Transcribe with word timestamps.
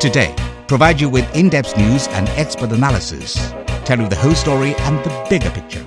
Today, 0.00 0.32
provide 0.68 1.00
you 1.00 1.08
with 1.08 1.34
in-depth 1.34 1.76
news 1.76 2.06
and 2.10 2.28
expert 2.30 2.70
analysis, 2.70 3.52
tell 3.84 3.98
you 3.98 4.06
the 4.06 4.14
whole 4.14 4.36
story 4.36 4.76
and 4.76 4.96
the 5.04 5.26
bigger 5.28 5.50
picture. 5.50 5.84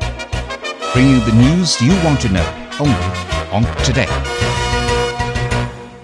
Bring 0.92 1.08
you 1.08 1.22
the 1.22 1.32
news 1.32 1.82
you 1.82 1.92
want 2.04 2.20
to 2.20 2.28
know 2.28 2.70
only 2.78 2.94
on 3.54 3.64
Today. 3.86 4.08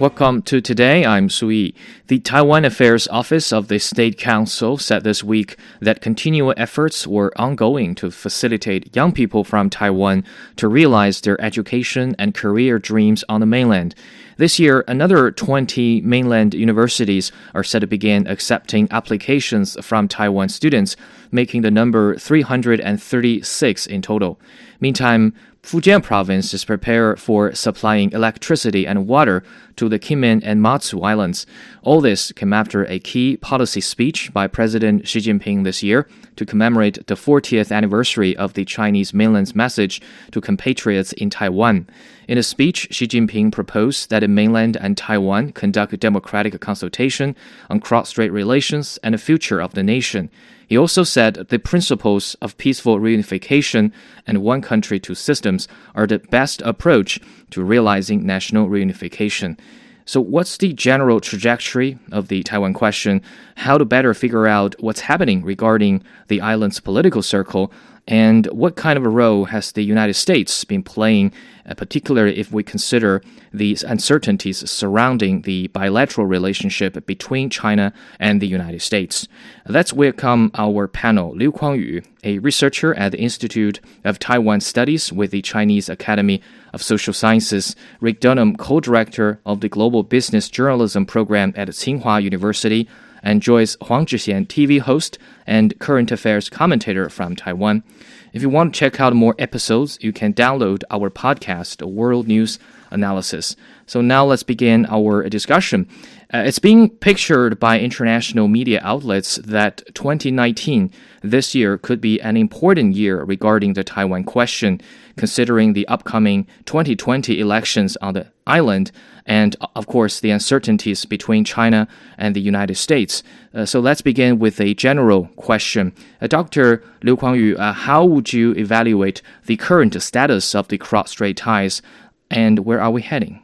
Welcome 0.00 0.40
to 0.42 0.62
Today. 0.62 1.04
I'm 1.04 1.28
Sui. 1.28 1.74
The 2.06 2.20
Taiwan 2.20 2.64
Affairs 2.64 3.08
Office 3.08 3.52
of 3.52 3.68
the 3.68 3.78
State 3.78 4.16
Council 4.16 4.78
said 4.78 5.04
this 5.04 5.22
week 5.22 5.58
that 5.80 6.00
continual 6.00 6.54
efforts 6.56 7.06
were 7.06 7.30
ongoing 7.36 7.94
to 7.96 8.10
facilitate 8.10 8.96
young 8.96 9.12
people 9.12 9.44
from 9.44 9.68
Taiwan 9.68 10.24
to 10.56 10.66
realize 10.66 11.20
their 11.20 11.38
education 11.42 12.16
and 12.18 12.32
career 12.32 12.78
dreams 12.78 13.22
on 13.28 13.40
the 13.40 13.46
mainland. 13.46 13.94
This 14.38 14.60
year, 14.60 14.84
another 14.86 15.32
20 15.32 16.00
mainland 16.02 16.54
universities 16.54 17.32
are 17.54 17.64
set 17.64 17.80
to 17.80 17.88
begin 17.88 18.28
accepting 18.28 18.86
applications 18.92 19.76
from 19.84 20.06
Taiwan 20.06 20.48
students, 20.48 20.94
making 21.32 21.62
the 21.62 21.72
number 21.72 22.16
336 22.16 23.86
in 23.86 24.00
total. 24.00 24.38
Meantime, 24.78 25.34
Fujian 25.68 26.02
province 26.02 26.54
is 26.54 26.64
prepared 26.64 27.20
for 27.20 27.54
supplying 27.54 28.10
electricity 28.12 28.86
and 28.86 29.06
water 29.06 29.42
to 29.76 29.86
the 29.90 29.98
Kinmen 29.98 30.40
and 30.42 30.62
Matsu 30.62 31.02
Islands. 31.02 31.44
All 31.82 32.00
this 32.00 32.32
came 32.32 32.54
after 32.54 32.86
a 32.86 32.98
key 32.98 33.36
policy 33.36 33.82
speech 33.82 34.32
by 34.32 34.46
President 34.46 35.06
Xi 35.06 35.18
Jinping 35.18 35.64
this 35.64 35.82
year 35.82 36.08
to 36.36 36.46
commemorate 36.46 37.06
the 37.06 37.16
40th 37.16 37.70
anniversary 37.70 38.34
of 38.34 38.54
the 38.54 38.64
Chinese 38.64 39.12
mainland's 39.12 39.54
message 39.54 40.00
to 40.30 40.40
compatriots 40.40 41.12
in 41.12 41.28
Taiwan. 41.28 41.86
In 42.28 42.38
a 42.38 42.42
speech, 42.42 42.88
Xi 42.90 43.06
Jinping 43.06 43.52
proposed 43.52 44.08
that 44.08 44.20
the 44.20 44.28
mainland 44.28 44.78
and 44.78 44.96
Taiwan 44.96 45.52
conduct 45.52 46.00
democratic 46.00 46.58
consultation 46.62 47.36
on 47.68 47.80
cross-strait 47.80 48.32
relations 48.32 48.98
and 49.02 49.12
the 49.12 49.18
future 49.18 49.60
of 49.60 49.74
the 49.74 49.82
nation. 49.82 50.30
He 50.68 50.76
also 50.76 51.02
said 51.02 51.34
the 51.48 51.58
principles 51.58 52.36
of 52.42 52.58
peaceful 52.58 53.00
reunification 53.00 53.90
and 54.26 54.42
one 54.42 54.60
country, 54.60 55.00
two 55.00 55.14
systems 55.14 55.66
are 55.94 56.06
the 56.06 56.18
best 56.18 56.60
approach 56.60 57.18
to 57.50 57.64
realizing 57.64 58.26
national 58.26 58.68
reunification. 58.68 59.58
So, 60.04 60.20
what's 60.20 60.58
the 60.58 60.74
general 60.74 61.20
trajectory 61.20 61.98
of 62.12 62.28
the 62.28 62.42
Taiwan 62.42 62.74
question? 62.74 63.22
How 63.56 63.78
to 63.78 63.84
better 63.86 64.12
figure 64.12 64.46
out 64.46 64.74
what's 64.78 65.00
happening 65.00 65.42
regarding 65.42 66.02
the 66.28 66.42
island's 66.42 66.80
political 66.80 67.22
circle? 67.22 67.72
And 68.08 68.46
what 68.46 68.74
kind 68.74 68.96
of 68.96 69.04
a 69.04 69.10
role 69.10 69.44
has 69.44 69.72
the 69.72 69.84
United 69.84 70.14
States 70.14 70.64
been 70.64 70.82
playing, 70.82 71.30
uh, 71.66 71.74
particularly 71.74 72.38
if 72.38 72.50
we 72.50 72.62
consider 72.62 73.20
the 73.52 73.76
uncertainties 73.86 74.68
surrounding 74.70 75.42
the 75.42 75.66
bilateral 75.68 76.26
relationship 76.26 77.04
between 77.04 77.50
China 77.50 77.92
and 78.18 78.40
the 78.40 78.46
United 78.46 78.80
States? 78.80 79.28
Let's 79.66 79.92
welcome 79.92 80.50
our 80.54 80.88
panel, 80.88 81.36
Liu 81.36 81.52
Kuangyu, 81.52 82.02
a 82.24 82.38
researcher 82.38 82.94
at 82.94 83.12
the 83.12 83.20
Institute 83.20 83.78
of 84.04 84.18
Taiwan 84.18 84.62
Studies 84.62 85.12
with 85.12 85.30
the 85.30 85.42
Chinese 85.42 85.90
Academy 85.90 86.40
of 86.72 86.82
Social 86.82 87.12
Sciences, 87.12 87.76
Rick 88.00 88.20
Dunham, 88.20 88.56
co-director 88.56 89.38
of 89.44 89.60
the 89.60 89.68
Global 89.68 90.02
Business 90.02 90.48
Journalism 90.48 91.04
Program 91.04 91.52
at 91.56 91.68
Tsinghua 91.68 92.22
University, 92.22 92.88
and 93.28 93.42
Joyce 93.42 93.76
Huang 93.82 94.06
Zhixian, 94.06 94.46
TV 94.46 94.80
host 94.80 95.18
and 95.46 95.78
current 95.78 96.10
affairs 96.10 96.48
commentator 96.48 97.10
from 97.10 97.36
Taiwan. 97.36 97.84
If 98.32 98.40
you 98.40 98.48
want 98.48 98.72
to 98.72 98.78
check 98.78 99.00
out 99.00 99.12
more 99.12 99.34
episodes, 99.38 99.98
you 100.00 100.14
can 100.14 100.32
download 100.32 100.82
our 100.90 101.10
podcast, 101.10 101.86
World 101.86 102.26
News 102.26 102.58
Analysis. 102.90 103.54
So 103.86 104.00
now 104.00 104.24
let's 104.24 104.42
begin 104.42 104.86
our 104.86 105.28
discussion. 105.28 105.86
Uh, 106.32 106.44
it's 106.46 106.58
being 106.58 106.88
pictured 106.88 107.60
by 107.60 107.78
international 107.78 108.48
media 108.48 108.80
outlets 108.82 109.36
that 109.36 109.82
2019, 109.94 110.90
this 111.22 111.54
year, 111.54 111.76
could 111.76 112.00
be 112.00 112.18
an 112.22 112.38
important 112.38 112.94
year 112.94 113.24
regarding 113.24 113.74
the 113.74 113.84
Taiwan 113.84 114.24
question, 114.24 114.80
considering 115.18 115.72
the 115.72 115.86
upcoming 115.88 116.46
2020 116.64 117.38
elections 117.38 117.96
on 117.98 118.14
the 118.14 118.26
island 118.46 118.90
and, 119.26 119.54
of 119.76 119.86
course, 119.86 120.20
the 120.20 120.30
uncertainties 120.30 121.04
between 121.04 121.44
China 121.44 121.86
and 122.16 122.34
the 122.34 122.40
United 122.40 122.76
States. 122.76 123.22
Uh, 123.52 123.66
so 123.66 123.80
let's 123.80 124.00
begin 124.00 124.38
with 124.38 124.60
a 124.60 124.72
general 124.74 125.26
question. 125.36 125.92
Uh, 126.22 126.26
Dr. 126.26 126.82
Liu 127.02 127.16
Kuangyu, 127.16 127.58
uh, 127.58 127.72
how 127.72 128.04
would 128.04 128.32
you 128.32 128.52
evaluate 128.54 129.20
the 129.44 129.56
current 129.56 130.00
status 130.02 130.54
of 130.54 130.68
the 130.68 130.78
cross-strait 130.78 131.36
ties 131.36 131.82
and 132.30 132.60
where 132.60 132.80
are 132.80 132.90
we 132.90 133.02
heading? 133.02 133.42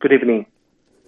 Good 0.00 0.12
evening. 0.12 0.46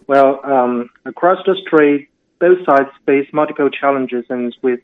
Well, 0.06 0.40
um, 0.44 0.90
across 1.04 1.38
the 1.46 1.56
strait, 1.66 2.08
both 2.38 2.58
sides 2.66 2.90
face 3.06 3.28
multiple 3.32 3.70
challenges, 3.70 4.24
and 4.28 4.54
with 4.62 4.80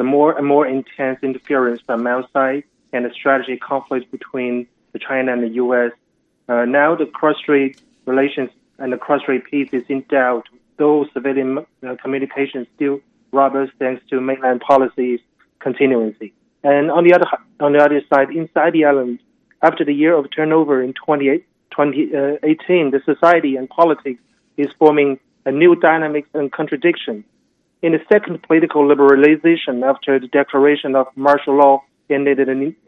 the 0.00 0.04
more 0.04 0.32
and 0.38 0.46
more 0.46 0.66
intense 0.66 1.18
interference 1.22 1.82
from 1.82 2.06
outside 2.06 2.64
and 2.90 3.04
the 3.04 3.10
strategic 3.10 3.60
conflict 3.60 4.10
between 4.10 4.66
the 4.92 4.98
China 4.98 5.30
and 5.30 5.42
the 5.42 5.54
U.S., 5.64 5.92
uh, 6.48 6.64
now 6.64 6.96
the 6.96 7.04
cross-strait 7.04 7.78
relations 8.06 8.48
and 8.78 8.94
the 8.94 8.96
cross-strait 8.96 9.44
peace 9.44 9.68
is 9.74 9.82
in 9.90 10.00
doubt, 10.08 10.46
though 10.78 11.06
civilian 11.12 11.58
uh, 11.58 11.96
communication 12.02 12.66
still 12.76 12.98
robust 13.30 13.72
thanks 13.78 14.02
to 14.08 14.22
mainland 14.22 14.62
policies 14.62 15.20
continuity. 15.58 16.32
And 16.64 16.90
on 16.90 17.04
the 17.04 17.12
other 17.12 17.26
on 17.60 17.74
the 17.74 17.84
other 17.84 18.00
side, 18.10 18.30
inside 18.30 18.72
the 18.72 18.86
island, 18.86 19.18
after 19.60 19.84
the 19.84 19.92
year 19.92 20.14
of 20.16 20.24
turnover 20.34 20.82
in 20.82 20.94
2018, 20.94 21.44
2018, 21.72 22.90
the 22.90 23.02
society 23.04 23.56
and 23.56 23.68
politics 23.68 24.22
is 24.56 24.68
forming 24.78 25.20
a 25.44 25.52
new 25.52 25.76
dynamics 25.76 26.30
and 26.32 26.50
contradiction. 26.50 27.22
In 27.82 27.92
the 27.92 28.00
second 28.12 28.42
political 28.42 28.82
liberalization 28.86 29.82
after 29.82 30.18
the 30.18 30.28
declaration 30.28 30.94
of 30.94 31.06
martial 31.16 31.56
law 31.56 31.82
ended, 32.10 32.40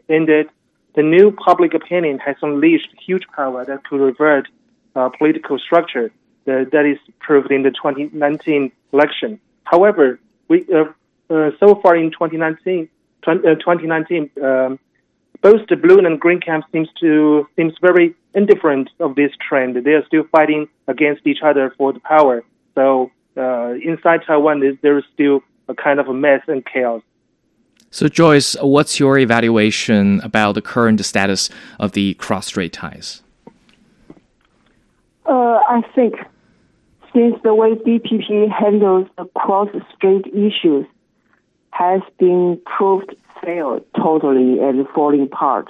ended 0.09 0.49
the 0.95 1.01
new 1.01 1.31
public 1.31 1.73
opinion 1.73 2.19
has 2.19 2.35
unleashed 2.41 2.89
huge 3.03 3.23
power 3.35 3.65
that 3.65 3.83
could 3.85 3.99
revert 3.99 4.47
uh, 4.95 5.09
political 5.09 5.57
structure 5.57 6.11
that, 6.45 6.85
is 6.85 6.99
proved 7.19 7.51
in 7.51 7.63
the 7.63 7.71
2019 7.71 8.71
election. 8.91 9.39
However, 9.63 10.19
we 10.47 10.65
uh, 10.73 10.85
uh, 11.33 11.51
so 11.59 11.75
far 11.81 11.95
in 11.95 12.11
2019, 12.11 12.89
2019 13.23 14.29
um, 14.43 14.79
both 15.41 15.67
the 15.67 15.75
blue 15.75 15.97
and 15.99 16.19
green 16.19 16.39
camp 16.39 16.65
seems 16.71 16.89
to 16.99 17.47
seems 17.55 17.73
very 17.81 18.15
indifferent 18.33 18.89
of 18.99 19.15
this 19.15 19.31
trend. 19.47 19.75
They 19.83 19.91
are 19.91 20.05
still 20.05 20.23
fighting 20.31 20.67
against 20.87 21.25
each 21.25 21.39
other 21.43 21.73
for 21.77 21.93
the 21.93 21.99
power. 21.99 22.43
So 22.75 23.11
uh, 23.37 23.73
inside 23.83 24.21
Taiwan, 24.25 24.77
there 24.81 24.97
is 24.97 25.05
still 25.13 25.41
a 25.67 25.73
kind 25.73 25.99
of 25.99 26.07
a 26.07 26.13
mess 26.13 26.41
and 26.47 26.65
chaos. 26.65 27.01
So, 27.89 28.07
Joyce, 28.07 28.55
what's 28.61 28.99
your 28.99 29.19
evaluation 29.19 30.19
about 30.21 30.53
the 30.53 30.61
current 30.61 31.03
status 31.05 31.49
of 31.79 31.91
the 31.91 32.15
cross-strait 32.15 32.73
ties? 32.73 33.21
Uh, 35.25 35.59
I 35.69 35.83
think 35.93 36.15
since 37.13 37.35
the 37.43 37.53
way 37.53 37.75
DPP 37.75 38.49
handles 38.51 39.07
the 39.17 39.25
cross-strait 39.35 40.25
issues 40.27 40.87
has 41.71 42.01
been 42.17 42.59
proved 42.65 43.15
failed 43.43 43.83
totally 43.95 44.59
and 44.59 44.87
falling 44.89 45.23
apart. 45.23 45.69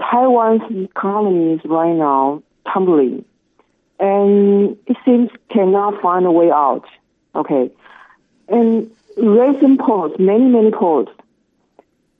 Taiwan's 0.00 0.62
economy 0.70 1.54
is 1.54 1.60
right 1.64 1.94
now 1.94 2.42
tumbling, 2.72 3.24
and 3.98 4.76
it 4.86 4.96
seems 5.04 5.30
cannot 5.50 6.00
find 6.00 6.26
a 6.26 6.30
way 6.30 6.50
out. 6.50 6.84
Okay, 7.34 7.70
and 8.48 8.90
recent 9.16 9.80
polls, 9.80 10.12
many 10.18 10.44
many 10.44 10.70
polls, 10.70 11.08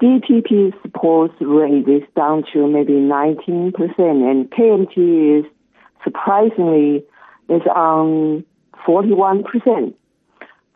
DPP 0.00 0.81
support 0.83 1.33
rate 1.41 1.88
is 1.88 2.03
down 2.16 2.44
to 2.53 2.66
maybe 2.66 2.94
19%, 2.94 3.72
and 3.99 4.50
KMT 4.50 5.41
is 5.41 5.44
surprisingly 6.03 7.04
is 7.48 7.63
on 7.75 8.45
41%. 8.86 9.95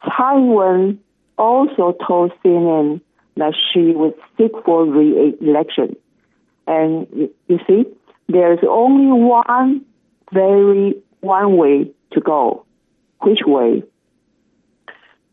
Taiwan 0.05 1.01
also 1.39 1.97
told 2.07 2.33
CNN 2.45 3.01
that 3.37 3.55
she 3.73 3.93
would 3.93 4.15
seek 4.37 4.53
for 4.65 4.85
re-election. 4.85 5.97
And 6.67 7.07
you 7.49 7.59
see, 7.67 7.85
there's 8.29 8.61
only 8.69 9.21
one 9.21 9.85
very 10.33 10.95
one 11.21 11.57
way 11.57 11.91
to 12.13 12.21
go. 12.21 12.65
Which 13.21 13.41
way? 13.47 13.83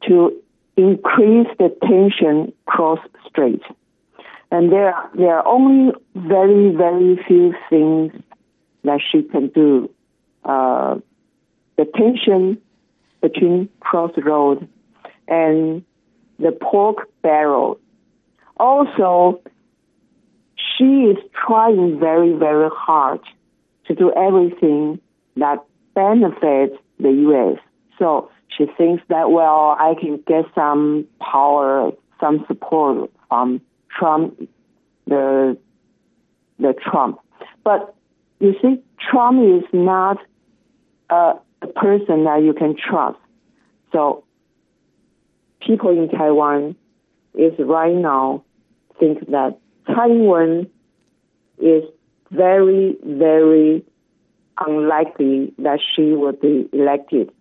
To 0.07 0.41
increase 0.75 1.47
the 1.59 1.75
tension 1.81 2.53
cross 2.65 2.99
strait. 3.27 3.61
And 4.51 4.71
there, 4.71 4.93
there 5.15 5.37
are 5.37 5.47
only 5.47 5.93
very, 6.15 6.75
very 6.75 7.19
few 7.27 7.53
things 7.69 8.13
that 8.83 8.99
she 9.11 9.23
can 9.23 9.47
do. 9.47 9.89
Uh, 10.43 10.99
the 11.77 11.85
tension 11.85 12.61
between 13.21 13.69
crossroad 13.79 14.67
and 15.27 15.83
the 16.37 16.51
pork 16.51 17.09
barrel 17.21 17.79
also, 18.57 19.41
she 20.55 20.83
is 20.83 21.17
trying 21.45 21.99
very, 21.99 22.33
very 22.33 22.69
hard 22.71 23.21
to 23.87 23.95
do 23.95 24.11
everything 24.13 24.99
that 25.37 25.59
benefits 25.93 26.75
the 26.99 27.11
U.S. 27.11 27.59
So 27.99 28.29
she 28.55 28.65
thinks 28.77 29.03
that, 29.09 29.31
well, 29.31 29.75
I 29.79 29.95
can 29.99 30.23
get 30.27 30.45
some 30.55 31.07
power, 31.19 31.91
some 32.19 32.45
support 32.47 33.11
from 33.27 33.61
Trump, 33.89 34.49
the, 35.05 35.57
the 36.59 36.73
Trump. 36.73 37.19
But 37.63 37.95
you 38.39 38.55
see, 38.61 38.81
Trump 38.99 39.41
is 39.43 39.63
not 39.73 40.17
a, 41.09 41.33
a 41.61 41.67
person 41.67 42.25
that 42.25 42.41
you 42.43 42.53
can 42.53 42.75
trust. 42.75 43.19
So 43.91 44.23
people 45.61 45.91
in 45.91 46.09
Taiwan 46.09 46.75
is 47.35 47.53
right 47.59 47.95
now 47.95 48.43
think 48.99 49.29
that 49.31 49.57
Taiwan 49.87 50.69
is 51.59 51.83
very, 52.33 52.97
very 53.03 53.83
unlikely 54.59 55.53
that 55.59 55.79
she 55.95 56.11
would 56.11 56.39
be 56.41 56.69
elected. 56.73 57.31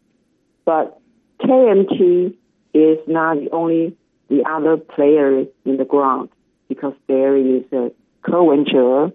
But 0.65 0.99
KMT 1.41 2.35
is 2.75 2.99
not 3.06 3.37
the 3.39 3.50
only 3.53 3.97
the 4.29 4.44
other 4.49 4.77
player 4.77 5.44
in 5.65 5.77
the 5.77 5.85
ground 5.85 6.31
because 6.69 6.94
there 7.06 7.37
is 7.37 7.65
a 7.73 7.91
Ko 8.23 8.44
Wen-je. 8.44 9.12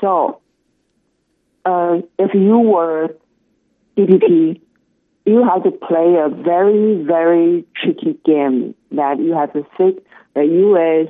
So 0.00 0.40
uh, 1.64 1.98
if 2.18 2.34
you 2.34 2.58
were 2.58 3.14
DPP, 3.96 4.60
you 5.24 5.44
have 5.44 5.62
to 5.62 5.70
play 5.70 6.16
a 6.16 6.28
very, 6.28 7.02
very 7.02 7.64
tricky 7.76 8.18
game 8.26 8.74
that 8.90 9.20
you 9.20 9.32
have 9.32 9.52
to 9.52 9.64
think 9.76 10.04
the 10.34 10.44
U.S. 10.44 11.08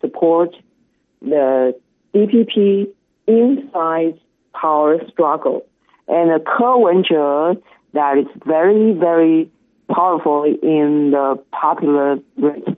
support 0.00 0.54
the 1.20 1.78
DPP 2.14 2.88
inside 3.28 4.18
power 4.52 4.98
struggle 5.08 5.64
and 6.08 6.30
a 6.30 6.40
Ko 6.40 6.90
that 7.92 8.18
is 8.18 8.26
very, 8.44 8.92
very 8.92 9.50
powerful 9.94 10.44
in 10.44 11.10
the 11.12 11.42
popular 11.52 12.18
rate. 12.36 12.68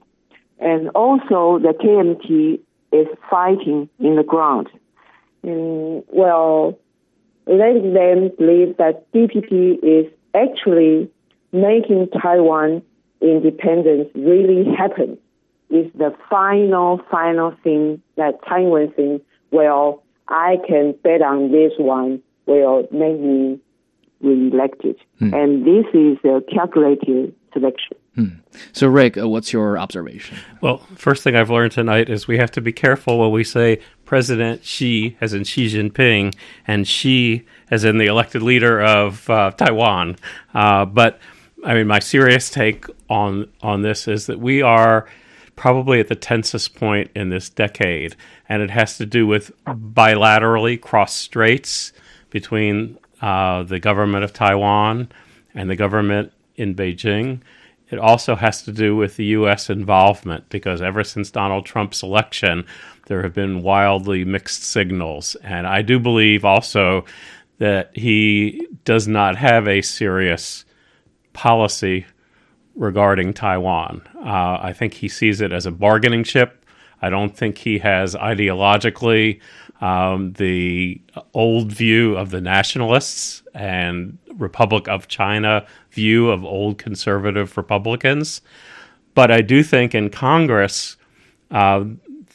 And 0.59 0.89
also 0.89 1.59
the 1.59 1.73
KMT 1.73 2.59
is 2.91 3.07
fighting 3.29 3.89
in 3.99 4.15
the 4.15 4.23
ground. 4.23 4.69
And, 5.43 6.03
well, 6.07 6.77
letting 7.47 7.93
them 7.93 8.31
believe 8.37 8.77
that 8.77 9.11
DPP 9.11 9.79
is 9.83 10.11
actually 10.35 11.09
making 11.51 12.09
Taiwan 12.21 12.81
independence 13.21 14.09
really 14.15 14.65
happen 14.75 15.17
is 15.69 15.91
the 15.95 16.13
final, 16.29 17.01
final 17.09 17.55
thing 17.63 18.01
that 18.17 18.39
Taiwan 18.47 18.91
thinks, 18.91 19.25
well, 19.51 20.03
I 20.31 20.57
can 20.67 20.95
bet 21.03 21.21
on 21.21 21.51
this 21.51 21.73
one 21.77 22.21
will 22.45 22.87
make 22.91 23.19
me 23.19 23.59
re-elected. 24.21 24.97
Hmm. 25.19 25.33
And 25.33 25.65
this 25.65 25.85
is 25.93 26.17
a 26.23 26.41
calculated 26.53 27.35
selection. 27.53 27.97
Hmm. 28.15 28.27
So, 28.71 28.87
Rick, 28.87 29.17
uh, 29.17 29.27
what's 29.27 29.53
your 29.53 29.77
observation? 29.77 30.37
Well, 30.61 30.79
first 30.95 31.23
thing 31.23 31.35
I've 31.35 31.49
learned 31.49 31.71
tonight 31.71 32.09
is 32.09 32.27
we 32.27 32.37
have 32.37 32.51
to 32.51 32.61
be 32.61 32.73
careful 32.73 33.19
when 33.19 33.31
we 33.31 33.43
say 33.43 33.79
President 34.05 34.65
Xi, 34.65 35.17
as 35.21 35.33
in 35.33 35.43
Xi 35.43 35.67
Jinping, 35.67 36.35
and 36.67 36.85
Tsai, 36.85 37.45
as 37.69 37.83
in 37.83 37.97
the 37.97 38.07
elected 38.07 38.41
leader 38.41 38.81
of 38.81 39.29
uh, 39.29 39.51
Taiwan. 39.51 40.17
Uh, 40.53 40.85
but 40.85 41.19
I 41.63 41.73
mean, 41.73 41.87
my 41.87 41.99
serious 41.99 42.49
take 42.49 42.85
on 43.09 43.47
on 43.61 43.81
this 43.81 44.07
is 44.07 44.25
that 44.25 44.39
we 44.39 44.61
are 44.61 45.07
probably 45.61 45.99
at 45.99 46.07
the 46.07 46.15
tensest 46.15 46.73
point 46.73 47.11
in 47.15 47.29
this 47.29 47.47
decade, 47.47 48.15
and 48.49 48.63
it 48.63 48.71
has 48.71 48.97
to 48.97 49.05
do 49.05 49.27
with 49.27 49.51
bilaterally 49.67 50.81
cross 50.81 51.13
straits 51.13 51.93
between 52.31 52.97
uh, 53.21 53.61
the 53.61 53.79
government 53.79 54.23
of 54.23 54.33
Taiwan 54.33 55.07
and 55.53 55.69
the 55.69 55.75
government 55.75 56.33
in 56.55 56.73
Beijing. 56.73 57.41
It 57.91 57.99
also 57.99 58.35
has 58.35 58.63
to 58.63 58.71
do 58.71 58.95
with 58.95 59.17
the 59.17 59.25
U.S. 59.25 59.69
involvement 59.69 60.49
because 60.49 60.81
ever 60.81 61.03
since 61.03 61.29
Donald 61.29 61.63
Trump's 61.63 62.01
election, 62.01 62.65
there 63.05 63.21
have 63.21 63.35
been 63.35 63.61
wildly 63.61 64.25
mixed 64.25 64.63
signals. 64.63 65.35
And 65.43 65.67
I 65.67 65.83
do 65.83 65.99
believe 65.99 66.43
also 66.43 67.05
that 67.59 67.95
he 67.95 68.67
does 68.83 69.07
not 69.07 69.35
have 69.35 69.67
a 69.67 69.83
serious 69.83 70.65
policy 71.33 72.07
regarding 72.75 73.33
Taiwan. 73.33 74.01
Uh, 74.15 74.57
I 74.61 74.73
think 74.73 74.93
he 74.93 75.07
sees 75.07 75.41
it 75.41 75.51
as 75.51 75.65
a 75.65 75.71
bargaining 75.71 76.23
chip. 76.23 76.65
I 77.01 77.09
don't 77.09 77.35
think 77.35 77.57
he 77.57 77.79
has 77.79 78.15
ideologically 78.15 79.39
um, 79.81 80.33
the 80.33 81.01
old 81.33 81.71
view 81.71 82.15
of 82.15 82.29
the 82.29 82.39
nationalists 82.39 83.41
and 83.53 84.17
Republic 84.35 84.87
of 84.87 85.07
China 85.07 85.65
view 85.91 86.29
of 86.29 86.45
old 86.45 86.77
conservative 86.77 87.57
Republicans. 87.57 88.41
But 89.15 89.31
I 89.31 89.41
do 89.41 89.63
think 89.63 89.93
in 89.93 90.09
Congress, 90.09 90.97
uh, 91.49 91.85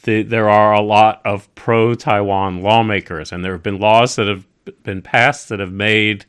the, 0.03 0.23
there 0.23 0.49
are 0.49 0.75
a 0.75 0.83
lot 0.83 1.23
of 1.25 1.53
pro 1.55 1.95
Taiwan 1.95 2.63
lawmakers, 2.63 3.33
and 3.33 3.45
there 3.45 3.53
have 3.53 3.63
been 3.63 3.79
laws 3.79 4.17
that 4.17 4.27
have 4.27 4.47
been 4.83 5.01
passed 5.01 5.49
that 5.49 5.61
have 5.61 5.73
made 5.73 6.27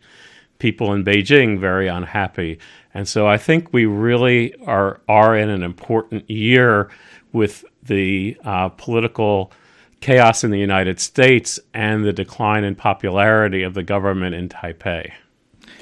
people 0.59 0.93
in 0.93 1.03
Beijing 1.03 1.59
very 1.59 1.87
unhappy. 1.87 2.59
And 2.97 3.07
so 3.07 3.27
I 3.27 3.37
think 3.37 3.71
we 3.73 3.85
really 3.85 4.55
are 4.65 4.99
are 5.07 5.37
in 5.37 5.49
an 5.49 5.61
important 5.61 6.27
year 6.27 6.89
with 7.31 7.63
the 7.83 8.35
uh, 8.43 8.69
political 8.69 9.51
chaos 9.99 10.43
in 10.43 10.49
the 10.49 10.57
United 10.57 10.99
States 10.99 11.59
and 11.75 12.03
the 12.03 12.11
decline 12.11 12.63
in 12.63 12.73
popularity 12.73 13.61
of 13.61 13.75
the 13.75 13.83
government 13.83 14.33
in 14.33 14.49
Taipei. 14.49 15.11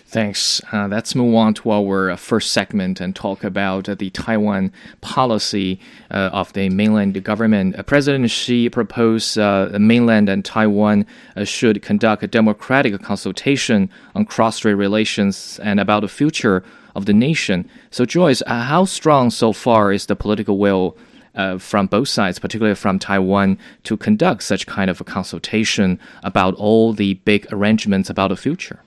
Thanks. 0.08 0.62
Uh, 0.74 0.90
let's 0.90 1.16
move 1.16 1.34
on 1.36 1.54
to 1.54 1.72
our 1.72 2.18
first 2.18 2.52
segment 2.52 3.00
and 3.00 3.16
talk 3.16 3.46
about 3.46 3.88
uh, 3.88 3.96
the 3.96 4.10
Taiwan 4.10 4.74
policy 5.00 5.80
uh, 6.12 6.32
of 6.34 6.52
the 6.52 6.68
mainland 6.68 7.24
government. 7.24 7.80
Uh, 7.80 7.84
President 7.84 8.30
Xi 8.30 8.70
proposed 8.70 9.38
uh, 9.38 9.70
mainland 9.80 10.28
and 10.28 10.44
Taiwan 10.44 11.06
should 11.46 11.82
conduct 11.82 12.24
a 12.24 12.28
democratic 12.28 13.02
consultation 13.02 13.90
on 14.16 14.26
cross-strait 14.26 14.74
relations 14.74 15.62
and 15.64 15.80
about 15.80 16.02
the 16.02 16.10
future 16.10 16.62
of 16.96 17.06
the 17.06 17.14
nation. 17.14 17.70
So, 17.92 18.06
Joyce, 18.06 18.42
how 18.48 18.86
strong 18.86 19.30
so 19.30 19.54
far 19.54 19.92
is 19.92 20.06
the 20.06 20.16
political 20.16 20.58
will 20.58 20.98
uh, 21.36 21.58
from 21.58 21.88
both 21.88 22.08
sides, 22.08 22.40
particularly 22.40 22.76
from 22.76 22.98
Taiwan, 22.98 23.58
to 23.84 23.98
conduct 23.98 24.44
such 24.44 24.66
kind 24.66 24.90
of 24.90 25.02
a 25.02 25.04
consultation 25.04 26.00
about 26.24 26.56
all 26.56 26.94
the 26.94 27.16
big 27.26 27.46
arrangements 27.52 28.10
about 28.10 28.30
the 28.30 28.38
future? 28.38 28.80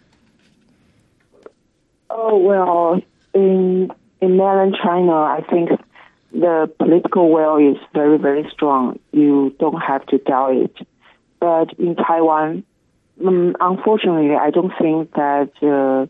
Oh 2.11 2.37
well, 2.38 3.00
in 3.35 3.92
in 4.21 4.37
mainland 4.37 4.76
China, 4.83 5.12
I 5.12 5.44
think 5.49 5.71
the 6.33 6.71
political 6.78 7.30
will 7.30 7.56
is 7.59 7.76
very 7.92 8.18
very 8.18 8.49
strong. 8.50 8.99
You 9.12 9.54
don't 9.61 9.80
have 9.80 10.06
to 10.06 10.18
doubt 10.18 10.56
it. 10.56 10.76
But 11.40 11.73
in 11.78 11.94
Taiwan, 11.94 12.64
um, 13.25 13.56
unfortunately, 13.61 14.35
I 14.35 14.50
don't 14.50 14.73
think 14.80 15.12
that 15.12 15.50
uh, 15.62 16.06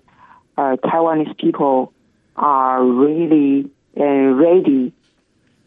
uh, 0.58 0.76
Taiwanese 0.76 1.38
people 1.38 1.92
are 2.34 2.84
really 2.84 3.70
uh, 3.96 4.02
ready 4.02 4.92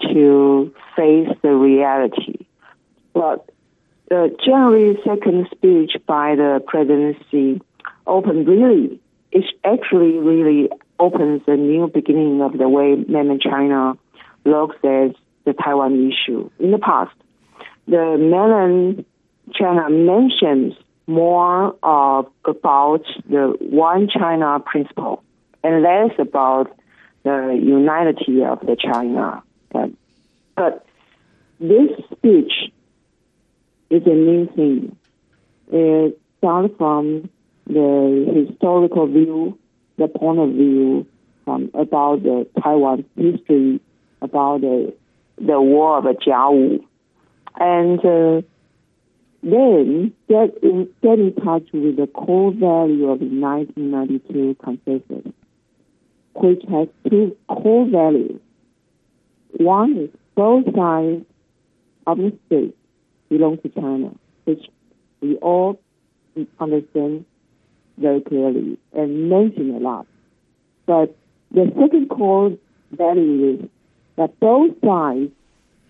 to 0.02 0.74
face 0.98 1.30
the 1.42 1.54
reality. 1.56 2.46
But 3.14 3.50
the 4.10 4.36
January 4.46 4.96
2nd 5.06 5.50
speech 5.52 5.94
by 6.06 6.36
the 6.36 6.62
presidency 6.68 7.62
opened 8.06 8.48
really, 8.48 9.00
it 9.32 9.46
actually 9.64 10.18
really 10.18 10.70
opens 11.00 11.44
a 11.48 11.56
new 11.56 11.88
beginning 11.88 12.42
of 12.42 12.58
the 12.58 12.68
way 12.68 12.96
mainland 13.08 13.42
China 13.42 13.98
looks 14.44 14.76
at 14.84 15.16
the 15.46 15.54
Taiwan 15.54 16.12
issue. 16.12 16.50
In 16.60 16.72
the 16.72 16.80
past, 16.80 17.16
the 17.88 18.18
mainland 18.20 19.06
China 19.54 19.90
mentions 19.90 20.74
more 21.08 21.76
of 21.84 22.28
about 22.46 23.04
the 23.30 23.56
one 23.60 24.08
China 24.10 24.60
principle 24.60 25.24
and 25.64 25.84
less 25.84 26.12
about 26.20 26.76
the 27.24 27.60
unity 27.62 28.44
of 28.44 28.60
the 28.62 28.76
China. 28.76 29.44
But 30.56 30.86
this 31.60 31.90
speech 32.12 32.52
is 33.90 34.04
a 34.06 34.10
new 34.10 34.48
thing. 34.56 34.96
It 35.72 36.20
starts 36.38 36.74
from 36.78 37.30
the 37.68 38.48
historical 38.48 39.08
view, 39.08 39.58
the 39.98 40.08
point 40.08 40.40
of 40.40 40.50
view 40.50 41.06
um, 41.48 41.72
about 41.74 42.24
the 42.24 42.48
Taiwan 42.62 43.06
history, 43.16 43.80
about 44.22 44.62
the, 44.62 44.94
the 45.38 45.62
war 45.62 45.98
of 45.98 46.04
Jiawu. 46.18 46.84
And 47.60 48.00
uh, 48.06 48.42
then 49.44 50.14
get 50.30 50.58
in, 50.62 50.90
get 51.02 51.20
in 51.20 51.34
touch 51.36 51.64
with 51.74 51.98
the 51.98 52.08
core 52.08 52.52
value 52.52 53.10
of 53.10 53.20
the 53.20 53.26
1992 53.26 54.56
consensus, 54.64 55.34
which 56.36 56.62
has 56.70 56.88
two 57.10 57.36
core 57.48 57.88
values. 57.88 58.40
One 59.58 59.98
is 59.98 60.10
both 60.36 60.66
sides 60.76 61.26
of 62.08 62.18
the 62.18 62.38
state 62.48 62.76
belong 63.30 63.58
to 63.60 63.70
China, 63.70 64.12
which 64.46 64.64
we 65.22 65.36
all 65.38 65.80
understand 66.60 67.26
very 67.98 68.22
clearly 68.22 68.78
and 68.94 69.30
mention 69.30 69.76
a 69.76 69.80
lot. 69.80 70.08
But 70.86 71.16
the 71.52 71.72
second 71.80 72.10
core 72.10 72.58
value 72.92 73.60
is 73.60 73.70
that 74.18 74.40
both 74.40 74.72
sides 74.84 75.32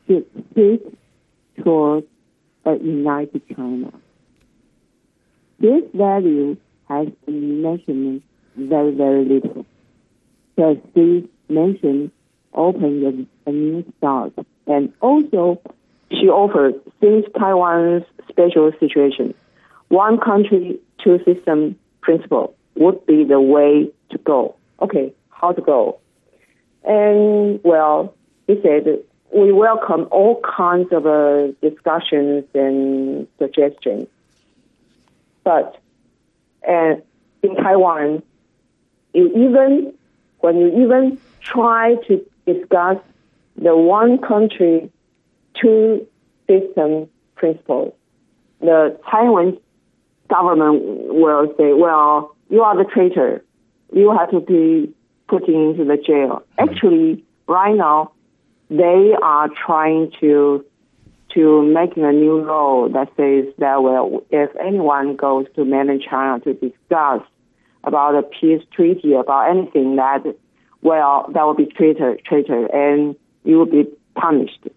should 0.08 0.25
seek 0.55 0.81
toward 1.63 2.05
a 2.65 2.75
united 2.75 3.41
China. 3.56 3.91
This 5.60 5.84
value 5.94 6.58
has 6.88 7.08
been 7.25 7.62
mentioned 7.62 8.24
very, 8.56 8.91
very 8.94 9.25
little. 9.25 9.65
So 10.56 10.82
Steve 10.91 11.30
mentioned 11.50 12.12
open 12.53 13.27
a, 13.46 13.50
a 13.50 13.53
new 13.53 13.86
start. 13.98 14.34
And 14.68 14.94
also, 15.01 15.62
she 16.10 16.27
offered, 16.27 16.75
since 17.00 17.25
Taiwan's 17.38 18.03
special 18.30 18.72
situation, 18.80 19.34
one 19.88 20.20
country, 20.20 20.80
two 21.03 21.20
system 21.25 21.77
principle 22.01 22.56
would 22.75 23.06
be 23.06 23.24
the 23.24 23.39
way 23.39 23.91
to 24.10 24.18
go. 24.20 24.56
Okay, 24.82 25.13
how 25.30 25.51
to 25.51 25.62
go? 25.62 26.00
And 26.84 27.60
well, 27.63 28.13
he 28.48 28.60
said 28.62 29.03
we 29.34 29.52
welcome 29.52 30.08
all 30.12 30.42
kinds 30.42 30.92
of 30.92 31.06
uh, 31.06 31.48
discussions 31.62 32.46
and 32.54 33.28
suggestions. 33.38 34.08
But 35.44 35.78
and 36.68 37.02
in 37.42 37.56
Taiwan, 37.56 38.24
you 39.14 39.28
even 39.30 39.94
when 40.40 40.58
you 40.58 40.84
even 40.84 41.20
try 41.40 41.96
to 42.08 42.26
discuss 42.46 42.98
the 43.56 43.76
one 43.76 44.18
country, 44.20 44.92
two 45.60 46.08
system 46.48 47.10
principle, 47.36 47.96
the 48.60 49.00
Taiwan 49.10 49.58
government 50.30 50.84
will 50.84 51.54
say, 51.58 51.74
"Well, 51.74 52.36
you 52.50 52.64
are 52.64 52.78
the 52.78 52.86
traitor. 52.86 53.44
You 53.94 54.16
have 54.16 54.32
to 54.32 54.42
be 54.42 54.94
put 55.28 55.48
into 55.48 55.86
the 55.86 55.98
jail." 55.98 56.44
Actually, 56.58 57.24
right 57.48 57.76
now, 57.76 58.12
they 58.72 59.13
are 59.22 59.50
trying 59.50 60.12
to 60.22 60.66
to 61.34 61.62
make 61.62 61.96
a 61.96 62.12
new 62.12 62.44
law 62.44 62.90
that 62.90 63.08
says 63.16 63.54
that 63.58 63.84
well, 63.84 64.24
if 64.32 64.50
anyone 64.58 65.16
goes 65.16 65.46
to 65.56 65.66
mainland 65.66 66.04
China 66.10 66.40
to 66.42 66.54
discuss 66.54 67.22
about 67.84 68.16
a 68.16 68.24
peace 68.24 68.62
treaty 68.74 69.13
about 69.13 69.50
anything 69.50 69.98
that 69.98 70.24
well 70.82 71.30
that 71.34 71.44
will 71.44 71.54
be 71.54 71.66
traitor 71.66 72.18
traitor 72.25 72.66
and 72.74 73.16
you 73.44 73.58
will 73.58 73.66
be 73.66 73.86
punished. 74.16 74.68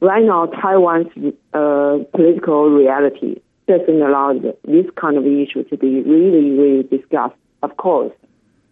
Right 0.00 0.24
now, 0.24 0.46
Taiwan's 0.46 1.08
uh, 1.52 1.98
political 2.16 2.70
reality 2.70 3.40
doesn't 3.68 4.02
allow 4.02 4.32
this 4.64 4.86
kind 4.96 5.18
of 5.18 5.26
issue 5.26 5.62
to 5.64 5.76
be 5.76 6.00
really, 6.00 6.50
really 6.52 6.82
discussed. 6.82 7.36
Of 7.62 7.76
course, 7.76 8.12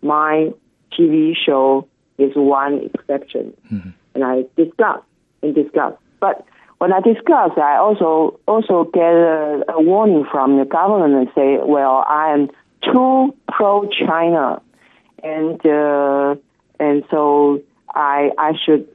my 0.01 0.51
TV 0.99 1.35
show 1.37 1.87
is 2.19 2.33
one 2.35 2.91
exception, 2.95 3.55
mm-hmm. 3.73 3.91
and 4.15 4.25
I 4.25 4.45
discuss 4.57 5.01
and 5.43 5.55
discuss. 5.55 5.95
But 6.21 6.45
when 6.79 6.93
I 6.93 7.01
discuss, 7.01 7.53
I 7.57 7.77
also 7.77 8.39
also 8.47 8.85
get 8.93 9.03
a, 9.03 9.63
a 9.69 9.81
warning 9.81 10.25
from 10.31 10.59
the 10.59 10.65
government 10.65 11.15
and 11.15 11.29
say, 11.35 11.59
"Well, 11.65 12.05
I 12.09 12.33
am 12.33 12.49
too 12.83 13.35
pro-China, 13.49 14.61
and 15.23 15.65
uh, 15.65 16.37
and 16.79 17.05
so 17.11 17.63
I 17.95 18.31
I 18.39 18.53
should 18.65 18.89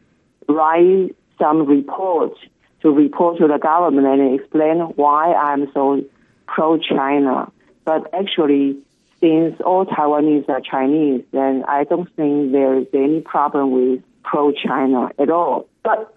write 0.48 1.16
some 1.40 1.66
reports 1.66 2.40
to 2.82 2.92
report 2.92 3.38
to 3.40 3.48
the 3.48 3.58
government 3.58 4.08
and 4.08 4.40
explain 4.40 4.80
why 4.96 5.34
I'm 5.34 5.72
so 5.74 6.04
pro-China. 6.48 7.52
But 7.86 8.14
actually, 8.14 8.78
since 9.24 9.56
all 9.62 9.86
Taiwanese 9.86 10.50
are 10.50 10.60
Chinese, 10.60 11.24
then 11.32 11.64
I 11.66 11.86
don't 11.86 12.14
think 12.18 12.52
there 12.52 12.78
is 12.78 12.88
any 12.94 13.22
problem 13.22 13.72
with 13.72 14.04
pro-China 14.22 15.12
at 15.18 15.30
all. 15.30 15.66
But 15.82 16.14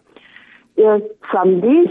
from 1.30 1.60
this 1.60 1.88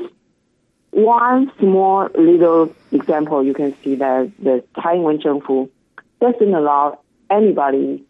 one 0.91 1.53
small 1.57 2.09
little 2.15 2.75
example, 2.91 3.45
you 3.45 3.53
can 3.53 3.73
see 3.81 3.95
that 3.95 4.29
the 4.39 4.61
Taiwan 4.81 5.19
Zhengfu 5.19 5.69
doesn't 6.19 6.53
allow 6.53 6.99
anybody 7.29 8.03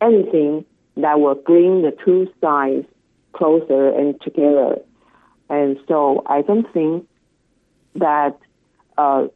anything 0.00 0.64
that 0.96 1.20
will 1.20 1.36
bring 1.36 1.82
the 1.82 1.96
two 2.04 2.28
sides 2.40 2.86
closer 3.34 3.90
and 3.90 4.20
together. 4.20 4.80
And 5.48 5.78
so 5.86 6.24
I 6.26 6.42
don't 6.42 6.70
think 6.72 7.08
that 7.94 8.36
uh, 8.96 9.28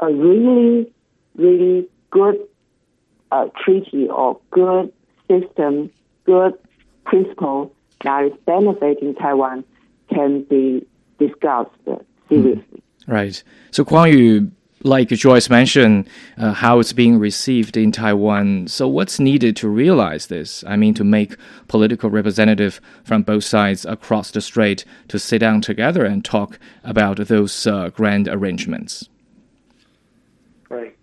a 0.00 0.12
really, 0.12 0.90
really 1.36 1.88
good 2.10 2.36
uh, 3.32 3.46
treaty 3.64 4.08
or 4.08 4.38
good 4.50 4.92
system, 5.28 5.90
good 6.24 6.54
principle 7.04 7.72
that 8.04 8.24
is 8.24 8.32
benefiting 8.44 9.14
Taiwan 9.14 9.64
can 10.12 10.42
be 10.42 10.86
discussed 11.18 11.70
seriously. 12.28 12.82
Right. 13.06 13.42
So 13.70 13.84
Kuang 13.84 14.12
Yu 14.12 14.50
like 14.82 15.08
Joyce 15.08 15.50
mentioned, 15.50 16.08
uh, 16.38 16.52
how 16.52 16.78
it's 16.78 16.92
being 16.92 17.18
received 17.18 17.76
in 17.76 17.92
Taiwan. 17.92 18.68
So, 18.68 18.86
what's 18.86 19.18
needed 19.18 19.56
to 19.56 19.68
realize 19.68 20.26
this? 20.26 20.62
I 20.66 20.76
mean, 20.76 20.94
to 20.94 21.04
make 21.04 21.36
political 21.66 22.10
representative 22.10 22.80
from 23.02 23.22
both 23.22 23.44
sides 23.44 23.84
across 23.84 24.30
the 24.30 24.40
strait 24.40 24.84
to 25.08 25.18
sit 25.18 25.38
down 25.38 25.60
together 25.60 26.04
and 26.04 26.24
talk 26.24 26.58
about 26.84 27.16
those 27.26 27.66
uh, 27.66 27.88
grand 27.90 28.28
arrangements. 28.28 29.08
Right. 30.68 30.95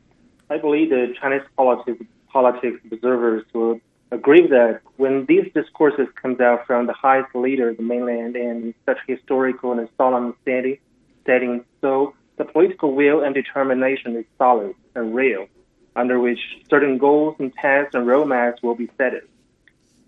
I 0.54 0.60
believe 0.60 0.92
the 0.92 1.16
Chinese 1.20 1.42
politics, 1.58 2.06
politics 2.32 2.80
observers 2.92 3.44
will 3.54 3.80
agree 4.12 4.46
that 4.48 4.82
when 4.98 5.26
these 5.26 5.52
discourses 5.52 6.08
come 6.22 6.38
out 6.40 6.68
from 6.68 6.86
the 6.86 6.94
highest 6.94 7.34
leader 7.34 7.70
of 7.70 7.78
the 7.78 7.84
mainland 7.84 8.36
and 8.36 8.76
such 8.86 9.00
historical 9.08 9.72
and 9.72 9.90
solemn 9.98 10.36
setting, 10.46 10.78
setting 11.26 11.66
so 11.82 12.14
the 12.38 12.46
political 12.46 12.94
will 12.94 13.24
and 13.24 13.34
determination 13.34 14.16
is 14.16 14.26
solid 14.38 14.76
and 14.94 15.16
real, 15.16 15.48
under 15.96 16.20
which 16.20 16.42
certain 16.70 17.00
goals, 17.00 17.36
and 17.40 17.52
tasks 17.56 17.96
and 17.96 18.06
roadmaps 18.06 18.62
will 18.62 18.76
be 18.76 18.90
set. 18.96 19.14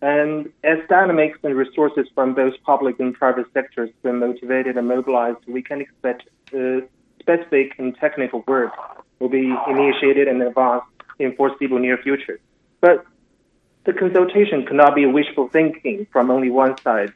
And 0.03 0.53
as 0.63 0.77
dynamics 0.87 1.39
and 1.41 1.55
resources 1.55 2.07
from 2.13 2.35
both 2.35 2.53
public 2.63 2.99
and 2.99 3.15
private 3.15 3.47
sectors 3.51 3.89
been 4.03 4.19
motivated 4.19 4.77
and 4.77 4.87
mobilized, 4.87 5.39
we 5.47 5.63
can 5.63 5.81
expect 5.81 6.29
uh, 6.53 6.81
specific 7.19 7.73
and 7.79 7.97
technical 7.97 8.43
work 8.47 8.73
will 9.19 9.29
be 9.29 9.53
initiated 9.67 10.27
and 10.27 10.41
advanced 10.41 10.87
in 11.19 11.35
foreseeable 11.35 11.79
near 11.79 11.97
future. 11.97 12.39
But 12.81 13.05
the 13.85 13.93
consultation 13.93 14.65
cannot 14.65 14.95
be 14.95 15.05
wishful 15.05 15.47
thinking 15.49 16.07
from 16.11 16.31
only 16.31 16.49
one 16.49 16.77
side. 16.79 17.13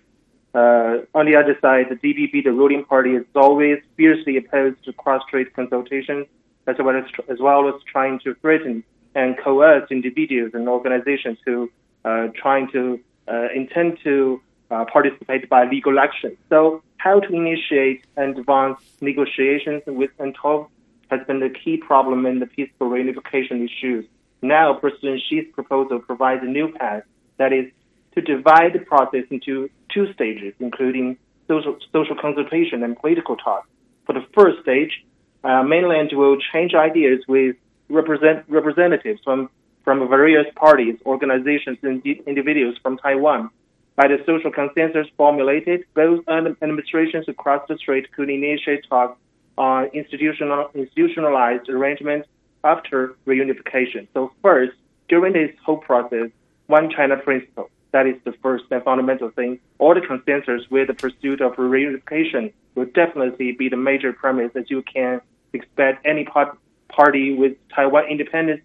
Uh, 0.53 0.99
on 1.13 1.25
the 1.25 1.35
other 1.35 1.57
side, 1.61 1.87
the 1.89 1.95
DPP, 1.95 2.43
the 2.43 2.51
ruling 2.51 2.83
party, 2.85 3.11
is 3.11 3.25
always 3.35 3.79
fiercely 3.97 4.37
opposed 4.37 4.83
to 4.83 4.93
cross-strait 4.93 5.53
consultations, 5.53 6.25
as 6.65 6.75
well 6.79 6.95
as 6.95 7.05
as 7.27 7.39
well 7.39 7.67
as 7.67 7.75
trying 7.83 8.19
to 8.19 8.33
threaten 8.35 8.83
and 9.15 9.37
coerce 9.37 9.87
individuals 9.91 10.51
and 10.53 10.67
organizations 10.67 11.37
who 11.45 11.69
uh, 12.05 12.27
trying 12.35 12.69
to 12.71 12.99
uh, 13.27 13.47
intend 13.53 13.99
to 14.03 14.41
uh, 14.71 14.85
participate 14.85 15.49
by 15.49 15.65
legal 15.65 15.99
action. 15.99 16.35
So, 16.49 16.81
how 16.97 17.19
to 17.19 17.33
initiate 17.33 18.05
and 18.17 18.37
advance 18.37 18.79
negotiations 19.01 19.83
with 19.85 20.11
UNTOV 20.17 20.67
has 21.09 21.25
been 21.27 21.39
the 21.39 21.49
key 21.49 21.77
problem 21.77 22.25
in 22.25 22.39
the 22.39 22.45
peaceful 22.45 22.89
reunification 22.89 23.65
issues. 23.65 24.05
Now, 24.41 24.73
President 24.73 25.21
Xi's 25.29 25.45
proposal 25.53 25.99
provides 25.99 26.41
a 26.43 26.47
new 26.47 26.71
path 26.71 27.03
that 27.37 27.51
is 27.51 27.71
to 28.15 28.21
divide 28.21 28.73
the 28.73 28.79
process 28.79 29.25
into 29.29 29.69
two 29.93 30.11
stages, 30.13 30.53
including 30.59 31.17
social, 31.47 31.77
social 31.91 32.15
consultation 32.15 32.83
and 32.83 32.97
political 32.97 33.35
talk. 33.35 33.67
For 34.05 34.13
the 34.13 34.25
first 34.33 34.61
stage, 34.61 35.05
uh, 35.43 35.63
mainland 35.63 36.11
will 36.13 36.37
change 36.53 36.73
ideas 36.73 37.23
with 37.27 37.55
represent, 37.89 38.45
representatives 38.47 39.21
from, 39.23 39.49
from 39.83 40.07
various 40.09 40.45
parties, 40.55 40.95
organizations, 41.05 41.77
and 41.81 42.05
individuals 42.05 42.75
from 42.81 42.97
Taiwan. 42.97 43.49
By 43.95 44.07
the 44.07 44.17
social 44.25 44.51
consensus 44.51 45.07
formulated, 45.17 45.83
both 45.93 46.23
administrations 46.27 47.27
across 47.27 47.67
the 47.67 47.77
strait 47.77 48.11
could 48.13 48.29
initiate 48.29 48.85
talks 48.87 49.19
on 49.59 49.85
institutional, 49.93 50.71
institutionalized 50.73 51.69
arrangements 51.69 52.27
after 52.63 53.15
reunification. 53.27 54.07
So 54.15 54.31
first, 54.41 54.73
during 55.07 55.33
this 55.33 55.51
whole 55.63 55.77
process, 55.77 56.29
one 56.65 56.89
China 56.89 57.17
principle 57.17 57.69
that 57.91 58.05
is 58.05 58.15
the 58.23 58.33
first 58.43 58.65
and 58.71 58.83
fundamental 58.83 59.29
thing. 59.29 59.59
All 59.79 59.95
the 59.95 60.01
consensus 60.01 60.69
with 60.69 60.87
the 60.87 60.93
pursuit 60.93 61.41
of 61.41 61.53
reunification 61.55 62.53
will 62.75 62.85
definitely 62.85 63.53
be 63.53 63.69
the 63.69 63.77
major 63.77 64.13
premise 64.13 64.51
that 64.53 64.69
you 64.69 64.83
can 64.83 65.21
expect 65.53 66.05
any 66.05 66.23
part, 66.23 66.57
party 66.87 67.33
with 67.33 67.53
Taiwan 67.75 68.05
independence 68.05 68.61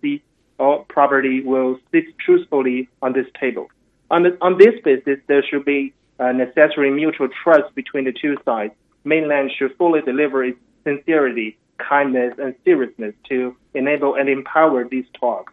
or 0.59 0.85
property 0.85 1.41
will 1.41 1.79
sit 1.91 2.05
truthfully 2.19 2.89
on 3.03 3.13
this 3.13 3.27
table. 3.41 3.69
On, 4.11 4.23
the, 4.23 4.37
on 4.41 4.59
this 4.59 4.75
basis, 4.85 5.19
there 5.27 5.43
should 5.43 5.65
be 5.65 5.93
a 6.19 6.33
necessary 6.33 6.91
mutual 6.91 7.29
trust 7.43 7.75
between 7.75 8.05
the 8.05 8.13
two 8.13 8.37
sides. 8.45 8.73
Mainland 9.05 9.51
should 9.59 9.77
fully 9.77 10.01
deliver 10.03 10.45
its 10.45 10.59
sincerity, 10.85 11.57
kindness, 11.79 12.35
and 12.39 12.55
seriousness 12.65 13.15
to 13.29 13.57
enable 13.75 14.15
and 14.15 14.29
empower 14.29 14.87
these 14.89 15.07
talks. 15.19 15.53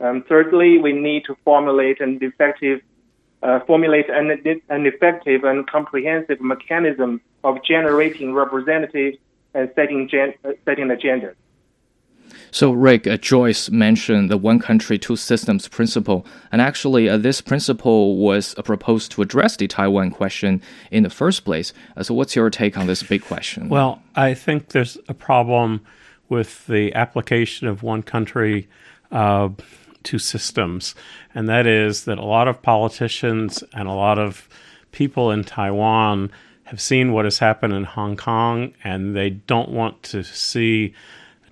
Um, 0.00 0.24
thirdly, 0.28 0.78
we 0.78 0.92
need 0.92 1.24
to 1.26 1.36
formulate 1.44 2.00
an 2.00 2.18
effective 2.20 2.80
uh, 3.42 3.60
formulate 3.66 4.08
an, 4.08 4.30
an 4.68 4.86
effective 4.86 5.44
and 5.44 5.66
comprehensive 5.68 6.40
mechanism 6.40 7.20
of 7.42 7.62
generating 7.64 8.32
representatives 8.34 9.18
and 9.54 9.70
setting, 9.74 10.08
gen- 10.08 10.34
uh, 10.44 10.52
setting 10.64 10.88
agendas. 10.88 11.34
So, 12.52 12.70
Rick, 12.70 13.06
uh, 13.06 13.16
Joyce 13.16 13.70
mentioned 13.70 14.30
the 14.30 14.36
one 14.36 14.58
country, 14.58 14.98
two 14.98 15.16
systems 15.16 15.68
principle. 15.68 16.26
And 16.52 16.60
actually, 16.60 17.08
uh, 17.08 17.16
this 17.16 17.40
principle 17.40 18.18
was 18.18 18.54
uh, 18.58 18.62
proposed 18.62 19.10
to 19.12 19.22
address 19.22 19.56
the 19.56 19.66
Taiwan 19.66 20.10
question 20.10 20.60
in 20.90 21.02
the 21.02 21.08
first 21.08 21.46
place. 21.46 21.72
Uh, 21.96 22.02
so, 22.02 22.12
what's 22.12 22.36
your 22.36 22.50
take 22.50 22.76
on 22.76 22.86
this 22.86 23.02
big 23.02 23.24
question? 23.24 23.70
Well, 23.70 24.02
I 24.14 24.34
think 24.34 24.68
there's 24.68 24.98
a 25.08 25.14
problem 25.14 25.80
with 26.28 26.66
the 26.66 26.94
application 26.94 27.68
of 27.68 27.82
one 27.82 28.02
country, 28.02 28.68
uh, 29.10 29.48
two 30.02 30.18
systems. 30.18 30.94
And 31.34 31.48
that 31.48 31.66
is 31.66 32.04
that 32.04 32.18
a 32.18 32.24
lot 32.24 32.48
of 32.48 32.60
politicians 32.60 33.64
and 33.72 33.88
a 33.88 33.92
lot 33.92 34.18
of 34.18 34.46
people 34.92 35.30
in 35.30 35.42
Taiwan 35.42 36.30
have 36.64 36.82
seen 36.82 37.12
what 37.12 37.24
has 37.24 37.38
happened 37.38 37.72
in 37.72 37.84
Hong 37.84 38.16
Kong, 38.16 38.74
and 38.84 39.16
they 39.16 39.30
don't 39.30 39.70
want 39.70 40.02
to 40.04 40.22
see 40.22 40.94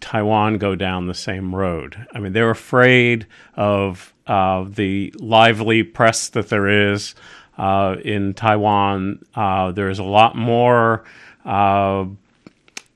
Taiwan 0.00 0.58
go 0.58 0.74
down 0.74 1.06
the 1.06 1.14
same 1.14 1.54
road. 1.54 2.06
I 2.12 2.18
mean, 2.18 2.32
they're 2.32 2.50
afraid 2.50 3.26
of 3.56 4.14
uh, 4.26 4.64
the 4.68 5.14
lively 5.18 5.82
press 5.82 6.28
that 6.30 6.48
there 6.48 6.92
is 6.92 7.14
uh, 7.58 7.96
in 8.04 8.34
Taiwan. 8.34 9.24
Uh, 9.34 9.72
there 9.72 9.90
is 9.90 9.98
a 9.98 10.04
lot 10.04 10.36
more 10.36 11.04
uh, 11.44 12.06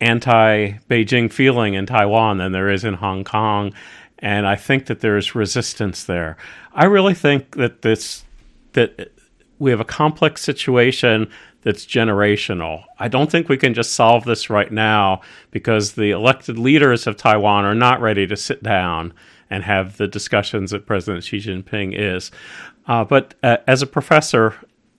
anti 0.00 0.72
Beijing 0.88 1.32
feeling 1.32 1.74
in 1.74 1.86
Taiwan 1.86 2.38
than 2.38 2.52
there 2.52 2.70
is 2.70 2.84
in 2.84 2.94
Hong 2.94 3.24
Kong. 3.24 3.72
And 4.18 4.46
I 4.46 4.56
think 4.56 4.86
that 4.86 5.00
there 5.00 5.16
is 5.16 5.34
resistance 5.34 6.04
there. 6.04 6.36
I 6.72 6.86
really 6.86 7.14
think 7.14 7.56
that 7.56 7.82
this 7.82 8.24
that 8.72 9.12
we 9.58 9.70
have 9.70 9.80
a 9.80 9.84
complex 9.84 10.42
situation 10.42 11.30
that's 11.64 11.86
generational. 11.86 12.84
I 12.98 13.08
don't 13.08 13.30
think 13.30 13.48
we 13.48 13.56
can 13.56 13.74
just 13.74 13.94
solve 13.94 14.24
this 14.24 14.48
right 14.50 14.70
now 14.70 15.22
because 15.50 15.92
the 15.92 16.10
elected 16.10 16.58
leaders 16.58 17.06
of 17.06 17.16
Taiwan 17.16 17.64
are 17.64 17.74
not 17.74 18.00
ready 18.00 18.26
to 18.26 18.36
sit 18.36 18.62
down 18.62 19.12
and 19.50 19.64
have 19.64 19.96
the 19.96 20.06
discussions 20.06 20.70
that 20.70 20.86
President 20.86 21.24
Xi 21.24 21.38
Jinping 21.38 21.94
is. 21.98 22.30
Uh, 22.86 23.04
but 23.04 23.34
uh, 23.42 23.56
as 23.66 23.82
a 23.82 23.86
professor, 23.86 24.54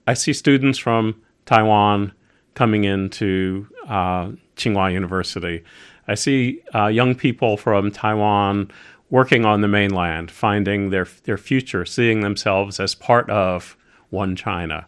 I 0.07 0.15
see 0.15 0.33
students 0.33 0.79
from 0.79 1.21
Taiwan 1.45 2.11
coming 2.55 2.83
into 2.83 3.67
uh, 3.87 4.31
Tsinghua 4.55 4.91
University. 4.91 5.63
I 6.07 6.15
see 6.15 6.61
uh, 6.73 6.87
young 6.87 7.15
people 7.15 7.57
from 7.57 7.91
Taiwan 7.91 8.71
working 9.09 9.45
on 9.45 9.61
the 9.61 9.67
mainland, 9.67 10.31
finding 10.31 10.89
their 10.89 11.07
their 11.23 11.37
future, 11.37 11.85
seeing 11.85 12.21
themselves 12.21 12.79
as 12.79 12.95
part 12.95 13.29
of 13.29 13.77
one 14.09 14.35
China. 14.35 14.87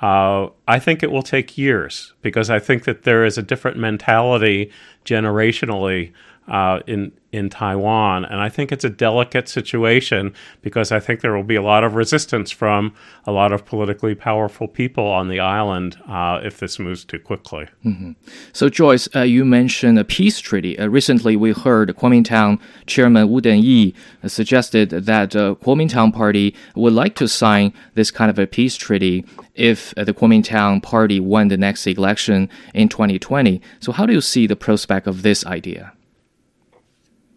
Uh, 0.00 0.48
I 0.68 0.78
think 0.78 1.02
it 1.02 1.10
will 1.10 1.22
take 1.22 1.58
years 1.58 2.12
because 2.22 2.50
I 2.50 2.60
think 2.60 2.84
that 2.84 3.02
there 3.02 3.24
is 3.24 3.36
a 3.36 3.42
different 3.42 3.76
mentality 3.76 4.70
generationally 5.04 6.12
uh, 6.48 6.80
in 6.86 7.12
in 7.30 7.50
Taiwan, 7.50 8.24
and 8.24 8.40
I 8.40 8.48
think 8.48 8.72
it's 8.72 8.84
a 8.84 8.90
delicate 8.90 9.50
situation 9.50 10.32
because 10.62 10.90
I 10.90 10.98
think 10.98 11.20
there 11.20 11.34
will 11.34 11.42
be 11.42 11.56
a 11.56 11.62
lot 11.62 11.84
of 11.84 11.94
resistance 11.94 12.50
from 12.50 12.94
a 13.26 13.32
lot 13.32 13.52
of 13.52 13.66
politically 13.66 14.14
powerful 14.14 14.66
people 14.66 15.04
on 15.04 15.28
the 15.28 15.38
island 15.38 15.98
uh, 16.08 16.40
if 16.42 16.58
this 16.58 16.78
moves 16.78 17.04
too 17.04 17.18
quickly. 17.18 17.66
Mm-hmm. 17.84 18.12
So, 18.54 18.70
Joyce, 18.70 19.08
uh, 19.14 19.22
you 19.22 19.44
mentioned 19.44 19.98
a 19.98 20.04
peace 20.04 20.40
treaty. 20.40 20.78
Uh, 20.78 20.88
recently, 20.88 21.36
we 21.36 21.52
heard 21.52 21.94
Kuomintang 21.96 22.60
Chairman 22.86 23.28
Wu 23.28 23.42
Den-yih 23.42 23.92
suggested 24.26 24.88
that 24.90 25.36
uh, 25.36 25.54
Kuomintang 25.62 26.14
Party 26.14 26.54
would 26.76 26.94
like 26.94 27.14
to 27.16 27.28
sign 27.28 27.74
this 27.92 28.10
kind 28.10 28.30
of 28.30 28.38
a 28.38 28.46
peace 28.46 28.76
treaty 28.76 29.26
if 29.54 29.92
uh, 29.98 30.04
the 30.04 30.14
Kuomintang 30.14 30.82
Party 30.82 31.20
won 31.20 31.48
the 31.48 31.58
next 31.58 31.86
election 31.86 32.48
in 32.72 32.88
2020. 32.88 33.60
So, 33.80 33.92
how 33.92 34.06
do 34.06 34.14
you 34.14 34.22
see 34.22 34.46
the 34.46 34.56
prospect 34.56 35.06
of 35.06 35.20
this 35.20 35.44
idea? 35.44 35.92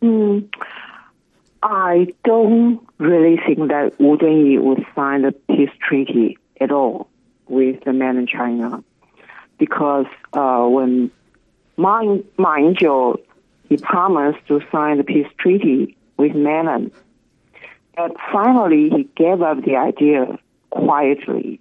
Mm, 0.01 0.49
I 1.61 2.07
don't 2.23 2.81
really 2.97 3.37
think 3.37 3.69
that 3.69 3.99
Wu 3.99 4.17
Den-yih 4.17 4.59
would 4.59 4.83
sign 4.95 5.21
the 5.21 5.31
peace 5.31 5.69
treaty 5.79 6.37
at 6.59 6.71
all 6.71 7.07
with 7.47 7.83
the 7.83 7.93
mainland 7.93 8.29
China, 8.29 8.83
because 9.59 10.07
uh, 10.33 10.65
when 10.65 11.11
Ma, 11.77 12.01
Ma 12.37 12.55
Ying-jeou 12.55 13.19
he 13.69 13.77
promised 13.77 14.45
to 14.47 14.61
sign 14.71 14.97
the 14.97 15.03
peace 15.03 15.27
treaty 15.37 15.95
with 16.17 16.33
mainland, 16.33 16.91
but 17.95 18.15
finally 18.31 18.89
he 18.89 19.03
gave 19.15 19.41
up 19.41 19.63
the 19.63 19.75
idea 19.75 20.39
quietly. 20.71 21.59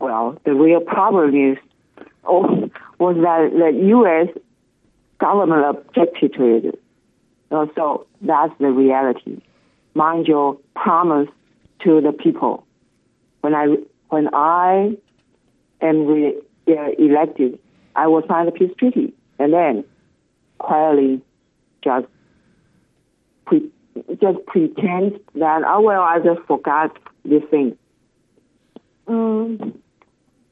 Well, 0.00 0.38
the 0.44 0.54
real 0.54 0.80
problem 0.80 1.34
is, 1.34 1.58
oh, 2.24 2.70
was 2.98 3.16
that 3.16 3.50
the 3.52 3.86
U.S. 3.88 4.28
government 5.18 5.64
objected 5.64 6.34
to 6.34 6.44
it 6.44 6.80
uh, 7.50 7.66
so 7.74 8.06
that's 8.22 8.52
the 8.58 8.70
reality. 8.70 9.40
Mind 9.94 10.26
your 10.26 10.58
promise 10.74 11.28
to 11.84 12.00
the 12.00 12.12
people. 12.12 12.66
When 13.40 13.54
I 13.54 13.76
when 14.08 14.28
I 14.34 14.96
am 15.80 16.06
re, 16.06 16.34
uh, 16.68 16.90
elected, 16.98 17.58
I 17.94 18.08
will 18.08 18.22
sign 18.26 18.46
the 18.46 18.52
peace 18.52 18.72
treaty, 18.78 19.14
and 19.38 19.52
then 19.52 19.84
quietly 20.58 21.22
just 21.82 22.06
pre, 23.46 23.70
just 24.20 24.44
pretend 24.46 25.20
that 25.36 25.62
oh 25.66 25.80
well 25.80 26.02
I 26.02 26.18
just 26.18 26.40
forgot 26.46 26.96
this 27.24 27.42
thing. 27.50 27.76
Um, 29.06 29.78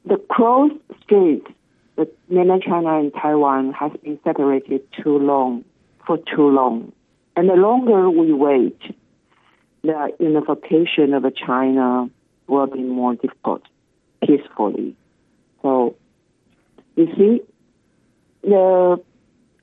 the 0.05 0.17
cross 0.29 0.71
strait, 1.03 1.45
the 1.97 2.09
mainland 2.29 2.63
China 2.63 2.99
and 2.99 3.13
Taiwan 3.13 3.73
has 3.73 3.91
been 4.01 4.17
separated 4.23 4.81
too 5.03 5.17
long 5.17 5.65
for 6.05 6.17
too 6.17 6.49
long. 6.49 6.91
And 7.35 7.49
the 7.49 7.55
longer 7.55 8.09
we 8.09 8.31
wait, 8.31 8.79
the 9.83 10.13
unification 10.19 11.13
of 11.13 11.25
China 11.35 12.09
will 12.47 12.67
be 12.67 12.81
more 12.81 13.15
difficult 13.15 13.63
peacefully. 14.25 14.95
So, 15.61 15.95
you 16.95 17.07
see, 17.17 17.41
the 18.41 19.01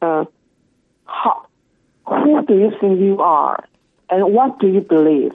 uh, 0.00 0.24
how, 1.07 1.46
who 2.07 2.44
do 2.46 2.55
you 2.55 2.72
think 2.81 3.00
you 3.00 3.20
are, 3.20 3.64
and 4.11 4.35
what 4.35 4.59
do 4.59 4.66
you 4.66 4.81
believe? 4.81 5.33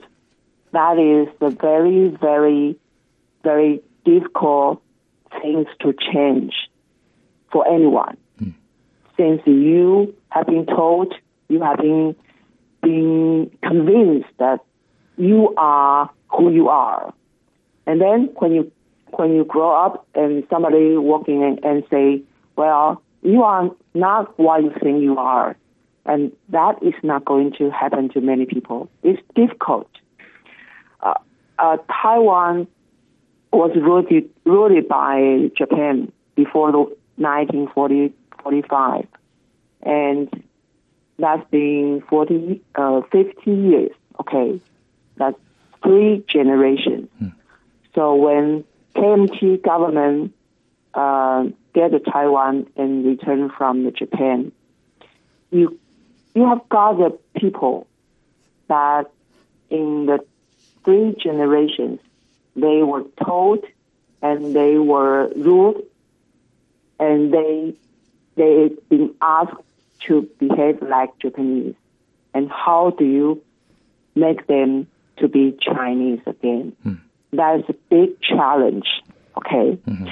That 0.72 0.98
is 0.98 1.28
the 1.40 1.48
very, 1.50 2.08
very, 2.08 2.76
very 3.42 3.80
difficult 4.04 4.82
things 5.40 5.66
to 5.80 5.94
change 6.12 6.54
for 7.50 7.66
anyone 7.66 8.18
since 9.18 9.42
you 9.46 10.14
have 10.30 10.46
been 10.46 10.66
told, 10.66 11.14
you 11.48 11.62
have 11.62 11.78
been, 11.78 12.14
been 12.82 13.50
convinced 13.62 14.28
that 14.38 14.60
you 15.16 15.54
are 15.56 16.10
who 16.28 16.52
you 16.52 16.68
are. 16.68 17.12
And 17.86 18.00
then 18.00 18.30
when 18.36 18.52
you 18.52 18.72
when 19.16 19.34
you 19.34 19.44
grow 19.44 19.74
up 19.74 20.06
and 20.14 20.44
somebody 20.50 20.96
walking 20.96 21.42
in 21.42 21.58
and 21.64 21.82
say, 21.90 22.22
well, 22.56 23.02
you 23.22 23.42
are 23.42 23.70
not 23.94 24.38
what 24.38 24.62
you 24.62 24.72
think 24.82 25.02
you 25.02 25.16
are. 25.18 25.56
And 26.04 26.32
that 26.50 26.82
is 26.82 26.94
not 27.02 27.24
going 27.24 27.52
to 27.58 27.70
happen 27.70 28.10
to 28.10 28.20
many 28.20 28.46
people. 28.46 28.88
It's 29.02 29.20
difficult. 29.34 29.90
Uh, 31.00 31.14
uh, 31.58 31.78
Taiwan 31.90 32.66
was 33.52 33.70
ruled, 33.76 34.12
ruled 34.44 34.88
by 34.88 35.50
Japan 35.56 36.12
before 36.36 36.72
the 36.72 36.78
1940 37.16 38.14
45. 38.42 39.06
And 39.82 40.44
that's 41.18 41.48
been 41.50 42.02
40, 42.08 42.60
uh, 42.74 43.02
50 43.10 43.50
years. 43.50 43.90
Okay. 44.20 44.60
That's 45.16 45.38
three 45.82 46.24
generations. 46.28 47.08
Hmm. 47.18 47.28
So 47.94 48.14
when 48.14 48.64
KMT 48.94 49.62
government 49.62 50.34
uh, 50.94 51.46
get 51.74 51.90
to 51.90 52.00
Taiwan 52.00 52.66
and 52.76 53.04
return 53.04 53.50
from 53.50 53.84
the 53.84 53.90
Japan, 53.90 54.52
you 55.50 55.78
you 56.34 56.46
have 56.46 56.68
got 56.68 56.98
the 56.98 57.18
people 57.40 57.86
that 58.68 59.10
in 59.70 60.06
the 60.06 60.24
three 60.84 61.14
generations 61.20 62.00
they 62.54 62.82
were 62.82 63.04
told 63.24 63.64
and 64.22 64.54
they 64.54 64.78
were 64.78 65.30
ruled 65.36 65.82
and 66.98 67.32
they 67.32 67.74
they've 68.36 68.88
been 68.88 69.14
asked 69.20 69.62
to 70.06 70.28
behave 70.38 70.80
like 70.82 71.18
Japanese. 71.18 71.74
And 72.34 72.50
how 72.50 72.90
do 72.98 73.04
you 73.04 73.42
make 74.14 74.46
them 74.46 74.86
to 75.18 75.28
be 75.28 75.56
Chinese 75.60 76.20
again? 76.26 76.76
Mm. 76.84 77.00
That 77.32 77.60
is 77.60 77.64
a 77.68 77.74
big 77.90 78.20
challenge, 78.20 78.86
okay? 79.36 79.78
Mm-hmm. 79.86 80.08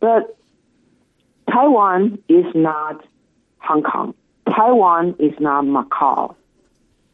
But 0.00 0.36
Taiwan 1.50 2.18
is 2.28 2.46
not 2.54 3.04
Hong 3.58 3.82
Kong. 3.82 4.14
Taiwan 4.48 5.16
is 5.18 5.38
not 5.38 5.64
Macau. 5.64 6.34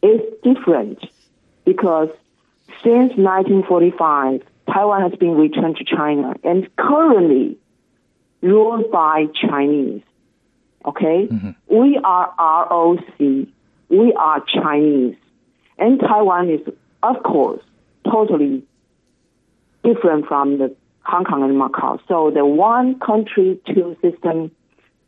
It's 0.03 0.43
different. 0.43 1.05
because 1.65 2.09
since 2.83 3.13
1945, 3.17 4.43
Taiwan 4.67 5.03
has 5.03 5.19
been 5.19 5.37
returned 5.37 5.77
to 5.77 5.85
China 5.85 6.35
and 6.43 6.75
currently 6.77 7.59
ruled 8.41 8.91
by 8.91 9.27
Chinese. 9.35 10.03
Okay? 10.85 11.29
Mm-hmm. 11.31 11.51
We 11.69 11.99
are 12.03 12.35
ROC. 12.39 13.47
We 13.89 14.13
are 14.15 14.45
Chinese. 14.53 15.17
And 15.79 16.01
Taiwan 16.01 16.51
is, 16.51 16.61
of 17.03 17.23
course, 17.23 17.63
totally 18.11 18.65
different 19.85 20.27
from 20.27 20.59
the 20.59 20.75
Hong 21.05 21.25
Kong 21.25 21.43
and 21.43 21.61
Macau. 21.61 22.01
So 22.09 22.31
the 22.31 22.45
one 22.47 22.99
country, 23.01 23.61
two 23.67 23.97
system 24.01 24.51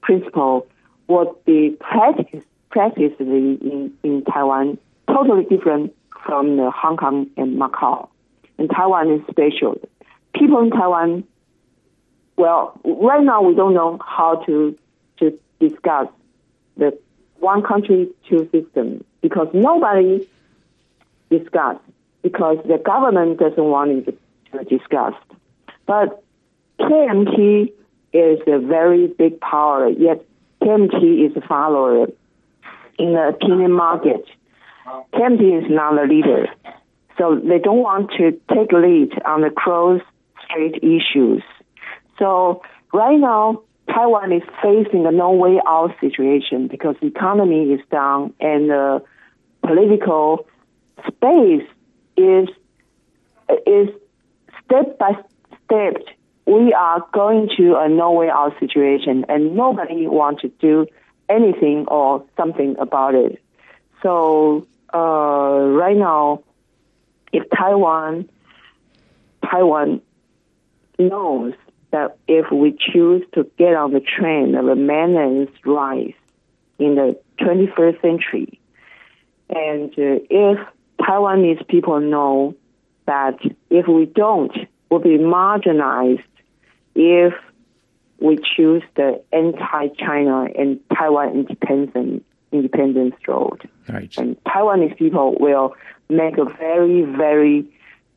principle 0.03 0.67
would 1.09 1.29
be 1.45 1.77
practiced, 1.81 2.47
practiced 2.71 3.21
in, 3.21 3.93
in 4.03 4.25
Taiwan, 4.25 4.79
totally 5.07 5.45
different 5.45 5.95
from 6.27 6.57
the 6.57 6.71
Hong 6.71 6.97
Kong 6.97 7.31
and 7.37 7.61
Macau. 7.61 8.09
And 8.59 8.71
Taiwan 8.71 9.11
is 9.11 9.21
special. 9.31 9.81
People 10.35 10.61
in 10.61 10.71
Taiwan, 10.71 11.25
well, 12.37 12.79
right 12.85 13.23
now 13.23 13.43
we 13.43 13.55
don't 13.55 13.75
know 13.75 13.99
how 14.05 14.43
to 14.47 14.77
to 15.19 15.39
discuss 15.69 16.09
the 16.77 16.99
one 17.39 17.63
country, 17.63 18.09
two 18.29 18.49
system 18.53 19.05
because 19.21 19.49
nobody 19.53 20.29
discuss 21.31 21.77
because 22.23 22.59
the 22.67 22.79
government 22.79 23.39
doesn't 23.39 23.65
want 23.65 24.09
it 24.09 24.19
to 24.53 24.65
discuss. 24.65 25.15
But 25.87 26.23
KMT 26.81 27.73
is 28.13 28.39
a 28.47 28.59
very 28.59 29.09
big 29.09 29.41
power, 29.41 29.89
yet 29.89 30.25
KMT 30.63 31.31
is 31.31 31.37
a 31.37 31.47
follower 31.47 32.07
in 32.99 33.13
the 33.13 33.29
opinion 33.29 33.73
market. 33.73 34.25
KMT 35.13 35.65
is 35.65 35.71
not 35.71 35.99
a 35.99 36.07
leader. 36.07 36.47
So 37.19 37.37
they 37.37 37.59
don't 37.59 37.83
want 37.83 38.11
to 38.19 38.33
take 38.53 38.73
lead 38.73 39.13
on 39.25 39.43
the 39.43 39.51
cross 39.51 40.01
strait 40.45 40.77
issues. 40.83 41.43
So 42.19 42.63
right 42.93 43.19
now, 43.19 43.63
Taiwan 43.89 44.33
is 44.33 44.43
facing 44.63 45.07
a 45.07 45.13
no 45.13 45.33
way 45.33 45.61
out 45.67 45.95
situation 46.01 46.69
because 46.69 46.97
the 47.01 47.07
economy 47.07 47.73
is 47.73 47.81
down 47.91 48.33
and 48.41 48.71
the 48.71 49.03
political 49.63 50.47
space 51.07 51.67
is 52.17 52.49
is 53.67 53.89
step 54.65 54.99
by 54.99 55.13
step. 55.65 55.97
We 56.47 56.73
are 56.73 57.05
going 57.13 57.51
to 57.57 57.77
a 57.77 57.89
no 57.89 58.13
way 58.13 58.29
out 58.31 58.59
situation, 58.61 59.27
and 59.29 59.55
nobody 59.55 60.07
wants 60.07 60.43
to 60.43 60.49
do 60.49 60.87
anything 61.29 61.87
or 61.89 62.25
something 62.37 62.77
about 62.79 63.15
it. 63.15 63.41
So 64.03 64.67
uh, 64.93 64.99
right 64.99 65.97
now, 65.97 66.43
if 67.33 67.45
Taiwan 67.51 68.29
Taiwan 69.43 70.01
knows 70.99 71.55
that 71.95 72.17
if 72.27 72.51
we 72.51 72.77
choose 72.93 73.23
to 73.35 73.49
get 73.57 73.77
on 73.77 73.93
the 73.93 74.01
train 74.01 74.57
of 74.57 74.67
a 74.67 74.75
maintenance 74.75 75.53
rise 75.65 76.13
in 76.81 76.97
the 76.97 77.17
21st 77.41 78.03
century, 78.03 78.61
and 79.49 79.91
uh, 79.93 80.19
if 80.29 80.59
Taiwanese 80.99 81.65
people 81.69 82.01
know 82.01 82.57
that 83.07 83.39
if 83.71 83.87
we 83.87 84.07
don't, 84.07 84.51
we'll 84.91 84.99
be 84.99 85.19
marginalized 85.19 86.25
if 86.97 87.33
we 88.19 88.41
choose 88.57 88.83
the 88.97 89.23
anti-China 89.33 90.49
and 90.59 90.81
Taiwan 90.97 91.29
independence 91.31 92.25
independence 92.51 93.15
road. 93.29 93.69
Right. 93.89 94.13
And 94.19 94.37
Taiwanese 94.45 94.99
people 94.99 95.37
will 95.39 95.77
make 96.09 96.39
a 96.39 96.45
very, 96.45 97.03
very 97.03 97.65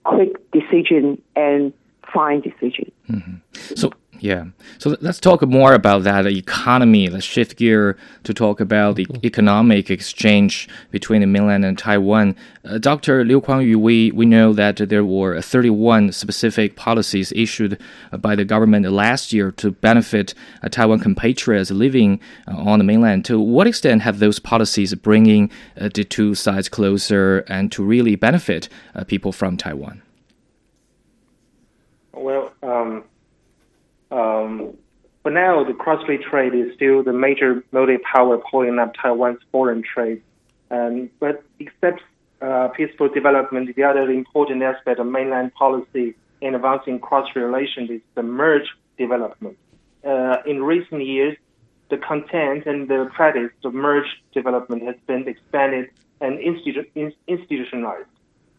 quick 0.04 0.52
decision 0.52 1.22
and 1.36 1.74
fine 2.14 2.42
decision. 2.42 2.92
Mm-hmm. 3.10 3.36
So 3.76 3.92
yeah. 4.20 4.46
So 4.80 4.98
let's 5.02 5.20
talk 5.20 5.42
more 5.48 5.74
about 5.74 6.04
that 6.04 6.26
economy. 6.26 7.10
Let's 7.10 7.26
shift 7.26 7.58
gear 7.58 7.98
to 8.24 8.34
talk 8.34 8.60
about 8.60 8.96
the 8.96 9.08
economic 9.24 9.90
exchange 9.90 10.68
between 10.92 11.22
the 11.22 11.28
mainland 11.28 11.66
and 11.66 11.78
Taiwan. 11.78 12.36
Uh, 12.66 12.78
Dr. 12.78 13.24
Liu 13.24 13.42
Kuangyu, 13.42 13.76
we, 13.76 14.12
we 14.12 14.26
know 14.26 14.54
that 14.54 14.78
there 14.78 15.06
were 15.06 15.40
31 15.42 16.12
specific 16.12 16.76
policies 16.76 17.32
issued 17.34 17.80
by 18.20 18.36
the 18.36 18.46
government 18.46 18.90
last 18.92 19.34
year 19.34 19.52
to 19.54 19.72
benefit 19.72 20.34
uh, 20.64 20.70
Taiwan 20.70 21.00
compatriots 21.00 21.72
living 21.72 22.20
uh, 22.48 22.58
on 22.58 22.80
the 22.80 22.86
mainland. 22.86 23.26
To 23.26 23.40
what 23.40 23.68
extent 23.68 24.02
have 24.02 24.20
those 24.20 24.40
policies 24.40 24.94
bringing 24.96 25.52
uh, 25.80 25.90
the 25.94 26.04
two 26.04 26.36
sides 26.36 26.70
closer 26.70 27.40
and 27.48 27.72
to 27.72 27.84
really 27.84 28.16
benefit 28.16 28.70
uh, 28.96 29.04
people 29.04 29.32
from 29.32 29.58
Taiwan? 29.58 30.02
Well, 32.18 32.54
um 32.64 33.04
um, 34.12 34.78
for 35.24 35.32
now, 35.32 35.64
the 35.64 35.74
cross-strait 35.74 36.22
trade 36.24 36.54
is 36.54 36.74
still 36.76 37.04
the 37.04 37.14
major 37.14 37.64
motive 37.72 38.02
power 38.04 38.38
pulling 38.38 38.80
up 38.80 38.94
Taiwan's 39.02 39.40
foreign 39.52 39.84
trade. 39.84 40.22
Um, 40.72 41.10
but 41.20 41.44
except 41.60 42.02
uh, 42.42 42.70
peaceful 42.70 43.10
development, 43.10 43.76
the 43.76 43.84
other 43.84 44.10
important 44.10 44.64
aspect 44.64 45.00
of 45.00 45.08
mainland 45.08 45.54
policy 45.54 46.16
in 46.42 46.56
advancing 46.56 47.00
cross-strait 47.00 47.42
relations 47.44 47.90
is 47.90 48.02
the 48.16 48.24
merge 48.24 48.68
development. 48.98 49.58
Uh, 50.06 50.38
in 50.46 50.64
recent 50.64 51.06
years, 51.06 51.36
the 51.90 51.98
content 51.98 52.66
and 52.66 52.88
the 52.88 53.10
practice 53.14 53.52
of 53.64 53.74
merge 53.74 54.08
development 54.34 54.84
has 54.84 54.96
been 55.08 55.28
expanded 55.28 55.90
and 56.22 56.38
institu- 56.40 57.14
institutionalized. 57.28 58.08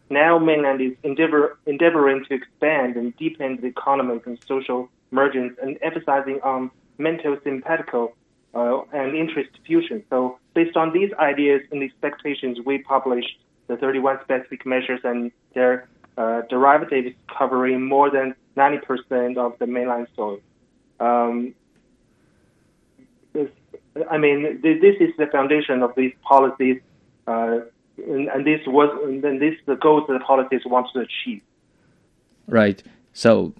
Now, 0.09 0.39
mainland 0.39 0.81
is 0.81 0.93
endeavor- 1.03 1.57
endeavoring 1.65 2.25
to 2.25 2.33
expand 2.33 2.95
and 2.95 3.15
deepen 3.17 3.59
the 3.61 3.67
economic 3.67 4.25
and 4.25 4.39
social 4.47 4.89
mergence 5.11 5.57
and 5.61 5.77
emphasizing 5.81 6.39
on 6.43 6.71
mental 6.97 7.37
sympathical 7.43 8.13
uh, 8.53 8.81
and 8.91 9.15
interest 9.15 9.51
fusion. 9.65 10.03
So 10.09 10.39
based 10.53 10.75
on 10.75 10.93
these 10.93 11.11
ideas 11.19 11.61
and 11.71 11.83
expectations, 11.83 12.57
we 12.65 12.79
published 12.79 13.37
the 13.67 13.77
31 13.77 14.19
specific 14.23 14.65
measures 14.65 15.01
and 15.03 15.31
their 15.53 15.87
uh, 16.17 16.41
derivatives 16.49 17.15
covering 17.37 17.85
more 17.85 18.09
than 18.09 18.35
90% 18.57 19.37
of 19.37 19.57
the 19.59 19.67
mainland 19.67 20.07
soil. 20.15 20.39
Um, 20.99 21.53
I 24.09 24.17
mean, 24.17 24.59
this 24.61 24.95
is 24.99 25.11
the 25.17 25.27
foundation 25.27 25.83
of 25.83 25.93
these 25.95 26.13
policies, 26.21 26.81
uh, 27.27 27.59
and, 28.07 28.27
and, 28.27 28.45
this 28.45 28.61
was, 28.67 28.89
and 29.03 29.41
this 29.41 29.55
the 29.65 29.75
goal 29.75 30.05
that 30.07 30.13
the 30.13 30.19
policies 30.19 30.61
want 30.65 30.87
to 30.93 30.99
achieve. 30.99 31.41
Right. 32.47 32.81
So 33.13 33.53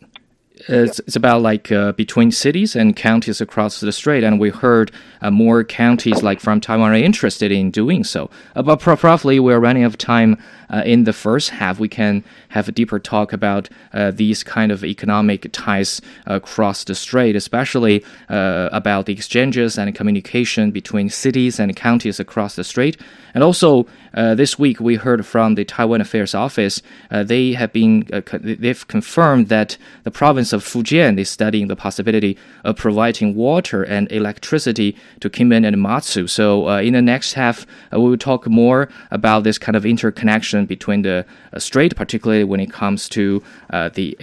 it's, 0.68 1.00
it's 1.00 1.16
about 1.16 1.42
like 1.42 1.72
uh, 1.72 1.94
between 1.94 2.32
cities 2.32 2.76
and 2.76 2.96
counties 2.96 3.40
across 3.40 3.80
the 3.80 3.92
strait, 3.92 4.24
and 4.24 4.40
we 4.40 4.50
heard 4.50 4.92
uh, 5.22 5.32
more 5.32 5.64
counties 5.64 6.22
like 6.22 6.40
from 6.40 6.60
Taiwan 6.60 6.92
are 6.92 6.96
interested 6.96 7.52
in 7.52 7.72
doing 7.72 8.04
so. 8.04 8.30
Uh, 8.56 8.62
but 8.62 8.80
probably 8.80 9.40
we're 9.40 9.60
running 9.60 9.84
out 9.84 9.88
of 9.88 9.98
time 9.98 10.38
uh, 10.70 10.84
in 10.86 11.06
the 11.06 11.14
first 11.14 11.52
half. 11.52 11.80
We 11.80 11.88
can 11.88 12.24
have 12.50 12.68
a 12.68 12.72
deeper 12.72 13.00
talk 13.00 13.32
about 13.32 13.70
uh, 13.94 14.12
these 14.12 14.44
kind 14.44 14.72
of 14.72 14.84
economic 14.84 15.50
ties 15.52 16.02
across 16.26 16.84
the 16.84 16.96
strait, 16.96 17.36
especially 17.36 18.04
uh, 18.30 18.70
about 18.72 19.06
the 19.06 19.14
exchanges 19.14 19.78
and 19.78 19.94
communication 19.96 20.72
between 20.72 21.10
cities 21.10 21.60
and 21.60 21.76
counties 21.76 22.20
across 22.20 22.56
the 22.56 22.64
strait. 22.64 22.98
And 23.34 23.44
also, 23.44 23.86
this 24.14 24.58
week 24.58 24.80
we 24.80 24.96
heard 24.96 25.26
from 25.26 25.56
the 25.56 25.64
Taiwan 25.64 26.02
Affairs 26.02 26.34
Office. 26.34 26.82
they 27.12 27.54
have 27.54 27.72
been 27.72 28.08
they've 28.42 28.88
confirmed 28.88 29.50
that 29.50 29.78
the 30.04 30.12
province 30.12 30.49
of 30.54 30.64
Fujian 30.64 31.18
is 31.20 31.30
studying 31.30 31.68
the 31.68 31.76
possibility 31.76 32.38
of 32.64 32.76
providing 32.76 33.36
water 33.36 33.84
and 33.84 34.12
electricity 34.12 34.96
to 35.20 35.30
Kinmen 35.30 35.66
and 35.66 35.82
Matsu. 35.82 36.28
So 36.28 36.68
uh, 36.68 36.82
in 36.82 36.94
the 36.94 37.02
next 37.02 37.34
half, 37.34 37.66
uh, 37.94 38.00
we 38.00 38.10
will 38.10 38.18
talk 38.18 38.48
more 38.48 38.90
about 39.12 39.44
this 39.44 39.58
kind 39.58 39.76
of 39.76 39.86
interconnection 39.86 40.66
between 40.66 41.02
the 41.04 41.26
uh, 41.54 41.60
strait, 41.60 41.96
particularly 41.96 42.44
when 42.44 42.60
it 42.60 42.72
comes 42.72 43.10
to 43.10 43.42
uh, 43.72 43.90
the 43.90 44.18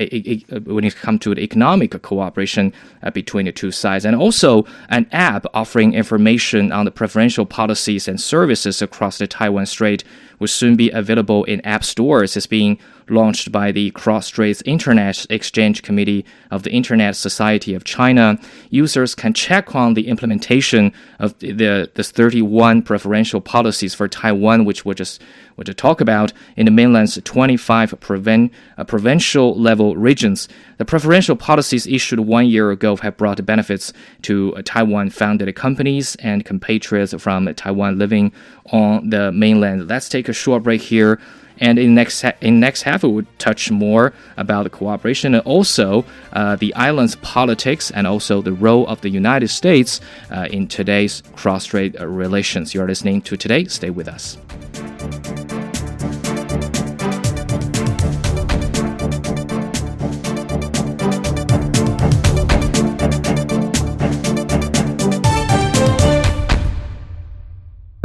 when 0.64 0.84
it 0.84 0.96
comes 0.96 1.20
to 1.20 1.34
the 1.34 1.42
economic 1.42 2.00
cooperation 2.02 2.72
uh, 3.02 3.10
between 3.10 3.46
the 3.46 3.52
two 3.52 3.70
sides, 3.70 4.04
and 4.04 4.16
also 4.16 4.64
an 4.90 5.06
app 5.12 5.46
offering 5.54 5.94
information 5.94 6.72
on 6.72 6.84
the 6.84 6.90
preferential 6.90 7.46
policies 7.46 8.08
and 8.08 8.20
services 8.20 8.82
across 8.82 9.18
the 9.18 9.26
Taiwan 9.26 9.66
Strait 9.66 10.04
will 10.38 10.48
soon 10.48 10.76
be 10.76 10.90
available 10.90 11.44
in 11.44 11.60
app 11.62 11.84
stores. 11.84 12.36
It's 12.36 12.46
being 12.46 12.78
launched 13.08 13.52
by 13.52 13.72
the 13.72 13.90
Cross 13.92 14.26
Straits 14.26 14.62
Internet 14.64 15.26
Exchange 15.30 15.82
Committee 15.82 16.24
of 16.50 16.62
the 16.62 16.72
Internet 16.72 17.16
Society 17.16 17.74
of 17.74 17.84
China. 17.84 18.38
Users 18.70 19.14
can 19.14 19.32
check 19.32 19.74
on 19.74 19.94
the 19.94 20.08
implementation 20.08 20.92
of 21.18 21.38
the, 21.38 21.52
the, 21.52 21.90
the 21.94 22.04
31 22.04 22.82
preferential 22.82 23.40
policies 23.40 23.94
for 23.94 24.08
Taiwan, 24.08 24.64
which 24.64 24.84
we'll 24.84 24.94
just 24.94 25.22
we'll 25.56 25.64
talk 25.64 26.00
about 26.00 26.32
in 26.56 26.66
the 26.66 26.70
mainland's 26.70 27.18
25 27.22 27.98
proven, 28.00 28.50
uh, 28.76 28.84
provincial 28.84 29.58
level 29.58 29.96
regions. 29.96 30.48
The 30.78 30.84
preferential 30.84 31.36
policies 31.36 31.86
issued 31.86 32.20
one 32.20 32.46
year 32.46 32.70
ago 32.70 32.96
have 32.96 33.16
brought 33.16 33.44
benefits 33.46 33.92
to 34.22 34.54
uh, 34.56 34.62
Taiwan 34.64 35.10
founded 35.10 35.54
companies 35.54 36.16
and 36.16 36.44
compatriots 36.44 37.14
from 37.14 37.52
Taiwan 37.54 37.98
living 37.98 38.32
on 38.72 39.10
the 39.10 39.32
mainland. 39.32 39.88
Let's 39.88 40.08
take 40.08 40.25
a 40.28 40.32
short 40.32 40.62
break 40.62 40.80
here 40.80 41.18
And 41.58 41.78
in 41.78 41.94
next 41.94 42.24
in 42.40 42.60
next 42.60 42.82
half, 42.82 43.02
we 43.02 43.10
would 43.10 43.38
touch 43.38 43.70
more 43.70 44.12
about 44.36 44.64
the 44.64 44.70
cooperation 44.70 45.34
and 45.34 45.42
also 45.44 46.04
uh, 46.32 46.56
the 46.56 46.74
island's 46.74 47.16
politics 47.16 47.90
and 47.90 48.06
also 48.06 48.42
the 48.42 48.52
role 48.52 48.86
of 48.88 49.00
the 49.00 49.08
United 49.08 49.48
States 49.48 50.00
uh, 50.30 50.48
in 50.50 50.68
today's 50.68 51.22
cross-strait 51.34 51.98
relations. 52.00 52.74
You're 52.74 52.88
listening 52.88 53.22
to 53.22 53.36
today. 53.36 53.64
Stay 53.66 53.90
with 53.90 54.08
us. 54.08 54.36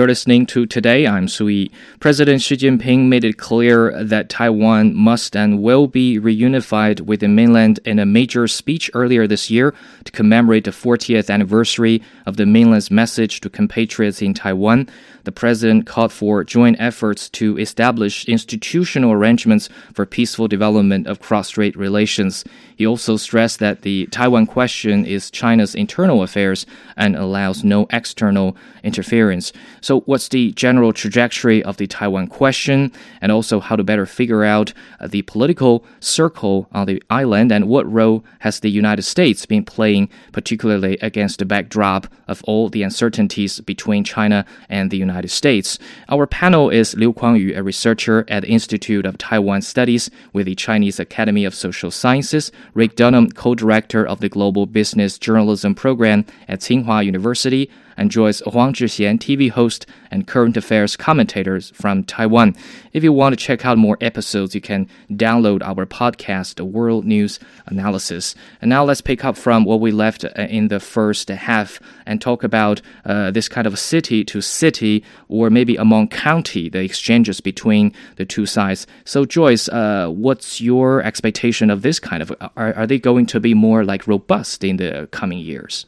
You're 0.02 0.08
listening 0.08 0.48
to 0.48 0.66
Today. 0.66 1.06
I'm 1.06 1.28
Sui. 1.28 1.70
President 2.00 2.42
Xi 2.42 2.58
Jinping 2.58 3.08
made 3.08 3.24
it 3.24 3.38
clear 3.38 4.04
that 4.04 4.30
Taiwan 4.30 4.96
must 4.96 5.36
and 5.36 5.62
will 5.62 5.86
be 5.86 6.20
reunified 6.20 7.02
with 7.02 7.20
the 7.20 7.28
mainland 7.28 7.80
in 7.86 8.00
a 8.00 8.06
major 8.08 8.48
speech 8.48 8.90
earlier 8.96 9.28
this 9.28 9.52
year 9.52 9.76
to 10.06 10.12
commemorate 10.12 10.64
the 10.64 10.72
40th 10.72 11.30
anniversary 11.30 12.02
of 12.26 12.38
the 12.38 12.48
mainland's 12.48 12.90
message 12.90 13.42
to 13.42 13.50
compatriots 13.52 14.24
in 14.24 14.34
Taiwan 14.34 14.90
the 15.23 15.31
president 15.31 15.86
called 15.86 16.12
for 16.12 16.43
joint 16.43 16.77
efforts 16.79 17.29
to 17.29 17.57
establish 17.57 18.25
institutional 18.25 19.12
arrangements 19.12 19.69
for 19.93 20.05
peaceful 20.05 20.47
development 20.47 21.07
of 21.07 21.19
cross-strait 21.19 21.75
relations. 21.75 22.43
He 22.75 22.88
also 22.88 23.17
stressed 23.17 23.60
that 23.60 23.84
the 23.84 24.07
Taiwan 24.07 24.47
question 24.47 25.05
is 25.05 25.29
China's 25.29 25.75
internal 25.75 26.23
affairs 26.23 26.65
and 26.97 27.15
allows 27.15 27.63
no 27.63 27.86
external 27.91 28.57
interference. 28.84 29.53
So, 29.81 30.01
what's 30.01 30.29
the 30.29 30.51
general 30.53 30.93
trajectory 30.93 31.62
of 31.63 31.77
the 31.77 31.88
Taiwan 31.88 32.27
question, 32.27 32.91
and 33.21 33.31
also 33.31 33.60
how 33.60 33.75
to 33.75 33.84
better 33.84 34.05
figure 34.05 34.43
out 34.43 34.73
uh, 34.99 35.07
the 35.07 35.21
political 35.23 35.86
circle 35.99 36.67
on 36.71 36.88
the 36.88 37.03
island, 37.10 37.51
and 37.51 37.67
what 37.67 37.91
role 37.91 38.23
has 38.39 38.60
the 38.60 38.71
United 38.71 39.03
States 39.03 39.45
been 39.45 39.63
playing, 39.63 40.10
particularly 40.31 40.97
against 41.01 41.39
the 41.39 41.45
backdrop 41.45 42.07
of 42.27 42.43
all 42.45 42.69
the 42.69 42.81
uncertainties 42.84 43.60
between 43.60 44.03
China 44.03 44.45
and 44.69 44.89
the 44.89 44.97
United 44.97 45.11
United 45.12 45.30
States. 45.30 45.78
Our 46.10 46.26
panel 46.26 46.69
is 46.69 46.95
Liu 46.95 47.13
Kuangyu, 47.13 47.58
a 47.58 47.63
researcher 47.63 48.24
at 48.30 48.43
the 48.43 48.50
Institute 48.50 49.06
of 49.06 49.17
Taiwan 49.17 49.62
Studies 49.62 50.10
with 50.32 50.45
the 50.45 50.56
Chinese 50.56 51.00
Academy 51.00 51.43
of 51.45 51.54
Social 51.54 51.91
Sciences, 51.91 52.52
Rick 52.74 52.95
Dunham, 52.95 53.30
co-director 53.30 54.06
of 54.08 54.21
the 54.21 54.30
Global 54.30 54.65
Business 54.65 55.19
Journalism 55.19 55.76
Program 55.76 56.26
at 56.47 56.62
Tsinghua 56.62 57.06
University, 57.06 57.69
and 57.97 58.12
Joyce 58.12 58.41
Huang 58.41 58.73
Zhixian, 58.73 59.19
TV 59.19 59.49
host 59.49 59.86
and 60.10 60.27
current 60.27 60.58
affairs 60.58 60.95
commentators 60.95 61.71
from 61.71 62.04
Taiwan. 62.04 62.56
If 62.93 63.04
you 63.04 63.13
want 63.13 63.34
to 63.34 63.43
check 63.43 63.65
out 63.65 63.77
more 63.77 63.97
episodes, 64.01 64.54
you 64.54 64.62
can 64.62 64.88
download 65.10 65.62
our 65.63 65.86
podcast, 65.86 66.56
the 66.56 66.65
World 66.65 67.06
News 67.06 67.39
Analysis. 67.67 68.36
And 68.62 68.69
now 68.69 68.84
let's 68.84 69.01
pick 69.01 69.23
up 69.23 69.38
from 69.38 69.63
what 69.63 69.80
we 69.80 69.91
left 69.91 70.25
uh, 70.25 70.30
in 70.36 70.67
the 70.67 70.80
first 70.80 71.30
half 71.30 71.80
and 72.06 72.21
talk 72.21 72.43
about 72.43 72.82
uh, 73.06 73.32
this 73.32 73.47
kind 73.47 73.67
of 73.67 73.80
city 73.80 74.23
to 74.25 74.41
city 74.41 75.04
or 75.30 75.49
maybe 75.49 75.75
among 75.77 76.10
county, 76.10 76.69
the 76.69 76.80
exchanges 76.80 77.39
between 77.39 77.93
the 78.17 78.25
two 78.25 78.45
sides. 78.45 78.86
So, 79.06 79.25
Joyce, 79.25 79.69
uh, 79.69 80.08
what's 80.10 80.60
your 80.62 81.01
expectation 81.04 81.69
of 81.69 81.82
this 81.82 81.99
kind 81.99 82.21
of? 82.21 82.32
Are, 82.56 82.73
are 82.73 82.88
they 82.88 82.99
going 82.99 83.25
to 83.27 83.39
be 83.39 83.54
more 83.54 83.84
like 83.84 84.08
robust 84.08 84.63
in 84.63 84.77
the 84.77 85.08
coming 85.12 85.39
years? 85.39 85.86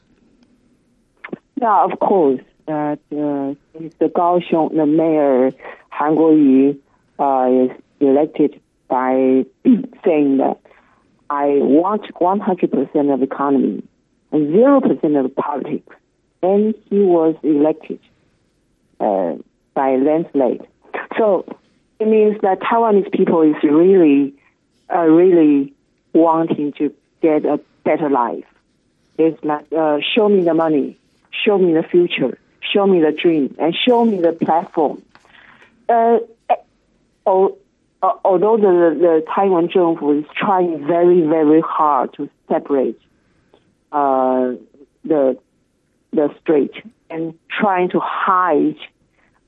Yeah, 1.59 1.83
of 1.83 1.99
course. 1.99 2.41
That 2.65 2.99
uh, 3.11 3.55
the 3.99 4.07
Kaohsiung, 4.07 4.75
the 4.75 4.85
mayor 4.85 5.51
Han 5.89 6.15
Kuo-yu, 6.15 6.79
uh, 7.19 7.65
is 7.65 7.71
elected 7.99 8.61
by 8.87 9.45
saying 10.05 10.37
that 10.37 10.59
I 11.29 11.45
want 11.61 12.03
100% 12.13 13.13
of 13.13 13.23
economy 13.23 13.83
and 14.31 14.53
0% 14.53 15.25
of 15.25 15.35
politics. 15.35 15.95
And 16.41 16.75
he 16.89 16.99
was 16.99 17.35
elected 17.43 17.99
uh, 18.99 19.35
by 19.73 19.95
landslide. 19.95 20.67
So 21.17 21.45
it 21.99 22.07
means 22.07 22.39
that 22.41 22.59
Taiwanese 22.59 23.11
people 23.11 23.41
is 23.41 23.55
really, 23.63 24.33
uh, 24.93 25.03
really 25.03 25.73
wanting 26.13 26.73
to 26.73 26.93
get 27.21 27.45
a 27.45 27.59
better 27.83 28.09
life. 28.09 28.45
It's 29.17 29.41
like, 29.43 29.65
uh, 29.71 29.99
show 30.15 30.27
me 30.27 30.43
the 30.43 30.53
money 30.53 30.97
show 31.45 31.57
me 31.57 31.73
the 31.73 31.83
future, 31.83 32.37
show 32.61 32.85
me 32.85 33.01
the 33.01 33.11
dream, 33.11 33.55
and 33.59 33.75
show 33.75 34.05
me 34.05 34.21
the 34.21 34.33
platform. 34.33 35.01
Uh, 35.89 36.19
although 37.25 38.57
the, 38.57 38.97
the 38.99 39.25
Taiwan 39.33 39.67
Zhengfu 39.69 40.19
is 40.19 40.25
trying 40.35 40.85
very, 40.85 41.21
very 41.21 41.61
hard 41.61 42.13
to 42.15 42.29
separate 42.49 42.99
uh, 43.91 44.53
the 45.03 45.37
the 46.11 46.29
strait 46.41 46.71
and 47.09 47.33
trying 47.49 47.89
to 47.89 47.99
hide 47.99 48.77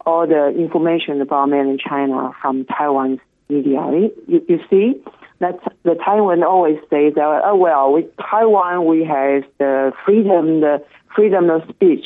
all 0.05 0.27
the 0.27 0.49
information 0.49 1.21
about 1.21 1.49
mainland 1.49 1.79
China 1.79 2.31
from 2.41 2.65
Taiwan's 2.65 3.19
media. 3.49 3.81
You, 4.27 4.45
you 4.47 4.59
see, 4.69 5.01
that 5.39 5.59
the 5.83 5.95
Taiwan 5.95 6.43
always 6.43 6.79
say 6.89 7.09
that, 7.09 7.41
oh, 7.45 7.55
well, 7.55 7.93
with 7.93 8.05
Taiwan 8.17 8.85
we 8.85 9.03
have 9.03 9.43
the 9.57 9.93
freedom, 10.05 10.61
the 10.61 10.83
freedom 11.15 11.49
of 11.49 11.63
speech. 11.69 12.05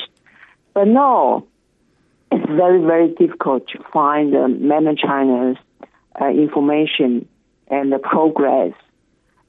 But 0.74 0.86
no, 0.86 1.46
it's 2.30 2.46
very, 2.46 2.80
very 2.80 3.08
difficult 3.08 3.68
to 3.68 3.78
find 3.92 4.34
uh, 4.34 4.48
mainland 4.48 4.98
China's 4.98 5.56
uh, 6.20 6.28
information 6.28 7.28
and 7.68 7.92
the 7.92 7.98
progress 7.98 8.72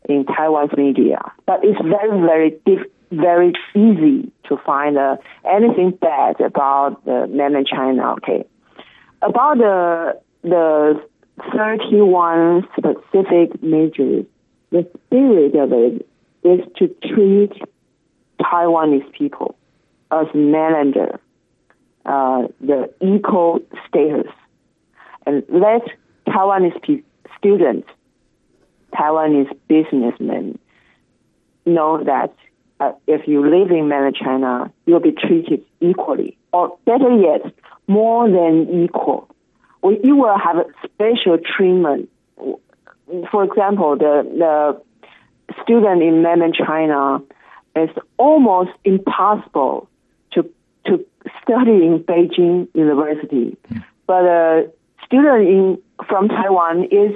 in 0.09 0.25
Taiwan's 0.25 0.75
media. 0.77 1.19
But 1.45 1.63
it's 1.63 1.79
very, 1.81 2.19
very 2.21 2.59
diff- 2.65 2.91
very 3.11 3.53
easy 3.75 4.31
to 4.47 4.57
find 4.65 4.97
uh, 4.97 5.17
anything 5.45 5.91
bad 5.91 6.39
about 6.41 7.01
uh, 7.07 7.27
mainland 7.27 7.67
China. 7.67 8.13
Okay, 8.13 8.45
about 9.21 9.57
the 9.57 10.19
the 10.43 11.03
31 11.55 12.67
specific 12.77 13.61
measures. 13.61 14.25
The 14.71 14.89
spirit 15.07 15.55
of 15.55 15.73
it 15.73 16.07
is 16.43 16.61
to 16.77 16.87
treat 17.13 17.51
Taiwanese 18.41 19.11
people 19.13 19.55
as 20.11 20.27
mainlander, 20.27 21.19
uh, 22.05 22.47
the 22.59 22.93
equal 22.99 23.59
status, 23.87 24.31
and 25.25 25.43
let 25.49 25.83
Taiwanese 26.27 26.81
pe- 26.81 27.03
students, 27.37 27.87
Taiwanese 28.93 29.55
businessmen 29.67 30.59
know 31.65 32.03
that 32.03 32.33
uh, 32.79 32.91
if 33.07 33.27
you 33.27 33.41
live 33.41 33.69
in 33.71 33.87
mainland 33.87 34.15
China, 34.15 34.71
you'll 34.85 34.99
be 34.99 35.11
treated 35.11 35.63
equally, 35.79 36.37
or 36.51 36.77
better 36.85 37.15
yet, 37.15 37.53
more 37.87 38.27
than 38.29 38.83
equal. 38.83 39.27
You 39.83 40.15
will 40.15 40.37
have 40.37 40.57
special 40.83 41.37
treatment. 41.37 42.09
For 43.31 43.43
example, 43.43 43.97
the, 43.97 44.23
the 44.37 44.81
student 45.63 46.01
in 46.01 46.21
mainland 46.21 46.55
China 46.55 47.21
it's 47.75 47.97
almost 48.17 48.71
impossible 48.83 49.89
to 50.33 50.49
to 50.85 51.05
study 51.41 51.85
in 51.85 52.03
Beijing 52.07 52.67
University. 52.73 53.57
But 54.07 54.25
a 54.25 54.71
student 55.05 55.47
in 55.47 55.77
from 56.07 56.27
Taiwan 56.27 56.85
is 56.85 57.13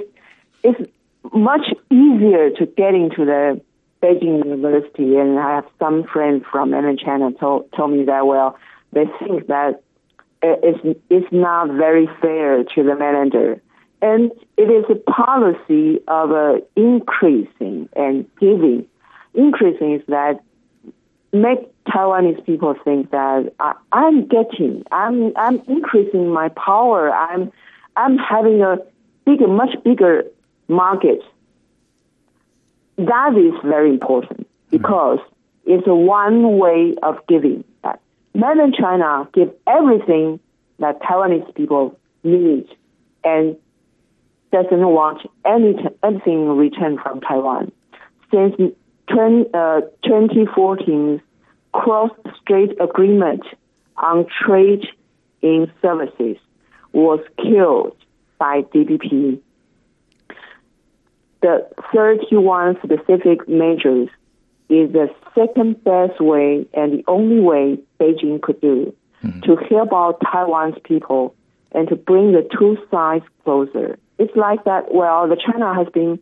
is 0.63 0.87
much 1.33 1.67
easier 1.91 2.51
to 2.51 2.65
get 2.65 2.93
into 2.93 3.25
the 3.25 3.61
Beijing 4.01 4.45
University. 4.45 5.17
And 5.17 5.39
I 5.39 5.55
have 5.55 5.65
some 5.79 6.03
friends 6.03 6.43
from 6.51 6.71
mainland 6.71 6.99
China 6.99 7.31
told 7.31 7.71
told 7.73 7.91
me 7.91 8.05
that 8.05 8.25
well, 8.25 8.57
they 8.93 9.05
think 9.19 9.47
that 9.47 9.81
it's 10.41 10.99
it's 11.09 11.31
not 11.31 11.69
very 11.69 12.07
fair 12.21 12.63
to 12.63 12.83
the 12.83 12.95
manager. 12.95 13.61
And 14.01 14.31
it 14.57 14.69
is 14.69 14.85
a 14.89 15.11
policy 15.11 15.99
of 16.07 16.31
uh, 16.31 16.57
increasing 16.75 17.89
and 17.95 18.29
giving 18.39 18.85
increasing 19.35 19.93
is 19.93 20.01
that 20.07 20.41
make 21.31 21.59
Taiwanese 21.85 22.45
people 22.45 22.75
think 22.83 23.11
that 23.11 23.53
I, 23.59 23.73
I'm 23.91 24.27
getting, 24.27 24.83
I'm, 24.91 25.33
I'm 25.35 25.61
increasing 25.67 26.29
my 26.29 26.49
power. 26.49 27.11
I'm, 27.11 27.51
I'm 27.95 28.17
having 28.17 28.61
a 28.61 28.77
bigger, 29.25 29.47
much 29.47 29.75
bigger 29.83 30.23
market. 30.67 31.21
That 32.97 33.35
is 33.37 33.53
very 33.63 33.89
important 33.89 34.47
because 34.71 35.19
it's 35.65 35.85
a 35.87 35.95
one 35.95 36.57
way 36.57 36.95
of 37.03 37.17
giving. 37.27 37.63
That 37.83 37.99
mainland 38.33 38.75
China 38.79 39.27
give 39.33 39.53
everything 39.67 40.39
that 40.79 41.01
Taiwanese 41.01 41.53
people 41.55 41.99
need 42.23 42.67
and 43.23 43.57
doesn't 44.51 44.87
want 44.87 45.21
any, 45.45 45.75
anything 46.03 46.43
in 46.43 46.57
return 46.57 46.97
from 46.97 47.19
Taiwan. 47.21 47.71
Since 48.31 48.55
20, 49.07 49.49
uh, 49.53 49.81
2014 50.03 51.21
cross-strait 51.73 52.71
agreement 52.79 53.43
on 53.97 54.25
trade 54.45 54.87
in 55.41 55.71
services 55.81 56.37
was 56.93 57.19
killed 57.37 57.95
by 58.39 58.61
DPP. 58.61 59.39
The 61.41 61.67
31 61.93 62.77
specific 62.83 63.47
measures 63.47 64.09
is 64.69 64.91
the 64.93 65.13
second 65.35 65.83
best 65.83 66.19
way 66.19 66.65
and 66.73 66.93
the 66.93 67.03
only 67.07 67.39
way 67.39 67.77
Beijing 67.99 68.41
could 68.41 68.59
do 68.61 68.95
mm-hmm. 69.23 69.41
to 69.41 69.55
help 69.69 69.93
out 69.93 70.21
Taiwan's 70.21 70.77
people 70.83 71.35
and 71.71 71.87
to 71.89 71.95
bring 71.95 72.31
the 72.31 72.47
two 72.57 72.77
sides 72.89 73.25
closer. 73.43 73.99
It's 74.17 74.35
like 74.35 74.63
that. 74.63 74.93
Well, 74.93 75.27
the 75.27 75.35
China 75.35 75.75
has 75.75 75.87
been 75.93 76.19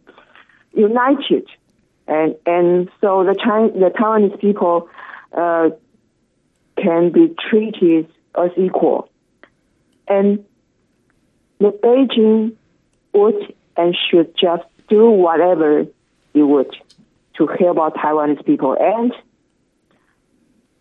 united, 0.74 1.48
and 2.08 2.36
and 2.46 2.90
so 3.02 3.24
the 3.24 3.36
China, 3.36 3.72
the 3.72 3.90
Taiwanese 3.90 4.40
people 4.40 4.90
uh, 5.32 5.70
can 6.78 7.12
be 7.12 7.34
treated 7.50 8.08
as 8.36 8.52
equal, 8.58 9.10
and 10.08 10.44
the 11.60 11.72
Beijing 11.72 12.56
would 13.14 13.54
and 13.78 13.96
should 14.10 14.36
just 14.38 14.64
do 14.90 15.10
whatever 15.10 15.86
it 16.34 16.44
would 16.44 16.76
to 17.38 17.48
help 17.48 17.80
out 17.80 17.96
Taiwanese 17.96 18.46
people, 18.46 18.76
and 18.80 19.14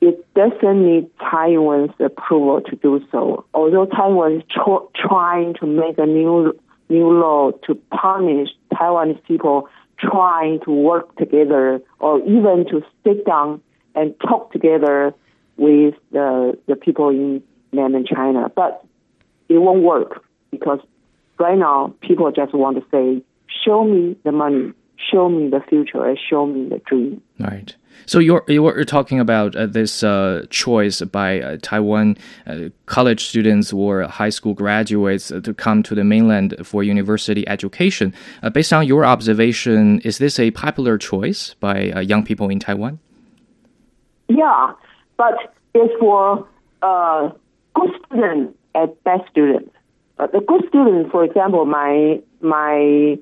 it 0.00 0.34
doesn't 0.34 0.84
need 0.84 1.08
Taiwan's 1.18 1.92
approval 2.00 2.60
to 2.62 2.76
do 2.76 3.06
so. 3.12 3.44
Although 3.54 3.86
Taiwan 3.86 4.38
is 4.38 4.42
tr- 4.50 4.90
trying 4.96 5.54
to 5.60 5.66
make 5.66 5.98
a 5.98 6.06
new 6.06 6.58
new 6.88 7.08
law 7.08 7.52
to 7.66 7.74
punish 7.90 8.48
Taiwanese 8.72 9.22
people 9.24 9.68
trying 10.02 10.60
to 10.60 10.70
work 10.70 11.16
together 11.16 11.80
or 12.00 12.18
even 12.20 12.66
to 12.70 12.82
sit 13.04 13.24
down 13.24 13.60
and 13.94 14.14
talk 14.20 14.52
together 14.52 15.14
with 15.56 15.94
the 16.10 16.58
the 16.66 16.76
people 16.76 17.10
in 17.10 17.42
mainland 17.72 18.06
China, 18.06 18.50
but 18.54 18.84
it 19.48 19.58
won't 19.58 19.82
work 19.82 20.24
because 20.50 20.80
right 21.38 21.58
now 21.58 21.94
people 22.00 22.30
just 22.32 22.54
want 22.54 22.76
to 22.78 22.84
say, 22.90 23.22
"Show 23.64 23.84
me 23.84 24.16
the 24.24 24.32
money, 24.32 24.72
show 24.96 25.28
me 25.28 25.48
the 25.48 25.60
future, 25.60 26.04
and 26.04 26.18
show 26.18 26.46
me 26.46 26.68
the 26.68 26.78
dream." 26.78 27.22
Right. 27.38 27.74
So 28.06 28.18
you're 28.18 28.44
you're 28.48 28.84
talking 28.84 29.20
about 29.20 29.54
uh, 29.54 29.66
this 29.66 30.02
uh, 30.02 30.46
choice 30.50 31.00
by 31.02 31.40
uh, 31.40 31.58
Taiwan 31.62 32.16
uh, 32.46 32.68
college 32.86 33.24
students 33.24 33.72
or 33.72 34.02
high 34.02 34.30
school 34.30 34.54
graduates 34.54 35.30
uh, 35.30 35.40
to 35.40 35.54
come 35.54 35.82
to 35.84 35.94
the 35.94 36.04
mainland 36.04 36.54
for 36.62 36.82
university 36.82 37.46
education. 37.48 38.12
Uh, 38.42 38.50
based 38.50 38.72
on 38.72 38.86
your 38.86 39.04
observation, 39.04 40.00
is 40.00 40.18
this 40.18 40.38
a 40.38 40.50
popular 40.50 40.98
choice 40.98 41.54
by 41.60 42.00
young 42.00 42.24
people 42.24 42.48
in 42.48 42.58
Taiwan? 42.58 42.98
Yeah, 44.28 44.72
but 45.16 45.54
it's 45.74 45.94
for 46.00 46.46
good 47.74 47.90
students 48.06 48.58
and 48.74 49.04
bad 49.04 49.20
students. 49.30 49.70
the 50.18 50.40
good 50.46 50.64
students, 50.68 51.10
for 51.10 51.24
example, 51.24 51.64
my 51.66 52.20
my 52.40 53.18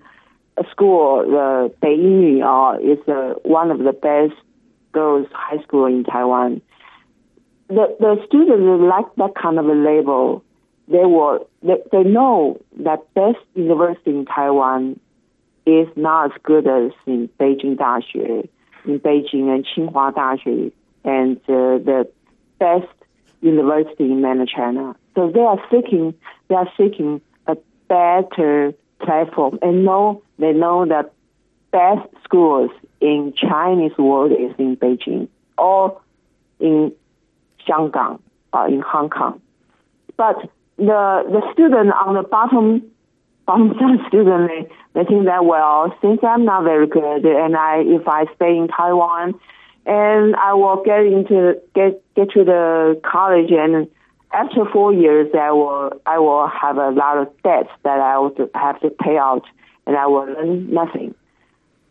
school, 0.71 1.25
the 1.27 1.73
Beiying 1.83 2.43
uh, 2.43 2.79
is 2.81 2.99
one 3.45 3.71
of 3.71 3.79
the 3.79 3.93
best 3.93 4.35
girls' 4.93 5.27
high 5.33 5.63
school 5.63 5.87
in 5.87 6.05
Taiwan. 6.05 6.61
The 7.69 7.97
the 7.99 8.23
students 8.27 8.85
like 8.85 9.15
that 9.17 9.41
kind 9.41 9.59
of 9.59 9.67
a 9.67 9.75
label. 9.75 10.45
They 10.89 11.05
were 11.05 11.41
they, 11.63 11.77
they 11.93 12.03
know 12.03 12.61
that 12.81 13.13
best 13.15 13.39
university 13.55 14.11
in 14.11 14.27
Taiwan 14.27 14.99
is 15.67 15.87
not 15.97 16.33
as 16.33 16.43
good 16.43 16.67
as 16.67 16.91
in 17.07 17.29
Beijing 17.39 17.77
Daxue, 17.77 18.49
in 18.87 19.01
Beijing 19.01 19.55
and 19.55 19.65
Tsinghua 19.67 20.13
Daxue, 20.13 20.73
and 21.05 21.37
uh, 21.49 21.79
the 21.79 22.09
best 22.59 22.89
university 23.41 24.05
in 24.05 24.21
mainland 24.21 24.49
China. 24.49 24.97
So 25.15 25.31
they 25.31 25.41
are 25.41 25.63
seeking 25.71 26.15
they 26.49 26.57
are 26.57 26.71
seeking 26.77 27.21
a 27.47 27.57
better 27.89 28.75
platform 29.01 29.59
and 29.63 29.85
know 29.85 30.23
they 30.39 30.53
know 30.53 30.87
that 30.87 31.13
best 31.71 32.09
schools 32.25 32.71
in 33.01 33.33
Chinese 33.37 33.97
world 33.99 34.33
is 34.33 34.55
in 34.59 34.77
Beijing 34.77 35.29
or 35.57 36.01
in 36.59 36.93
Shanghai 37.67 38.17
or 38.53 38.69
in 38.69 38.81
Hong 38.81 39.11
Kong. 39.11 39.41
But 40.17 40.37
the 40.77 41.25
the 41.29 41.43
student 41.53 41.93
on 41.93 42.15
the 42.15 42.23
bottom 42.23 42.83
bottom 43.47 43.75
student 44.09 44.49
they, 44.49 44.69
they 44.95 45.05
think 45.05 45.25
that 45.27 45.45
well 45.45 45.95
since 46.01 46.21
I'm 46.23 46.45
not 46.45 46.65
very 46.65 46.87
good 46.87 47.25
and 47.25 47.57
I 47.57 47.79
if 47.81 48.07
I 48.07 48.25
stay 48.37 48.57
in 48.57 48.69
Taiwan 48.69 49.35
and 49.87 50.37
I 50.37 50.55
will 50.55 50.83
get 50.85 51.05
into 51.05 51.61
get 51.75 52.03
get 52.15 52.31
to 52.33 52.45
the 52.45 53.01
college 53.05 53.51
and 53.51 53.89
after 54.33 54.65
four 54.73 54.93
years 54.93 55.29
I 55.35 55.53
will 55.53 55.93
I 56.07 56.19
will 56.19 56.47
have 56.49 56.77
a 56.77 56.91
lot 56.91 57.19
of 57.19 57.29
debts 57.43 57.71
that 57.83 57.99
I 57.99 58.19
will 58.19 58.35
have 58.55 58.81
to 58.81 58.91
pay 58.91 59.17
out 59.17 59.45
and 59.87 59.97
I 59.97 60.07
will 60.07 60.27
learn 60.27 60.73
nothing 60.73 61.15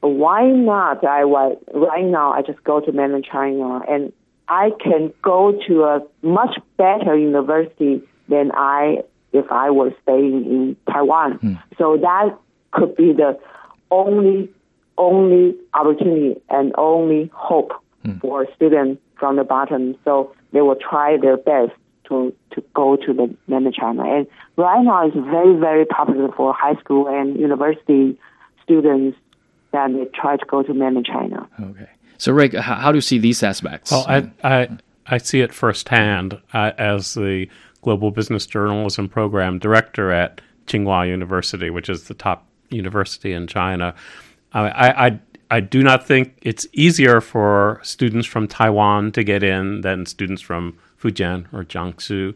why 0.01 0.47
not? 0.47 1.03
I 1.03 1.23
right 1.23 2.05
now. 2.05 2.31
I 2.31 2.41
just 2.41 2.63
go 2.63 2.79
to 2.79 2.91
mainland 2.91 3.25
China, 3.29 3.81
and 3.87 4.13
I 4.47 4.71
can 4.79 5.13
go 5.21 5.59
to 5.67 5.83
a 5.83 6.01
much 6.21 6.57
better 6.77 7.17
university 7.17 8.01
than 8.29 8.51
I 8.53 9.03
if 9.33 9.45
I 9.51 9.69
was 9.69 9.91
staying 10.03 10.45
in 10.45 10.77
Taiwan. 10.91 11.33
Hmm. 11.33 11.53
So 11.77 11.97
that 11.97 12.37
could 12.71 12.95
be 12.95 13.13
the 13.13 13.37
only 13.91 14.49
only 14.97 15.55
opportunity 15.73 16.41
and 16.49 16.73
only 16.77 17.29
hope 17.33 17.71
hmm. 18.03 18.17
for 18.19 18.47
students 18.55 19.01
from 19.17 19.35
the 19.35 19.43
bottom. 19.43 19.95
So 20.05 20.33
they 20.53 20.61
will 20.61 20.77
try 20.77 21.17
their 21.17 21.37
best 21.37 21.71
to 22.07 22.33
to 22.51 22.63
go 22.73 22.95
to 22.95 23.13
the 23.13 23.35
mainland 23.47 23.75
China. 23.75 24.03
And 24.03 24.27
right 24.55 24.83
now, 24.83 25.07
it's 25.07 25.15
very 25.15 25.57
very 25.59 25.85
popular 25.85 26.31
for 26.31 26.53
high 26.53 26.75
school 26.75 27.07
and 27.07 27.37
university 27.37 28.17
students 28.63 29.17
then 29.71 29.97
they 29.97 30.05
try 30.05 30.37
to 30.37 30.45
go 30.45 30.63
to 30.63 30.73
mainland 30.73 31.05
China. 31.05 31.47
Okay. 31.59 31.89
So, 32.17 32.33
Rick, 32.33 32.53
how, 32.53 32.75
how 32.75 32.91
do 32.91 32.97
you 32.97 33.01
see 33.01 33.17
these 33.17 33.41
aspects? 33.43 33.91
Well, 33.91 34.05
I, 34.07 34.29
I, 34.43 34.77
I 35.07 35.17
see 35.17 35.41
it 35.41 35.53
firsthand 35.53 36.39
uh, 36.53 36.71
as 36.77 37.13
the 37.13 37.47
Global 37.81 38.11
Business 38.11 38.45
Journalism 38.45 39.07
Program 39.07 39.57
Director 39.59 40.11
at 40.11 40.41
Tsinghua 40.67 41.07
University, 41.07 41.69
which 41.69 41.89
is 41.89 42.03
the 42.03 42.13
top 42.13 42.45
university 42.69 43.33
in 43.33 43.47
China. 43.47 43.95
I, 44.53 45.07
I, 45.07 45.19
I 45.51 45.59
do 45.59 45.81
not 45.81 46.05
think 46.05 46.37
it's 46.41 46.67
easier 46.73 47.21
for 47.21 47.79
students 47.83 48.27
from 48.27 48.47
Taiwan 48.47 49.11
to 49.13 49.23
get 49.23 49.43
in 49.43 49.81
than 49.81 50.05
students 50.05 50.41
from 50.41 50.77
Fujian 51.01 51.45
or 51.53 51.63
Jiangsu. 51.63 52.35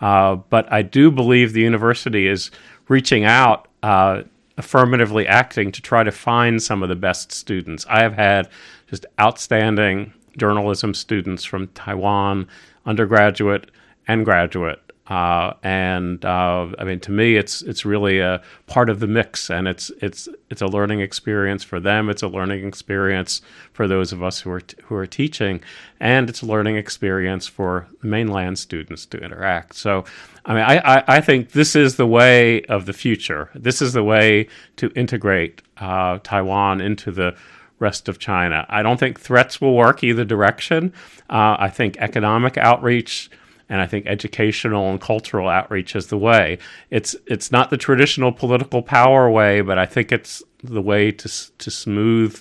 Uh, 0.00 0.36
but 0.36 0.70
I 0.72 0.82
do 0.82 1.10
believe 1.10 1.52
the 1.52 1.60
university 1.60 2.26
is 2.26 2.50
reaching 2.88 3.24
out 3.24 3.68
uh, 3.82 4.22
affirmatively 4.56 5.26
acting 5.26 5.72
to 5.72 5.82
try 5.82 6.02
to 6.02 6.12
find 6.12 6.62
some 6.62 6.82
of 6.82 6.88
the 6.88 6.96
best 6.96 7.32
students. 7.32 7.84
I 7.88 8.02
have 8.02 8.14
had 8.14 8.48
just 8.88 9.06
outstanding 9.20 10.12
journalism 10.36 10.94
students 10.94 11.44
from 11.44 11.68
Taiwan, 11.68 12.48
undergraduate 12.86 13.70
and 14.06 14.24
graduate. 14.24 14.80
Uh, 15.06 15.52
and 15.62 16.24
uh, 16.24 16.66
I 16.78 16.84
mean, 16.84 16.98
to 17.00 17.10
me, 17.10 17.36
it's 17.36 17.60
it's 17.60 17.84
really 17.84 18.20
a 18.20 18.40
part 18.66 18.88
of 18.88 19.00
the 19.00 19.06
mix, 19.06 19.50
and 19.50 19.68
it's 19.68 19.90
it's 20.00 20.28
it's 20.48 20.62
a 20.62 20.66
learning 20.66 21.00
experience 21.00 21.62
for 21.62 21.78
them. 21.78 22.08
It's 22.08 22.22
a 22.22 22.28
learning 22.28 22.66
experience 22.66 23.42
for 23.74 23.86
those 23.86 24.12
of 24.12 24.22
us 24.22 24.40
who 24.40 24.50
are 24.50 24.62
t- 24.62 24.78
who 24.84 24.94
are 24.94 25.06
teaching, 25.06 25.60
and 26.00 26.30
it's 26.30 26.40
a 26.40 26.46
learning 26.46 26.76
experience 26.76 27.46
for 27.46 27.86
mainland 28.02 28.58
students 28.58 29.04
to 29.06 29.18
interact. 29.18 29.74
So, 29.74 30.06
I 30.46 30.54
mean, 30.54 30.62
I, 30.62 30.78
I, 30.78 31.04
I 31.16 31.20
think 31.20 31.52
this 31.52 31.76
is 31.76 31.96
the 31.96 32.06
way 32.06 32.62
of 32.62 32.86
the 32.86 32.94
future. 32.94 33.50
This 33.54 33.82
is 33.82 33.92
the 33.92 34.04
way 34.04 34.48
to 34.76 34.90
integrate 34.96 35.60
uh, 35.76 36.18
Taiwan 36.22 36.80
into 36.80 37.10
the 37.10 37.36
rest 37.78 38.08
of 38.08 38.18
China. 38.18 38.64
I 38.70 38.82
don't 38.82 38.98
think 38.98 39.20
threats 39.20 39.60
will 39.60 39.74
work 39.74 40.02
either 40.02 40.24
direction. 40.24 40.94
Uh, 41.28 41.56
I 41.58 41.68
think 41.68 41.98
economic 41.98 42.56
outreach 42.56 43.30
and 43.68 43.80
I 43.80 43.86
think 43.86 44.06
educational 44.06 44.90
and 44.90 45.00
cultural 45.00 45.48
outreach 45.48 45.96
is 45.96 46.08
the 46.08 46.18
way. 46.18 46.58
It's 46.90 47.16
it's 47.26 47.50
not 47.50 47.70
the 47.70 47.76
traditional 47.76 48.32
political 48.32 48.82
power 48.82 49.30
way, 49.30 49.60
but 49.60 49.78
I 49.78 49.86
think 49.86 50.12
it's 50.12 50.42
the 50.62 50.82
way 50.82 51.10
to 51.12 51.28
to 51.58 51.70
smooth 51.70 52.40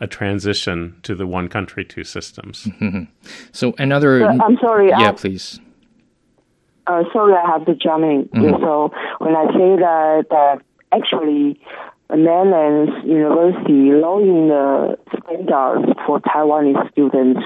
a 0.00 0.06
transition 0.06 0.96
to 1.02 1.14
the 1.14 1.26
one 1.26 1.48
country 1.48 1.84
two 1.84 2.04
systems. 2.04 2.64
Mm-hmm. 2.64 3.04
So 3.52 3.74
another. 3.78 4.24
Uh, 4.24 4.36
I'm 4.42 4.58
sorry. 4.58 4.88
Yeah, 4.88 5.10
I, 5.10 5.12
please. 5.12 5.60
Uh, 6.86 7.04
sorry, 7.12 7.34
I 7.34 7.46
have 7.46 7.64
to 7.66 7.74
jump 7.74 8.04
in. 8.04 8.28
Mm-hmm. 8.28 8.62
So 8.62 8.92
when 9.18 9.34
I 9.34 9.46
say 9.46 9.76
that, 9.80 10.26
that 10.30 10.62
actually 10.92 11.58
mainland 12.10 12.90
university 13.08 13.92
lowering 13.92 14.48
the 14.48 14.98
standards 15.08 15.92
for 16.06 16.20
Taiwanese 16.20 16.90
students 16.92 17.40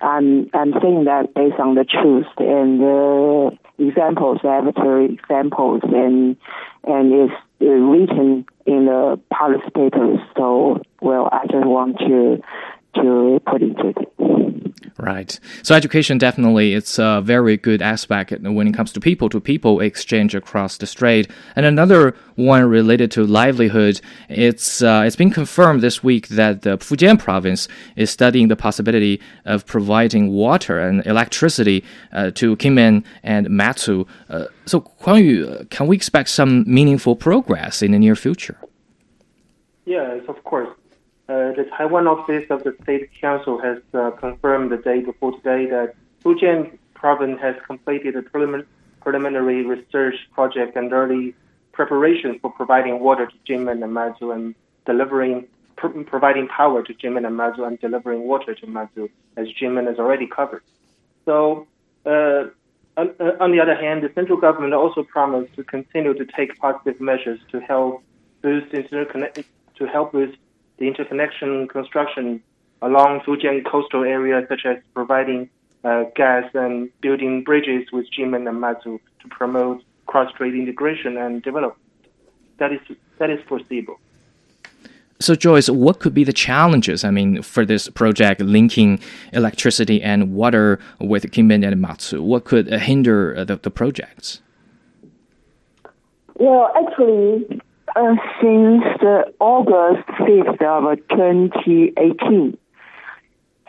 I'm 0.00 0.50
I'm 0.52 0.72
saying 0.80 1.04
that 1.04 1.34
based 1.34 1.58
on 1.58 1.74
the 1.74 1.84
truth 1.84 2.26
and 2.38 2.80
the 2.80 3.58
examples, 3.78 4.38
laboratory 4.42 5.14
examples, 5.14 5.80
and 5.84 6.36
and 6.84 7.12
it's 7.12 7.34
uh, 7.60 7.66
written 7.66 8.46
in 8.66 8.86
the 8.86 9.20
policy 9.30 9.70
papers. 9.74 10.20
So 10.36 10.82
well, 11.00 11.28
I 11.32 11.46
just 11.46 11.66
want 11.66 11.98
to 11.98 12.42
to 12.96 13.40
put 13.46 13.62
it 13.62 13.74
to 13.78 13.88
it. 13.88 14.43
Right. 14.96 15.40
So 15.64 15.74
education 15.74 16.18
definitely 16.18 16.72
it's 16.72 17.00
a 17.00 17.20
very 17.20 17.56
good 17.56 17.82
aspect 17.82 18.30
when 18.30 18.68
it 18.68 18.74
comes 18.74 18.92
to 18.92 19.00
people 19.00 19.28
to 19.30 19.40
people 19.40 19.80
exchange 19.80 20.36
across 20.36 20.76
the 20.78 20.86
strait. 20.86 21.28
And 21.56 21.66
another 21.66 22.14
one 22.36 22.64
related 22.64 23.10
to 23.12 23.26
livelihood, 23.26 24.00
it's 24.28 24.82
uh, 24.82 25.02
it's 25.04 25.16
been 25.16 25.32
confirmed 25.32 25.80
this 25.80 26.04
week 26.04 26.28
that 26.28 26.62
the 26.62 26.78
Fujian 26.78 27.18
province 27.18 27.66
is 27.96 28.08
studying 28.10 28.46
the 28.46 28.54
possibility 28.54 29.20
of 29.46 29.66
providing 29.66 30.30
water 30.30 30.78
and 30.78 31.04
electricity 31.06 31.82
uh, 32.12 32.30
to 32.32 32.54
Kinmen 32.56 33.04
and 33.24 33.50
Matsu. 33.50 34.06
Uh, 34.28 34.44
so, 34.64 34.80
Huang 35.00 35.24
Yu, 35.24 35.66
can 35.70 35.88
we 35.88 35.96
expect 35.96 36.28
some 36.28 36.62
meaningful 36.72 37.16
progress 37.16 37.82
in 37.82 37.90
the 37.90 37.98
near 37.98 38.14
future? 38.14 38.58
Yes, 39.86 40.22
of 40.28 40.42
course. 40.44 40.68
Uh, 41.26 41.52
the 41.52 41.66
Taiwan 41.76 42.06
office 42.06 42.44
of 42.50 42.64
the 42.64 42.76
State 42.82 43.10
Council 43.18 43.58
has 43.58 43.78
uh, 43.94 44.10
confirmed 44.10 44.70
the 44.70 44.76
day 44.76 45.00
before 45.00 45.32
today 45.32 45.64
that 45.66 45.94
Fujian 46.22 46.76
province 46.92 47.40
has 47.40 47.56
completed 47.66 48.14
a 48.14 48.22
prelimin- 48.22 48.66
preliminary 49.00 49.64
research 49.64 50.16
project 50.32 50.76
and 50.76 50.92
early 50.92 51.34
preparation 51.72 52.38
for 52.40 52.50
providing 52.50 53.00
water 53.00 53.26
to 53.26 53.36
Kinmen 53.48 53.82
and 53.82 53.92
Mazu 53.92 54.34
and 54.34 54.54
delivering 54.84 55.46
pr- 55.76 56.02
providing 56.02 56.46
power 56.48 56.82
to 56.82 56.92
Kinmen 56.92 57.26
and 57.26 57.38
Mazu 57.38 57.66
and 57.66 57.80
delivering 57.80 58.22
water 58.28 58.54
to 58.54 58.66
Matsu, 58.66 59.08
as 59.38 59.48
Kinmen 59.58 59.86
has 59.86 59.98
already 59.98 60.26
covered. 60.26 60.62
So, 61.24 61.66
uh, 62.04 62.44
on, 62.96 63.14
uh, 63.18 63.32
on, 63.40 63.50
the 63.52 63.60
other 63.60 63.74
hand, 63.74 64.02
the 64.02 64.12
central 64.14 64.38
government 64.38 64.74
also 64.74 65.02
promised 65.02 65.54
to 65.54 65.64
continue 65.64 66.14
to 66.14 66.26
take 66.26 66.56
positive 66.58 67.00
measures 67.00 67.40
to 67.50 67.60
help 67.60 68.02
boost 68.42 68.72
interconnect 68.72 69.44
to 69.76 69.86
help 69.86 70.12
boost 70.12 70.36
the 70.78 70.86
interconnection 70.86 71.68
construction 71.68 72.42
along 72.82 73.20
Fujian 73.20 73.64
coastal 73.64 74.04
area, 74.04 74.44
such 74.48 74.66
as 74.66 74.76
providing 74.92 75.48
uh, 75.84 76.04
gas 76.16 76.44
and 76.54 76.90
building 77.00 77.44
bridges 77.44 77.90
with 77.92 78.06
Kinmen 78.16 78.48
and 78.48 78.60
Matsu 78.60 78.98
to 79.20 79.28
promote 79.28 79.82
cross-strait 80.06 80.54
integration 80.54 81.16
and 81.16 81.42
development. 81.42 81.80
That 82.58 82.72
is 82.72 82.80
that 83.18 83.30
is 83.30 83.40
foreseeable. 83.48 83.98
So, 85.20 85.34
Joyce, 85.34 85.70
what 85.70 86.00
could 86.00 86.12
be 86.12 86.24
the 86.24 86.32
challenges? 86.32 87.04
I 87.04 87.10
mean, 87.10 87.40
for 87.40 87.64
this 87.64 87.88
project 87.88 88.40
linking 88.40 88.98
electricity 89.32 90.02
and 90.02 90.34
water 90.34 90.78
with 90.98 91.24
Kinmen 91.30 91.66
and 91.66 91.80
Matsu, 91.80 92.22
what 92.22 92.44
could 92.44 92.66
hinder 92.66 93.44
the, 93.44 93.56
the 93.56 93.70
projects? 93.70 94.40
Well, 96.34 96.72
actually, 96.76 97.60
uh, 97.96 98.16
since 98.40 98.82
the 99.00 99.32
August 99.38 100.08
5th 100.08 100.62
of 100.62 101.08
2018, 101.08 102.58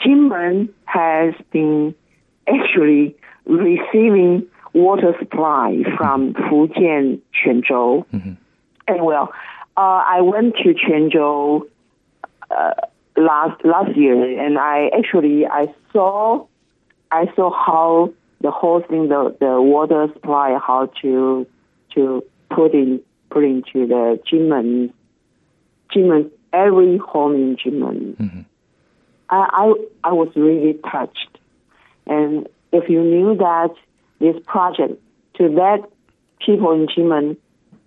Kinmen 0.04 0.70
has 0.86 1.34
been 1.52 1.96
actually 2.48 3.16
receiving 3.46 4.48
water 4.74 5.16
supply 5.20 5.84
from 5.98 6.34
Fujian, 6.34 7.22
Quanzhou. 7.34 8.06
Mm-hmm. 8.08 8.34
And 8.88 9.06
well, 9.06 9.34
uh, 9.78 10.04
I 10.06 10.22
went 10.22 10.56
to 10.58 10.74
Quanzhou 10.74 11.68
uh, 12.50 12.72
last 13.18 13.64
last 13.64 13.96
year, 13.96 14.40
and 14.44 14.58
I 14.58 14.90
actually 14.98 15.46
I 15.46 15.74
saw 15.94 16.46
I 17.12 17.32
saw 17.36 17.52
how 17.52 18.14
the 18.42 18.52
whole 18.52 18.82
thing, 18.82 19.08
the 19.08 19.36
the 19.40 19.62
water 19.62 20.08
supply, 20.14 20.58
how 20.60 20.88
to 21.02 21.48
to 21.94 22.24
put 22.50 22.74
in 22.74 23.02
put 23.36 23.44
into 23.44 23.86
the 23.86 24.18
Kinmen, 24.32 24.94
Kinmen, 25.94 26.32
every 26.54 26.98
home 26.98 27.36
in 27.36 27.58
Kinmen. 27.58 28.16
Mm-hmm. 28.16 28.42
I, 29.30 29.50
I, 29.52 30.10
I 30.10 30.14
was 30.14 30.30
really 30.38 30.80
touched. 30.90 31.38
And 32.08 32.48
if 32.72 32.90
you 32.90 33.04
knew 33.04 33.36
that 33.36 33.76
this 34.20 34.38
project 34.46 35.02
to 35.36 35.48
let 35.48 35.82
people 36.46 36.72
in 36.72 36.88
Kinmen 36.88 37.36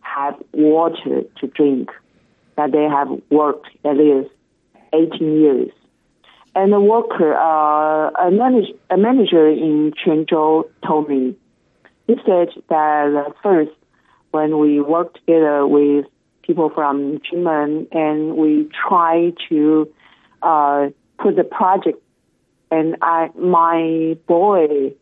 have 0.00 0.34
water 0.52 1.22
to 1.40 1.46
drink, 1.46 1.90
that 2.56 2.72
they 2.72 2.84
have 2.84 3.08
worked 3.30 3.68
at 3.86 3.96
least 3.96 4.28
18 4.92 5.40
years. 5.40 5.70
And 6.54 6.72
the 6.72 6.80
worker, 6.80 7.34
uh, 7.34 8.10
a, 8.10 8.30
manage, 8.30 8.74
a 8.90 8.98
manager 8.98 9.48
in 9.48 9.92
Quanzhou 9.92 10.68
told 10.86 11.08
me, 11.08 11.36
he 12.06 12.16
said 12.26 12.48
that 12.68 13.34
first 13.42 13.70
when 14.30 14.58
we 14.58 14.80
work 14.80 15.14
together 15.14 15.66
with 15.66 16.06
people 16.42 16.70
from 16.70 17.18
Kinmen 17.18 17.88
and 17.92 18.36
we 18.36 18.68
try 18.88 19.32
to 19.48 19.92
uh, 20.42 20.88
put 21.18 21.36
the 21.36 21.44
project. 21.44 22.02
And 22.70 22.96
I, 23.00 23.30
my 23.36 24.16
boy 24.26 24.92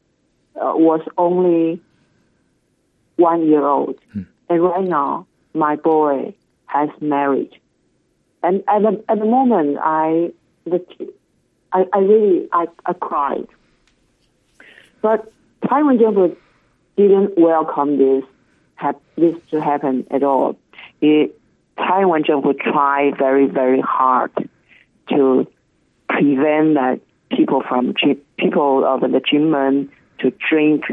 uh, 0.56 0.72
was 0.74 1.00
only 1.18 1.80
one 3.16 3.48
year 3.48 3.64
old, 3.64 3.98
hmm. 4.12 4.22
and 4.48 4.62
right 4.62 4.84
now 4.84 5.26
my 5.52 5.76
boy 5.76 6.34
has 6.66 6.90
married. 7.00 7.52
And 8.42 8.62
at 8.68 8.82
the 8.82 9.04
at 9.08 9.18
the 9.18 9.24
moment, 9.24 9.78
I 9.82 10.32
the 10.64 10.84
I, 11.72 11.86
I 11.92 11.98
really 11.98 12.48
I, 12.52 12.66
I 12.84 12.92
cried. 12.92 13.48
But 15.02 15.32
Taiwan 15.68 15.98
government 15.98 16.38
didn't 16.96 17.36
welcome 17.36 17.98
this 17.98 18.24
have 18.76 18.96
this 19.16 19.34
to 19.50 19.60
happen 19.60 20.06
at 20.10 20.22
all. 20.22 20.56
It, 21.00 21.38
Taiwan 21.76 22.22
would 22.28 22.60
try 22.60 23.12
very, 23.18 23.46
very 23.46 23.80
hard 23.80 24.32
to 25.10 25.46
prevent 26.08 26.74
that 26.74 27.00
people 27.30 27.62
from 27.66 27.94
people 28.38 28.84
of 28.84 29.00
the 29.00 29.20
Kinmen 29.20 29.88
to 30.20 30.32
drink 30.48 30.84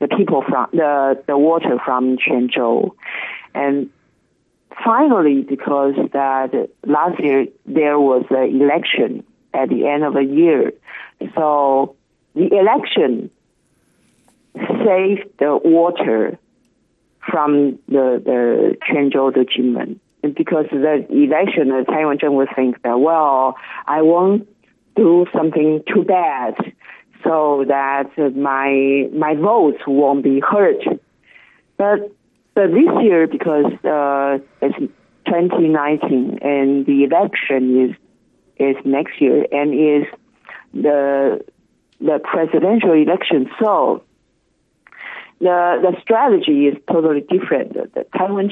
the 0.00 0.08
people 0.08 0.42
from 0.42 0.68
the, 0.72 1.22
the 1.26 1.38
water 1.38 1.78
from 1.84 2.16
Quanzhou. 2.16 2.90
And 3.54 3.90
finally, 4.84 5.42
because 5.42 5.94
that 6.12 6.68
last 6.84 7.22
year 7.22 7.46
there 7.64 7.98
was 7.98 8.24
an 8.30 8.60
election 8.60 9.24
at 9.54 9.68
the 9.68 9.86
end 9.86 10.04
of 10.04 10.14
the 10.14 10.24
year, 10.24 10.72
so 11.34 11.96
the 12.34 12.54
election 12.58 13.30
saved 14.54 15.28
the 15.38 15.58
water 15.62 16.38
from 17.30 17.78
the, 17.88 18.22
the 18.24 18.76
Quanzhou 18.88 19.32
because 20.34 20.66
the 20.70 21.06
election, 21.10 21.68
the 21.68 21.84
Taiwan 21.86 22.18
would 22.34 22.48
think 22.54 22.82
that, 22.82 22.98
well, 22.98 23.56
I 23.86 24.02
won't 24.02 24.48
do 24.96 25.26
something 25.34 25.82
too 25.92 26.02
bad 26.02 26.54
so 27.22 27.64
that 27.68 28.10
my, 28.34 29.08
my 29.12 29.34
votes 29.34 29.82
won't 29.86 30.24
be 30.24 30.40
hurt. 30.40 30.82
But, 31.76 32.12
but 32.54 32.68
this 32.68 33.02
year, 33.02 33.26
because 33.26 33.72
uh, 33.84 34.38
it's 34.62 34.78
2019 35.26 36.38
and 36.40 36.86
the 36.86 37.04
election 37.04 37.90
is, 37.90 37.96
is 38.58 38.76
next 38.84 39.20
year 39.20 39.46
and 39.52 39.74
is 39.74 40.06
the, 40.72 41.44
the 42.00 42.20
presidential 42.22 42.92
election, 42.92 43.50
so 43.60 44.02
the 45.40 45.78
the 45.82 45.96
strategy 46.02 46.66
is 46.66 46.76
totally 46.90 47.20
different. 47.20 47.74
The, 47.74 47.90
the 47.94 48.06
Taiwan 48.16 48.50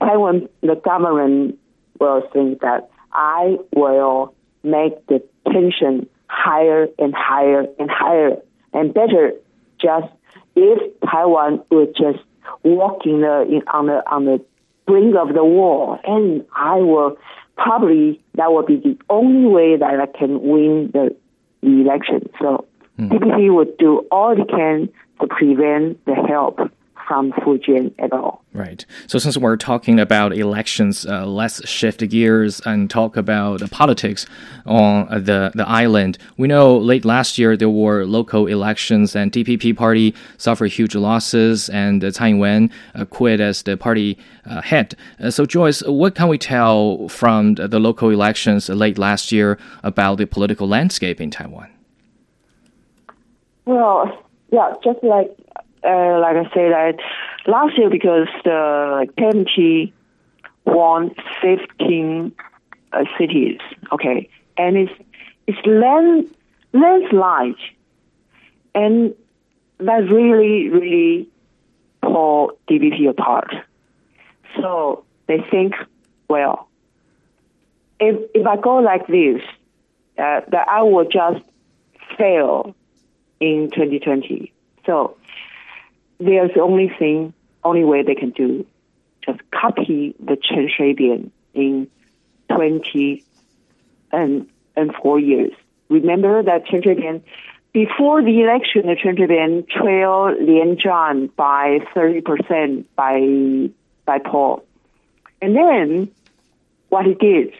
Taiwan 0.00 0.48
the 0.60 0.76
government 0.76 1.58
will 1.98 2.22
think 2.32 2.60
that 2.60 2.90
I 3.12 3.58
will 3.74 4.34
make 4.62 5.06
the 5.06 5.22
tension 5.50 6.08
higher 6.28 6.88
and 6.98 7.14
higher 7.14 7.66
and 7.78 7.90
higher 7.90 8.36
and 8.72 8.94
better 8.94 9.32
just 9.78 10.08
if 10.56 11.00
Taiwan 11.00 11.62
would 11.70 11.94
just 11.94 12.20
walk 12.62 13.04
in 13.04 13.20
the 13.20 13.42
in, 13.42 13.62
on 13.68 13.86
the 13.86 14.02
on 14.10 14.24
the 14.24 14.44
brink 14.86 15.14
of 15.16 15.34
the 15.34 15.44
war 15.44 16.00
and 16.04 16.44
I 16.54 16.76
will 16.76 17.18
probably 17.56 18.20
that 18.34 18.52
will 18.52 18.64
be 18.64 18.76
the 18.76 18.96
only 19.10 19.48
way 19.48 19.76
that 19.76 20.00
I 20.00 20.06
can 20.06 20.40
win 20.42 20.90
the, 20.92 21.14
the 21.60 21.68
election. 21.68 22.28
So 22.40 22.66
mm. 22.98 23.08
DPP 23.08 23.54
would 23.54 23.76
do 23.78 24.06
all 24.10 24.32
it 24.32 24.48
can 24.48 24.88
to 25.22 25.28
prevent 25.28 26.04
the 26.04 26.14
help 26.14 26.58
from 27.08 27.32
Fujian 27.32 27.92
at 27.98 28.12
all. 28.12 28.42
Right. 28.52 28.86
So 29.06 29.18
since 29.18 29.36
we're 29.36 29.56
talking 29.56 29.98
about 29.98 30.32
elections, 30.36 31.04
uh, 31.04 31.26
let's 31.26 31.66
shift 31.68 32.08
gears 32.08 32.60
and 32.64 32.88
talk 32.88 33.16
about 33.16 33.60
the 33.60 33.68
politics 33.68 34.24
on 34.66 35.08
the 35.08 35.50
the 35.54 35.68
island. 35.68 36.16
We 36.36 36.48
know 36.48 36.76
late 36.76 37.04
last 37.04 37.38
year 37.38 37.56
there 37.56 37.68
were 37.68 38.04
local 38.04 38.46
elections 38.46 39.16
and 39.16 39.32
DPP 39.32 39.76
party 39.76 40.14
suffered 40.38 40.70
huge 40.72 40.94
losses 40.94 41.68
and 41.70 42.02
Tsai 42.02 42.28
Ing-wen 42.28 42.70
uh, 42.94 43.04
quit 43.04 43.40
as 43.40 43.62
the 43.62 43.76
party 43.76 44.16
uh, 44.46 44.62
head. 44.62 44.94
Uh, 45.20 45.30
so 45.30 45.44
Joyce, 45.44 45.82
what 45.82 46.14
can 46.14 46.28
we 46.28 46.38
tell 46.38 47.08
from 47.08 47.54
the 47.54 47.80
local 47.80 48.10
elections 48.10 48.68
late 48.68 48.96
last 48.96 49.32
year 49.32 49.58
about 49.82 50.18
the 50.18 50.26
political 50.26 50.68
landscape 50.68 51.20
in 51.20 51.30
Taiwan? 51.30 51.68
Well, 53.64 54.21
yeah, 54.52 54.74
just 54.84 55.02
like 55.02 55.34
uh, 55.84 56.20
like 56.20 56.36
I 56.36 56.44
said, 56.54 56.70
that 56.70 56.98
last 57.46 57.76
year 57.76 57.90
because 57.90 58.28
the 58.44 59.08
KMT 59.18 59.92
won 60.64 61.14
15 61.40 62.32
uh, 62.92 63.04
cities, 63.18 63.58
okay, 63.92 64.28
and 64.56 64.76
it's 64.76 64.92
it's 65.48 65.58
land 65.66 66.32
landslide. 66.72 67.56
And 68.74 69.14
that 69.78 70.10
really, 70.10 70.68
really 70.68 71.28
pulled 72.00 72.52
DPP 72.68 73.08
apart. 73.08 73.52
So 74.60 75.04
they 75.26 75.44
think, 75.50 75.74
well, 76.28 76.68
if, 78.00 78.16
if 78.34 78.46
I 78.46 78.56
go 78.56 78.76
like 78.76 79.06
this, 79.06 79.40
uh, 80.18 80.40
that 80.48 80.68
I 80.68 80.82
will 80.82 81.04
just 81.04 81.44
fail 82.16 82.74
in 83.42 83.70
2020. 83.72 84.52
So 84.86 85.16
there's 86.20 86.52
the 86.54 86.60
only 86.60 86.88
thing, 86.96 87.34
only 87.64 87.82
way 87.82 88.04
they 88.04 88.14
can 88.14 88.30
do, 88.30 88.64
just 89.26 89.40
copy 89.50 90.14
the 90.20 90.36
Chen 90.36 90.68
Shui-bian 90.74 91.30
in 91.54 91.88
20 92.50 93.24
and, 94.12 94.48
and 94.76 94.94
four 94.94 95.18
years. 95.18 95.52
Remember 95.88 96.42
that 96.44 96.66
Chen 96.66 96.82
Shui-bian, 96.84 97.22
before 97.72 98.22
the 98.22 98.40
election, 98.42 98.86
the 98.86 98.94
Chen 98.94 99.16
Shui-bian 99.16 99.68
trailed 99.68 100.38
Lian 100.38 100.76
Zhan 100.80 101.34
by 101.34 101.80
30% 101.96 102.84
by, 102.94 103.70
by 104.04 104.18
poll. 104.20 104.64
And 105.40 105.56
then 105.56 106.12
what 106.90 107.06
he 107.06 107.14
did, 107.14 107.52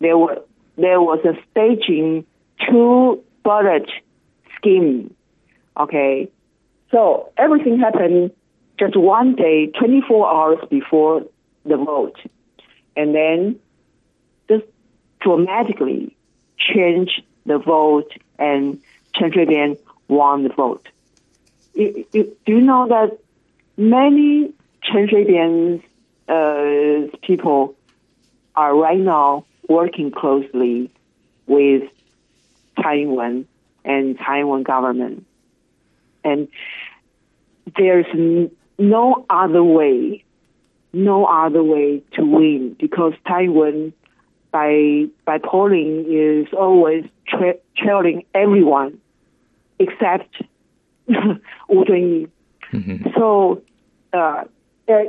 there 0.00 0.16
was, 0.16 0.38
there 0.76 1.00
was 1.00 1.22
a 1.26 1.34
staging 1.50 2.24
two 2.66 3.22
ballot 3.44 3.90
scheme. 4.56 5.14
Okay. 5.76 6.30
So 6.90 7.32
everything 7.36 7.78
happened 7.78 8.32
just 8.78 8.96
one 8.96 9.34
day, 9.34 9.68
24 9.78 10.28
hours 10.28 10.58
before 10.70 11.24
the 11.64 11.76
vote. 11.76 12.18
And 12.96 13.14
then 13.14 13.58
just 14.48 14.64
dramatically 15.20 16.16
changed 16.58 17.22
the 17.44 17.58
vote 17.58 18.10
and 18.38 18.80
Chen 19.14 19.32
Shui-bian 19.32 19.78
won 20.08 20.44
the 20.44 20.50
vote. 20.50 20.86
You, 21.74 22.06
you, 22.12 22.36
do 22.46 22.52
you 22.52 22.60
know 22.60 22.88
that 22.88 23.18
many 23.76 24.52
Chen 24.82 25.08
Shui-bian 25.08 25.82
uh, 26.28 27.16
people 27.22 27.74
are 28.54 28.74
right 28.74 28.98
now 28.98 29.44
working 29.68 30.10
closely 30.10 30.90
with 31.46 31.84
Taiwan 32.82 33.46
and 33.84 34.18
Taiwan 34.18 34.62
government. 34.62 35.26
And 36.26 36.48
there's 37.76 38.06
no 38.78 39.24
other 39.30 39.62
way, 39.62 40.24
no 40.92 41.24
other 41.24 41.62
way 41.62 42.02
to 42.14 42.24
win 42.24 42.76
because 42.78 43.12
Taiwan, 43.26 43.92
by 44.50 45.06
by 45.24 45.38
polling, 45.38 46.06
is 46.08 46.52
always 46.52 47.04
tra- 47.28 47.58
trailing 47.76 48.24
everyone 48.34 48.98
except 49.78 50.42
Wu 51.68 51.84
Den-yih. 51.84 52.28
Mm-hmm. 52.72 53.08
So, 53.16 53.62
uh, 54.12 54.44
uh, 54.88 55.04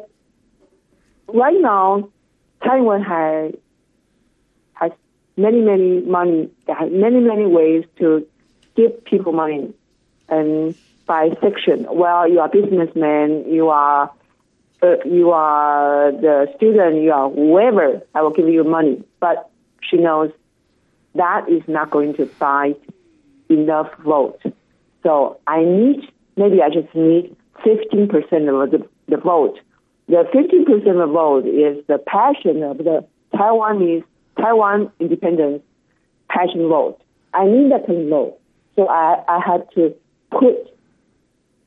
right 1.27 1.59
now, 1.59 2.09
Taiwan 2.63 3.01
has 3.03 3.53
has 4.73 4.91
many 5.35 5.61
many 5.61 6.01
money, 6.01 6.49
has 6.67 6.91
many 6.91 7.19
many 7.19 7.45
ways 7.45 7.85
to 7.97 8.27
give 8.75 9.03
people 9.05 9.33
money, 9.33 9.73
and 10.29 10.75
by 11.07 11.29
section. 11.41 11.87
Well, 11.89 12.29
you 12.29 12.39
are 12.41 12.49
businessman, 12.49 13.45
you 13.51 13.69
are 13.69 14.11
uh, 14.83 14.95
you 15.05 15.31
are 15.31 16.11
the 16.11 16.53
student, 16.55 17.01
you 17.01 17.11
are 17.11 17.29
whoever. 17.29 18.01
I 18.13 18.21
will 18.21 18.31
give 18.31 18.47
you 18.47 18.63
money, 18.63 19.03
but 19.19 19.49
she 19.81 19.97
knows 19.97 20.31
that 21.15 21.49
is 21.49 21.63
not 21.67 21.89
going 21.89 22.13
to 22.15 22.25
buy 22.37 22.75
enough 23.49 23.89
votes. 24.03 24.43
So 25.01 25.39
I 25.47 25.63
need 25.63 26.07
maybe 26.35 26.61
I 26.61 26.69
just 26.69 26.93
need 26.93 27.35
fifteen 27.63 28.07
percent 28.07 28.47
of 28.49 28.71
the, 28.71 28.87
the 29.07 29.17
vote. 29.17 29.59
The 30.07 30.25
fifteen 30.31 30.65
percent 30.65 30.99
of 30.99 31.07
the 31.07 31.13
vote 31.13 31.45
is 31.47 31.83
the 31.87 31.97
passion 31.97 32.61
of 32.61 32.77
the 32.77 33.05
Taiwanese 33.33 34.03
Taiwan 34.37 34.91
independence 34.99 35.63
passion 36.29 36.67
vote. 36.67 37.01
I 37.33 37.45
need 37.45 37.71
that 37.71 37.87
vote. 37.87 38.37
So 38.75 38.87
I, 38.87 39.23
I 39.27 39.39
had 39.39 39.67
to 39.75 39.95
put 40.29 40.76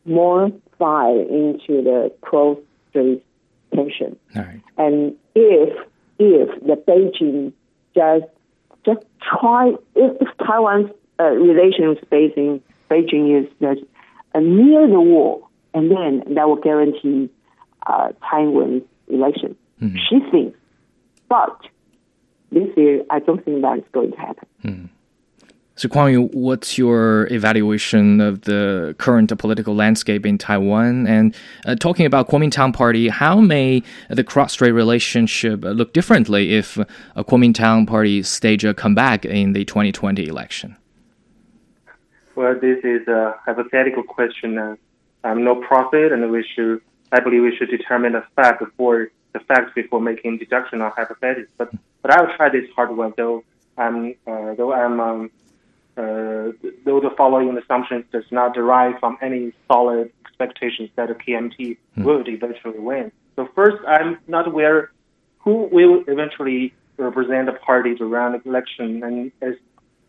more 0.05 0.51
fire 0.79 1.21
into 1.21 1.83
the 1.83 2.13
cross 2.21 2.59
strait 2.91 3.25
tension. 3.75 4.17
Right. 4.35 4.61
And 4.77 5.15
if 5.35 5.77
if 6.19 6.63
the 6.63 6.77
Beijing 6.77 7.53
just 7.95 8.31
just 8.85 9.07
try 9.23 9.73
if, 9.95 10.23
if 10.23 10.29
Taiwan's 10.39 10.91
uh, 11.19 11.25
relations 11.25 11.99
facing 12.09 12.63
Beijing 12.91 13.43
is 13.43 13.51
just 13.61 13.83
uh, 14.35 14.41
near 14.41 14.89
the 14.89 15.01
wall, 15.01 15.49
and 15.75 15.91
then 15.91 16.35
that 16.35 16.49
will 16.49 16.57
guarantee 16.57 17.31
uh, 17.87 18.13
Taiwan's 18.29 18.83
election. 19.09 19.57
Mm-hmm. 19.81 19.97
She 20.09 20.31
thinks, 20.31 20.59
but 21.29 21.61
this 22.53 22.69
year 22.77 23.05
I 23.11 23.21
don't 23.21 23.45
think 23.45 23.63
that 23.63 23.79
is 23.79 23.85
going 23.93 24.13
to 24.13 24.19
happen. 24.19 24.49
Mm-hmm. 24.65 24.87
So, 25.81 26.07
Yu, 26.09 26.27
what's 26.35 26.77
your 26.77 27.27
evaluation 27.33 28.21
of 28.21 28.43
the 28.43 28.95
current 28.99 29.33
political 29.39 29.75
landscape 29.75 30.27
in 30.27 30.37
Taiwan? 30.37 31.07
And 31.07 31.35
uh, 31.65 31.75
talking 31.75 32.05
about 32.05 32.29
Kuomintang 32.29 32.75
Party, 32.75 33.09
how 33.09 33.41
may 33.41 33.83
the 34.11 34.23
cross-strait 34.23 34.73
relationship 34.73 35.61
look 35.63 35.95
differently 35.95 36.53
if 36.53 36.77
a 37.17 37.25
Kuomintang 37.25 37.87
Party 37.87 38.23
stage 38.23 38.63
a 38.63 38.75
comeback 38.75 39.25
in 39.25 39.55
the 39.55 39.65
2020 39.65 40.29
election? 40.29 40.77
Well, 42.35 42.61
this 42.61 42.85
is 42.85 43.09
a 43.09 43.37
hypothetical 43.47 44.03
question. 44.03 44.59
Uh, 44.59 44.77
I'm 45.25 45.45
no 45.45 45.55
prophet, 45.63 46.13
and 46.13 46.31
we 46.31 46.45
should, 46.55 46.83
I 47.11 47.21
believe, 47.21 47.41
we 47.41 47.57
should 47.57 47.71
determine 47.71 48.13
the 48.13 48.25
fact 48.37 48.61
before 48.61 49.09
the 49.33 49.41
facts 49.41 49.73
before 49.75 50.03
making 50.03 50.37
deduction 50.37 50.83
or 50.83 50.91
hypothesis. 50.91 51.49
But 51.57 51.73
but 52.03 52.11
I'll 52.11 52.37
try 52.37 52.51
this 52.51 52.69
hard 52.77 52.95
one, 52.95 53.15
though. 53.17 53.45
I'm 53.79 54.15
uh, 54.27 54.53
though 54.57 54.75
I'm 54.75 55.01
um, 55.01 55.31
uh, 55.97 56.53
though 56.85 57.01
the 57.01 57.11
following 57.17 57.57
assumptions 57.59 58.05
does 58.13 58.25
not 58.31 58.55
derive 58.55 58.99
from 59.01 59.19
any 59.21 59.53
solid 59.71 60.11
expectations 60.25 60.91
that 60.97 61.11
a 61.11 61.15
KMT 61.15 61.77
mm. 61.99 62.05
would 62.05 62.29
eventually 62.29 62.79
win. 62.79 63.13
So 63.37 63.49
first, 63.55 63.77
I'm 63.87 64.19
not 64.27 64.47
aware 64.47 64.91
who 65.39 65.69
will 65.73 66.05
eventually 66.07 66.75
represent 66.97 67.47
the 67.47 67.53
party 67.53 67.95
around 68.01 68.33
the 68.33 68.49
election, 68.49 69.03
and 69.03 69.33
as 69.41 69.55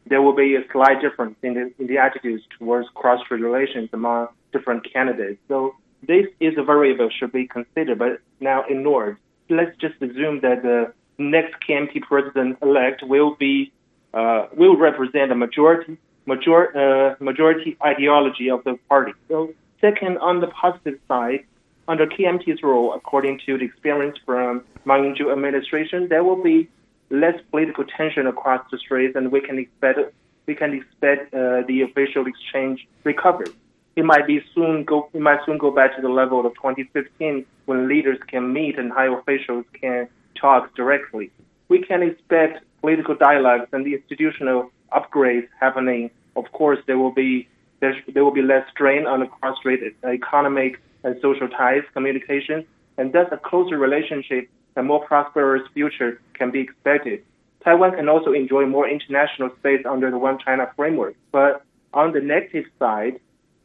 there 0.07 0.21
will 0.21 0.35
be 0.35 0.55
a 0.55 0.63
slight 0.71 1.01
difference 1.01 1.35
in 1.41 1.53
the, 1.53 1.73
in 1.79 1.87
the 1.87 1.97
attitudes 1.97 2.43
towards 2.57 2.87
cross-strait 2.95 3.41
relations 3.41 3.89
among 3.93 4.27
different 4.51 4.91
candidates. 4.91 5.39
So 5.47 5.75
this 6.07 6.25
is 6.39 6.57
a 6.57 6.63
variable 6.63 7.09
should 7.09 7.31
be 7.31 7.47
considered, 7.47 7.99
but 7.99 8.19
now 8.39 8.63
ignored. 8.69 9.17
Let's 9.49 9.75
just 9.77 9.95
assume 10.01 10.41
that 10.41 10.63
the 10.63 10.93
next 11.17 11.55
KMT 11.67 12.01
president-elect 12.01 13.03
will 13.03 13.35
be 13.35 13.71
uh, 14.13 14.47
will 14.53 14.77
represent 14.77 15.31
a 15.31 15.35
majority 15.35 15.97
major, 16.25 16.77
uh, 16.77 17.15
majority 17.19 17.77
ideology 17.83 18.49
of 18.49 18.63
the 18.63 18.77
party. 18.89 19.13
So 19.27 19.53
second, 19.79 20.17
on 20.19 20.41
the 20.41 20.47
positive 20.47 20.99
side, 21.07 21.45
under 21.87 22.05
KMT's 22.05 22.63
role, 22.63 22.93
according 22.93 23.39
to 23.45 23.57
the 23.57 23.65
experience 23.65 24.17
from 24.25 24.63
Ma 24.85 24.95
Ying-jeou 24.95 25.31
administration, 25.31 26.07
there 26.09 26.23
will 26.23 26.41
be 26.41 26.69
less 27.09 27.35
political 27.49 27.83
tension 27.83 28.27
across 28.27 28.61
the 28.71 28.77
straits, 28.77 29.15
and 29.15 29.31
we 29.31 29.41
can 29.41 29.57
expect 29.59 29.99
we 30.47 30.55
can 30.55 30.73
expect 30.73 31.33
uh, 31.33 31.61
the 31.67 31.81
official 31.81 32.25
exchange 32.25 32.87
recovery. 33.03 33.51
It 33.95 34.05
might 34.05 34.25
be 34.25 34.41
soon 34.55 34.83
go 34.83 35.09
it 35.13 35.21
might 35.21 35.39
soon 35.45 35.57
go 35.57 35.71
back 35.71 35.95
to 35.95 36.01
the 36.01 36.09
level 36.09 36.45
of 36.45 36.53
2015 36.55 37.45
when 37.65 37.87
leaders 37.87 38.19
can 38.27 38.53
meet 38.53 38.77
and 38.79 38.91
high 38.91 39.13
officials 39.13 39.65
can 39.79 40.07
talk 40.35 40.73
directly. 40.75 41.29
We 41.67 41.81
can 41.83 42.01
expect 42.01 42.63
political 42.81 43.15
dialogues 43.15 43.67
and 43.71 43.85
the 43.85 43.93
institutional 43.93 44.71
upgrades 44.91 45.47
happening, 45.59 46.11
of 46.35 46.51
course, 46.51 46.79
there 46.87 46.97
will 46.97 47.11
be 47.11 47.47
there, 47.79 47.95
will 48.23 48.31
be 48.31 48.43
less 48.43 48.69
strain 48.69 49.07
on 49.07 49.21
the 49.21 49.25
cross-strait 49.25 49.95
economic 50.03 50.79
and 51.03 51.15
social 51.21 51.47
ties, 51.47 51.81
communication, 51.93 52.65
and 52.97 53.11
thus 53.11 53.27
a 53.31 53.37
closer 53.37 53.77
relationship 53.77 54.47
and 54.75 54.87
more 54.87 55.03
prosperous 55.05 55.63
future 55.73 56.21
can 56.33 56.51
be 56.51 56.59
expected. 56.59 57.23
Taiwan 57.63 57.95
can 57.95 58.07
also 58.07 58.33
enjoy 58.33 58.65
more 58.65 58.87
international 58.87 59.49
space 59.59 59.83
under 59.85 60.09
the 60.09 60.17
One 60.17 60.37
China 60.39 60.71
framework. 60.75 61.15
But 61.31 61.63
on 61.93 62.11
the 62.13 62.21
negative 62.21 62.65
side, 62.79 63.19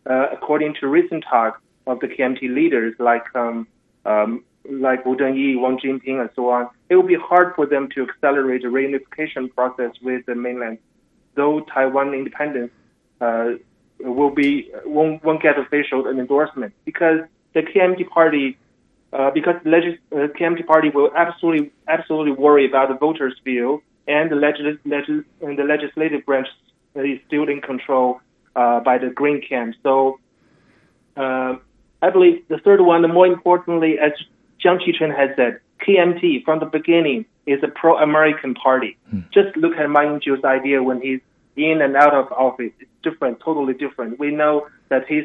uh, 0.08 0.28
according 0.32 0.74
to 0.80 0.88
recent 0.88 1.24
talks 1.28 1.60
of 1.86 2.00
the 2.00 2.08
KMT 2.08 2.54
leaders 2.54 2.94
like 2.98 3.24
um, 3.34 3.66
um, 4.04 4.44
like 4.70 5.04
Wu 5.04 5.16
Den-yih, 5.16 5.60
Wang 5.60 5.78
Jinping, 5.78 6.20
and 6.20 6.30
so 6.34 6.50
on, 6.50 6.68
it 6.88 6.96
will 6.96 7.02
be 7.02 7.16
hard 7.16 7.54
for 7.54 7.66
them 7.66 7.88
to 7.94 8.02
accelerate 8.02 8.62
the 8.62 8.68
reunification 8.68 9.52
process 9.54 9.92
with 10.02 10.24
the 10.26 10.34
mainland. 10.34 10.78
Though 11.34 11.60
Taiwan 11.60 12.14
independence 12.14 12.72
uh, 13.20 13.52
will 14.00 14.30
be 14.30 14.70
won't, 14.84 15.22
won't 15.24 15.42
get 15.42 15.58
official 15.58 16.06
endorsement 16.08 16.74
because 16.84 17.20
the 17.54 17.62
KMT 17.62 18.08
party, 18.08 18.58
uh, 19.12 19.30
because 19.30 19.56
the 19.64 19.70
legis- 19.70 20.00
uh, 20.12 20.28
KMT 20.38 20.66
party 20.66 20.90
will 20.90 21.10
absolutely 21.14 21.72
absolutely 21.88 22.32
worry 22.32 22.66
about 22.66 22.88
the 22.88 22.94
voters' 22.94 23.38
view 23.44 23.82
and 24.06 24.30
the, 24.30 24.36
legis- 24.36 24.78
legis- 24.84 25.24
and 25.40 25.58
the 25.58 25.64
legislative 25.64 26.24
branch 26.24 26.48
is 26.94 27.18
still 27.26 27.48
in 27.48 27.60
control 27.60 28.20
uh, 28.54 28.80
by 28.80 28.98
the 28.98 29.08
Green 29.10 29.42
camp. 29.46 29.74
So 29.82 30.18
uh, 31.16 31.56
I 32.02 32.10
believe 32.10 32.46
the 32.48 32.58
third 32.58 32.80
one, 32.80 33.02
more 33.12 33.26
importantly, 33.26 33.98
as 33.98 34.12
Jiang 34.66 34.80
Qichen 34.80 35.16
has 35.16 35.30
said, 35.36 35.60
KMT 35.86 36.44
from 36.44 36.58
the 36.58 36.66
beginning 36.66 37.24
is 37.46 37.62
a 37.62 37.68
pro-American 37.68 38.54
party. 38.54 38.96
Hmm. 39.10 39.20
Just 39.32 39.56
look 39.56 39.76
at 39.76 39.88
Ma 39.88 40.00
Ying-jeou's 40.00 40.44
idea 40.44 40.82
when 40.82 41.00
he's 41.00 41.20
in 41.56 41.80
and 41.80 41.94
out 41.96 42.14
of 42.14 42.32
office. 42.32 42.72
It's 42.80 42.90
different, 43.02 43.38
totally 43.40 43.74
different. 43.74 44.18
We 44.18 44.30
know 44.30 44.68
that 44.88 45.06
his 45.08 45.24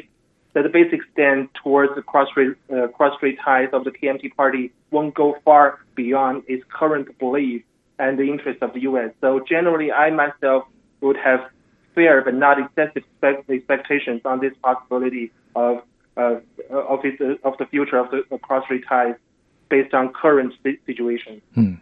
that 0.54 0.64
the 0.64 0.68
basic 0.68 1.00
stand 1.14 1.48
towards 1.54 1.94
the 1.94 2.02
cross-strait 2.02 2.58
uh, 2.70 3.42
ties 3.42 3.70
of 3.72 3.84
the 3.84 3.90
KMT 3.90 4.36
party 4.36 4.70
won't 4.90 5.14
go 5.14 5.38
far 5.46 5.78
beyond 5.94 6.42
its 6.46 6.62
current 6.68 7.18
belief 7.18 7.62
and 7.98 8.18
the 8.18 8.24
interests 8.24 8.62
of 8.62 8.74
the 8.74 8.80
U.S. 8.80 9.12
So 9.22 9.40
generally, 9.48 9.90
I 9.90 10.10
myself 10.10 10.64
would 11.00 11.16
have 11.16 11.40
fair 11.94 12.22
but 12.22 12.34
not 12.34 12.58
excessive 12.58 13.02
expectations 13.48 14.20
on 14.26 14.40
this 14.40 14.52
possibility 14.62 15.32
of 15.56 15.82
uh, 16.18 16.40
of, 16.70 17.00
it, 17.04 17.40
of 17.42 17.56
the 17.58 17.64
future 17.66 17.96
of 17.96 18.10
the 18.10 18.38
cross-strait 18.42 18.84
ties 18.86 19.14
based 19.72 19.94
on 19.94 20.12
current 20.12 20.52
situation. 20.84 21.40
Hmm. 21.54 21.76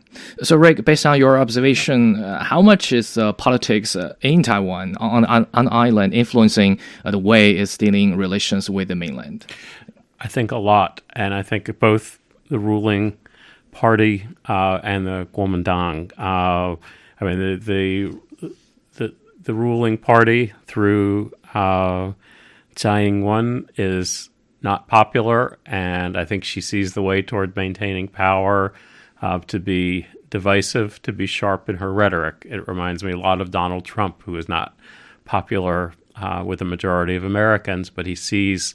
So, 0.45 0.55
Rick, 0.57 0.84
based 0.84 1.05
on 1.05 1.18
your 1.18 1.36
observation, 1.36 2.22
uh, 2.22 2.45
how 2.45 2.62
much 2.62 2.93
is 2.93 3.18
uh, 3.18 3.32
politics 3.32 3.97
uh, 3.97 4.14
in 4.20 4.45
Taiwan 4.45 4.97
on, 4.99 5.24
on, 5.24 5.45
on 5.55 5.66
island 5.72 6.14
influencing 6.14 6.78
uh, 7.05 7.11
the 7.11 7.18
way 7.18 7.51
it's 7.51 7.76
dealing 7.76 8.16
relations 8.16 8.70
with 8.70 8.86
the 8.86 8.95
mainland? 8.95 9.45
I 10.20 10.28
think 10.28 10.53
a 10.53 10.59
lot, 10.59 11.01
and 11.16 11.34
I 11.34 11.43
think 11.43 11.80
both 11.80 12.20
the 12.49 12.61
ruling 12.61 13.18
party 13.72 14.28
uh, 14.49 14.78
and 14.84 15.09
the 15.09 15.26
Kuomintang. 15.34 16.12
Uh, 16.16 16.76
I 17.20 17.24
mean, 17.24 17.38
the, 17.41 17.57
the 17.57 18.51
the 18.99 19.14
the 19.43 19.55
ruling 19.55 19.99
party 19.99 20.53
through 20.66 21.32
Tsai 21.53 23.01
Ing-wen 23.03 23.68
is 23.76 24.30
not 24.63 24.89
popular, 24.89 25.59
and 25.67 26.17
I 26.17 26.25
think 26.25 26.45
she 26.45 26.61
sees 26.61 26.95
the 26.95 27.03
way 27.03 27.23
toward 27.23 27.57
maintaining 27.57 28.09
power 28.09 28.73
uh, 29.23 29.39
to 29.41 29.59
be 29.59 30.07
divisive, 30.29 31.01
to 31.03 31.13
be 31.13 31.27
sharp 31.27 31.69
in 31.69 31.77
her 31.77 31.93
rhetoric. 31.93 32.47
It 32.49 32.67
reminds 32.69 33.03
me 33.03 33.13
a 33.13 33.19
lot 33.19 33.41
of 33.41 33.51
Donald 33.51 33.85
Trump, 33.85 34.23
who 34.23 34.37
is 34.37 34.49
not 34.49 34.77
popular 35.25 35.95
uh, 36.17 36.43
with 36.47 36.59
the 36.59 36.65
majority 36.65 37.17
of 37.17 37.25
Americans, 37.25 37.91
but 37.91 38.07
he 38.07 38.15
sees 38.15 38.75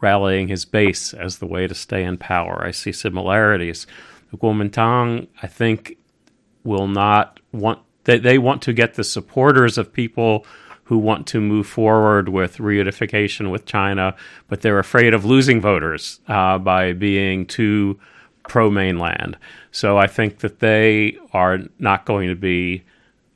rallying 0.00 0.48
his 0.48 0.64
base 0.64 1.14
as 1.14 1.38
the 1.38 1.46
way 1.46 1.66
to 1.66 1.74
stay 1.74 2.04
in 2.04 2.18
power. 2.18 2.62
I 2.64 2.70
see 2.70 2.92
similarities. 2.92 3.86
The 4.30 4.36
Kuomintang, 4.36 5.28
I 5.42 5.46
think, 5.46 5.96
will 6.64 6.88
not 6.88 7.40
want 7.52 7.80
they, 8.04 8.18
they 8.18 8.38
want 8.38 8.62
to 8.62 8.72
get 8.72 8.94
the 8.94 9.04
supporters 9.04 9.78
of 9.78 9.92
people 9.92 10.46
who 10.86 10.98
want 10.98 11.26
to 11.26 11.40
move 11.40 11.66
forward 11.66 12.28
with 12.28 12.58
reunification 12.58 13.50
with 13.50 13.66
China, 13.66 14.14
but 14.48 14.62
they're 14.62 14.78
afraid 14.78 15.12
of 15.12 15.24
losing 15.24 15.60
voters 15.60 16.20
uh, 16.28 16.58
by 16.58 16.92
being 16.92 17.44
too 17.44 17.98
pro 18.48 18.70
mainland. 18.70 19.36
So 19.72 19.98
I 19.98 20.06
think 20.06 20.38
that 20.38 20.60
they 20.60 21.18
are 21.32 21.58
not 21.78 22.06
going 22.06 22.28
to 22.28 22.36
be 22.36 22.84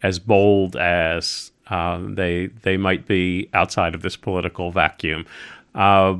as 0.03 0.19
bold 0.19 0.77
as 0.77 1.51
uh, 1.69 2.01
they 2.03 2.47
they 2.63 2.77
might 2.77 3.07
be 3.07 3.49
outside 3.53 3.95
of 3.95 4.03
this 4.03 4.17
political 4.17 4.71
vacuum. 4.71 5.27
Uh, 5.75 6.17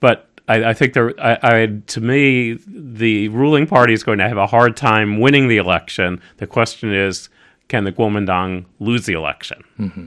but 0.00 0.28
I, 0.48 0.70
I, 0.70 0.74
think 0.74 0.96
I, 0.96 1.38
I, 1.42 1.66
to 1.86 2.00
me, 2.00 2.58
the 2.66 3.28
ruling 3.28 3.66
party 3.66 3.92
is 3.92 4.02
going 4.02 4.18
to 4.18 4.28
have 4.28 4.36
a 4.36 4.46
hard 4.46 4.76
time 4.76 5.20
winning 5.20 5.46
the 5.46 5.56
election. 5.56 6.20
The 6.38 6.46
question 6.46 6.92
is, 6.92 7.28
can 7.68 7.84
the 7.84 7.92
Kuomintang 7.92 8.66
lose 8.80 9.06
the 9.06 9.12
election? 9.12 9.62
Mm-hmm. 9.78 10.06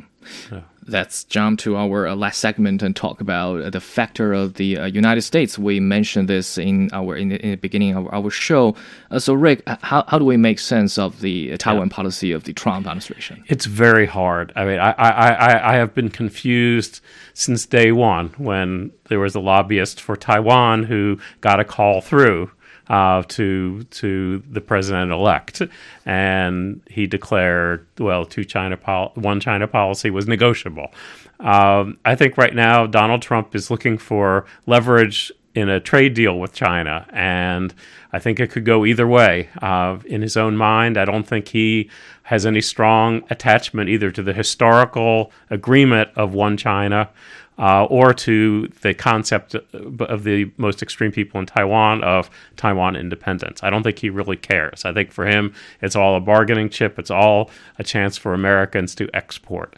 So. 0.50 0.64
Let's 0.88 1.24
jump 1.24 1.60
to 1.62 1.78
our 1.78 2.08
uh, 2.08 2.16
last 2.16 2.38
segment 2.38 2.84
and 2.84 2.96
talk 2.96 3.20
about 3.20 3.72
the 3.72 3.80
factor 3.80 4.34
of 4.34 4.54
the 4.54 4.78
uh, 4.78 4.86
United 4.86 5.24
States. 5.24 5.58
We 5.58 5.80
mentioned 5.80 6.30
this 6.30 6.60
in 6.60 6.92
our 6.94 7.16
in 7.16 7.30
the, 7.30 7.44
in 7.44 7.52
the 7.52 7.58
beginning 7.58 7.96
of 7.96 8.08
our 8.14 8.30
show. 8.30 8.76
Uh, 9.10 9.18
so, 9.18 9.34
Rick, 9.34 9.64
how, 9.66 10.04
how 10.08 10.20
do 10.20 10.26
we 10.26 10.38
make 10.38 10.60
sense 10.60 11.00
of 11.00 11.22
the 11.22 11.58
Taiwan 11.58 11.88
yeah. 11.88 11.96
policy 11.96 12.32
of 12.32 12.44
the 12.44 12.54
Trump 12.54 12.86
administration? 12.86 13.44
It's 13.48 13.66
very 13.66 14.06
hard. 14.06 14.54
I 14.56 14.66
mean, 14.66 14.78
I, 14.78 14.92
I, 14.92 15.10
I, 15.10 15.74
I 15.74 15.76
have 15.78 15.96
been 15.96 16.10
confused 16.10 17.02
since 17.34 17.66
day 17.66 17.92
one 17.92 18.30
when 18.38 18.92
there 19.06 19.20
was 19.20 19.34
a 19.34 19.40
lobbyist 19.40 20.00
for 20.00 20.16
Taiwan 20.16 20.84
who 20.84 21.18
got 21.42 21.60
a 21.60 21.64
call 21.66 22.02
through 22.02 22.52
uh, 22.88 23.24
to 23.24 23.84
to 23.84 24.44
the 24.50 24.62
president 24.62 25.12
elect, 25.12 25.62
and 26.06 26.82
he 26.90 27.08
declared, 27.08 27.86
well, 28.00 28.26
two 28.26 28.46
China 28.46 28.78
pol- 28.78 29.12
one 29.16 29.40
China 29.40 29.68
policy 29.68 30.10
was 30.10 30.28
negotiable. 30.28 30.92
Um, 31.40 31.98
I 32.06 32.16
think 32.16 32.38
right 32.38 32.56
now 32.56 32.86
Donald 32.86 33.22
Trump 33.22 33.56
is 33.56 33.70
looking 33.70 33.98
for 33.98 34.46
leverage 34.66 35.32
in 35.54 35.70
a 35.70 35.80
trade 35.80 36.14
deal 36.14 36.38
with 36.40 36.54
China, 36.54 37.08
and 37.12 37.74
I 38.12 38.20
think 38.20 38.40
it 38.40 38.52
could 38.52 38.66
go 38.66 38.86
either 38.86 39.08
way. 39.08 39.50
Uh, 39.62 39.98
in 40.06 40.22
his 40.22 40.38
own 40.38 40.58
mind, 40.58 40.98
I 40.98 41.06
don't 41.06 41.26
think 41.26 41.48
he 41.50 41.90
has 42.24 42.46
any 42.46 42.62
strong 42.62 43.24
attachment 43.30 43.90
either 43.90 44.12
to 44.12 44.22
the 44.22 44.34
historical 44.34 45.32
agreement 45.50 46.10
of 46.16 46.34
one 46.34 46.58
China 46.58 47.10
uh, 47.58 47.86
or 47.86 48.14
to 48.14 48.68
the 48.82 48.94
concept 48.94 49.56
of 49.56 50.24
the 50.24 50.52
most 50.58 50.82
extreme 50.82 51.12
people 51.12 51.40
in 51.40 51.46
Taiwan 51.46 52.04
of 52.04 52.30
Taiwan 52.58 52.96
independence. 52.96 53.64
I 53.64 53.70
don't 53.70 53.84
think 53.84 54.00
he 54.00 54.10
really 54.10 54.38
cares. 54.38 54.84
I 54.84 54.94
think 54.94 55.12
for 55.12 55.26
him, 55.26 55.54
it's 55.82 55.96
all 55.96 56.16
a 56.16 56.22
bargaining 56.22 56.70
chip, 56.70 57.00
it's 57.00 57.12
all 57.12 57.50
a 57.80 57.84
chance 57.84 58.18
for 58.18 58.34
Americans 58.34 58.94
to 58.96 59.10
export. 59.14 59.76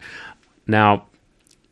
Now, 0.66 1.06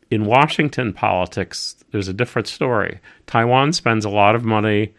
in 0.09 0.25
Washington 0.25 0.93
politics, 0.93 1.75
there's 1.91 2.07
a 2.07 2.13
different 2.13 2.47
story. 2.47 2.99
Taiwan 3.25 3.73
spends 3.73 4.05
a 4.05 4.09
lot 4.09 4.35
of 4.35 4.45
money 4.45 4.93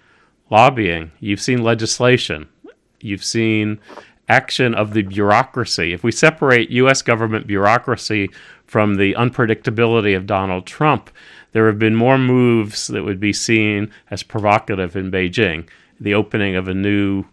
lobbying. 0.51 1.11
You've 1.21 1.41
seen 1.41 1.63
legislation. 1.63 2.49
You've 3.01 3.25
seen 3.25 3.81
action 4.29 4.75
of 4.75 4.93
the 4.93 5.03
bureaucracy. 5.03 5.93
If 5.93 6.05
we 6.05 6.13
separate 6.13 6.71
U.S. 6.71 7.03
government 7.03 7.47
bureaucracy 7.47 8.31
from 8.67 8.97
the 8.97 9.15
unpredictability 9.15 10.17
of 10.17 10.27
Donald 10.27 10.67
Trump, 10.67 11.11
there 11.53 11.67
have 11.67 11.79
been 11.79 11.95
more 11.95 12.19
moves 12.19 12.89
that 12.89 13.05
would 13.05 13.21
be 13.21 13.33
seen 13.33 13.91
as 14.11 14.23
provocative 14.23 14.97
in 14.97 15.11
Beijing. 15.11 15.69
The 15.99 16.15
opening 16.15 16.57
of 16.57 16.69
a 16.69 16.75
new, 16.75 17.25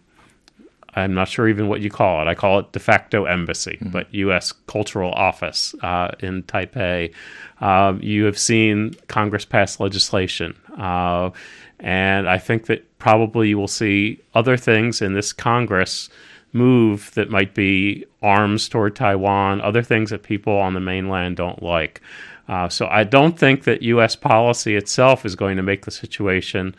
I'm 0.94 1.14
not 1.14 1.28
sure 1.28 1.48
even 1.48 1.68
what 1.68 1.82
you 1.82 1.90
call 1.90 2.22
it, 2.22 2.28
I 2.28 2.34
call 2.34 2.60
it 2.60 2.72
de 2.72 2.80
facto 2.80 3.26
embassy, 3.26 3.76
mm-hmm. 3.80 3.90
but 3.90 4.12
U.S. 4.14 4.52
cultural 4.66 5.12
office 5.12 5.74
uh, 5.82 6.12
in 6.20 6.42
Taipei. 6.44 7.12
Uh, 7.60 7.94
you 8.00 8.24
have 8.24 8.38
seen 8.38 8.94
Congress 9.08 9.44
pass 9.44 9.78
legislation. 9.78 10.56
Uh, 10.78 11.30
and 11.78 12.28
I 12.28 12.38
think 12.38 12.66
that 12.66 12.98
probably 12.98 13.50
you 13.50 13.58
will 13.58 13.68
see 13.68 14.22
other 14.34 14.56
things 14.56 15.02
in 15.02 15.12
this 15.12 15.32
Congress 15.32 16.08
move 16.56 17.12
that 17.14 17.30
might 17.30 17.54
be 17.54 18.04
arms 18.22 18.68
toward 18.68 18.96
Taiwan, 18.96 19.60
other 19.60 19.82
things 19.82 20.10
that 20.10 20.22
people 20.22 20.56
on 20.56 20.74
the 20.74 20.80
mainland 20.80 21.36
don't 21.36 21.62
like. 21.62 22.00
Uh, 22.48 22.68
so 22.68 22.86
I 22.86 23.04
don't 23.04 23.38
think 23.38 23.64
that 23.64 23.82
U.S. 23.82 24.16
policy 24.16 24.76
itself 24.76 25.24
is 25.26 25.34
going 25.34 25.56
to 25.56 25.62
make 25.62 25.84
the 25.84 25.90
situation 25.90 26.74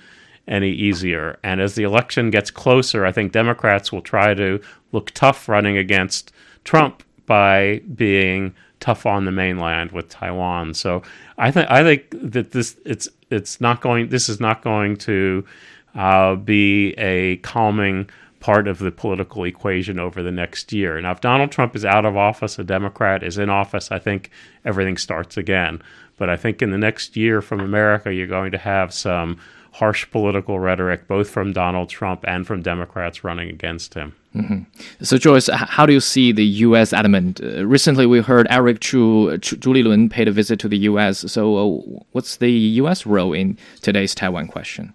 any 0.47 0.71
easier. 0.71 1.37
And 1.43 1.59
as 1.59 1.75
the 1.75 1.83
election 1.83 2.29
gets 2.29 2.49
closer, 2.49 3.05
I 3.05 3.11
think 3.11 3.31
Democrats 3.31 3.91
will 3.91 4.01
try 4.01 4.33
to 4.33 4.61
look 4.91 5.11
tough 5.11 5.49
running 5.49 5.77
against 5.77 6.31
Trump 6.63 7.03
by 7.25 7.81
being 7.95 8.55
tough 8.79 9.05
on 9.05 9.25
the 9.25 9.31
mainland 9.31 9.91
with 9.91 10.09
Taiwan. 10.09 10.73
So 10.73 11.03
I 11.37 11.51
think 11.51 11.69
I 11.69 11.83
think 11.83 12.05
that 12.11 12.51
this 12.51 12.77
it's 12.85 13.09
it's 13.29 13.59
not 13.59 13.81
going. 13.81 14.09
This 14.09 14.29
is 14.29 14.39
not 14.39 14.61
going 14.61 14.95
to 14.97 15.45
uh, 15.95 16.35
be 16.35 16.93
a 16.97 17.37
calming 17.37 18.09
part 18.47 18.65
of 18.69 18.79
the 18.79 18.91
political 18.91 19.43
equation 19.43 19.99
over 19.99 20.23
the 20.23 20.31
next 20.31 20.71
year. 20.71 21.01
Now, 21.01 21.11
if 21.11 21.19
Donald 21.19 21.51
Trump 21.51 21.75
is 21.75 21.83
out 21.83 22.05
of 22.05 22.15
office, 22.15 22.57
a 22.57 22.63
Democrat 22.63 23.21
is 23.21 23.37
in 23.37 23.49
office, 23.49 23.91
I 23.91 23.99
think 23.99 24.31
everything 24.63 24.95
starts 24.95 25.35
again. 25.35 25.81
But 26.15 26.29
I 26.29 26.37
think 26.37 26.61
in 26.61 26.71
the 26.71 26.77
next 26.77 27.17
year 27.17 27.41
from 27.41 27.59
America, 27.59 28.13
you're 28.13 28.25
going 28.25 28.53
to 28.53 28.57
have 28.57 28.93
some 28.93 29.37
harsh 29.73 30.09
political 30.11 30.59
rhetoric, 30.59 31.09
both 31.09 31.29
from 31.29 31.51
Donald 31.51 31.89
Trump 31.89 32.23
and 32.25 32.47
from 32.47 32.61
Democrats 32.61 33.21
running 33.21 33.49
against 33.49 33.95
him. 33.95 34.15
Mm-hmm. 34.33 35.03
So, 35.03 35.17
Joyce, 35.17 35.49
how 35.51 35.85
do 35.85 35.91
you 35.91 35.99
see 35.99 36.31
the 36.31 36.45
U.S. 36.67 36.93
element? 36.93 37.41
Uh, 37.43 37.65
recently, 37.65 38.05
we 38.05 38.21
heard 38.21 38.47
Eric 38.49 38.79
Chu, 38.79 39.37
Chu 39.39 39.57
Zhu 39.57 39.73
Lilun 39.73 40.09
paid 40.09 40.29
a 40.29 40.31
visit 40.31 40.57
to 40.61 40.69
the 40.69 40.77
U.S. 40.91 41.29
So, 41.29 41.57
uh, 41.57 41.99
what's 42.13 42.37
the 42.37 42.51
U.S. 42.81 43.05
role 43.05 43.33
in 43.33 43.57
today's 43.81 44.15
Taiwan 44.15 44.47
question? 44.47 44.93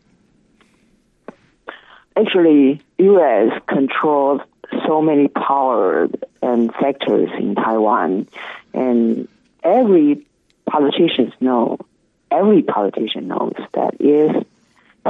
Actually, 2.16 2.80
U.S. 2.98 3.60
controls 3.66 4.40
so 4.86 5.02
many 5.02 5.28
power 5.28 6.08
and 6.40 6.72
sectors 6.80 7.30
in 7.38 7.54
Taiwan, 7.54 8.26
and 8.72 9.28
every 9.62 10.26
politician 10.66 11.32
know, 11.40 11.78
every 12.30 12.62
politician 12.62 13.28
knows 13.28 13.54
that 13.74 13.96
if 14.00 14.46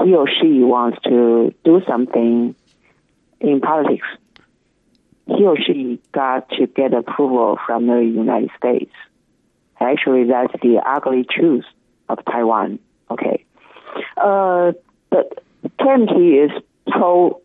he 0.03 0.15
or 0.15 0.29
she 0.29 0.61
wants 0.61 0.99
to 1.05 1.55
do 1.65 1.83
something 1.87 2.55
in 3.41 3.61
politics, 3.61 4.07
he 5.27 5.45
or 5.45 5.57
she 5.57 6.01
got 6.13 6.49
to 6.51 6.67
get 6.67 6.95
approval 6.95 7.59
from 7.67 7.87
the 7.87 8.01
United 8.01 8.51
States. 8.57 8.93
Actually, 9.81 10.25
that's 10.25 10.53
the 10.63 10.81
ugly 10.85 11.25
truth 11.29 11.65
of 12.09 12.19
Taiwan. 12.25 12.79
Okay. 13.11 13.45
Uh, 14.17 14.73
but 15.11 15.43
KMT 15.79 16.47
is 16.47 16.63
pro 16.89 17.41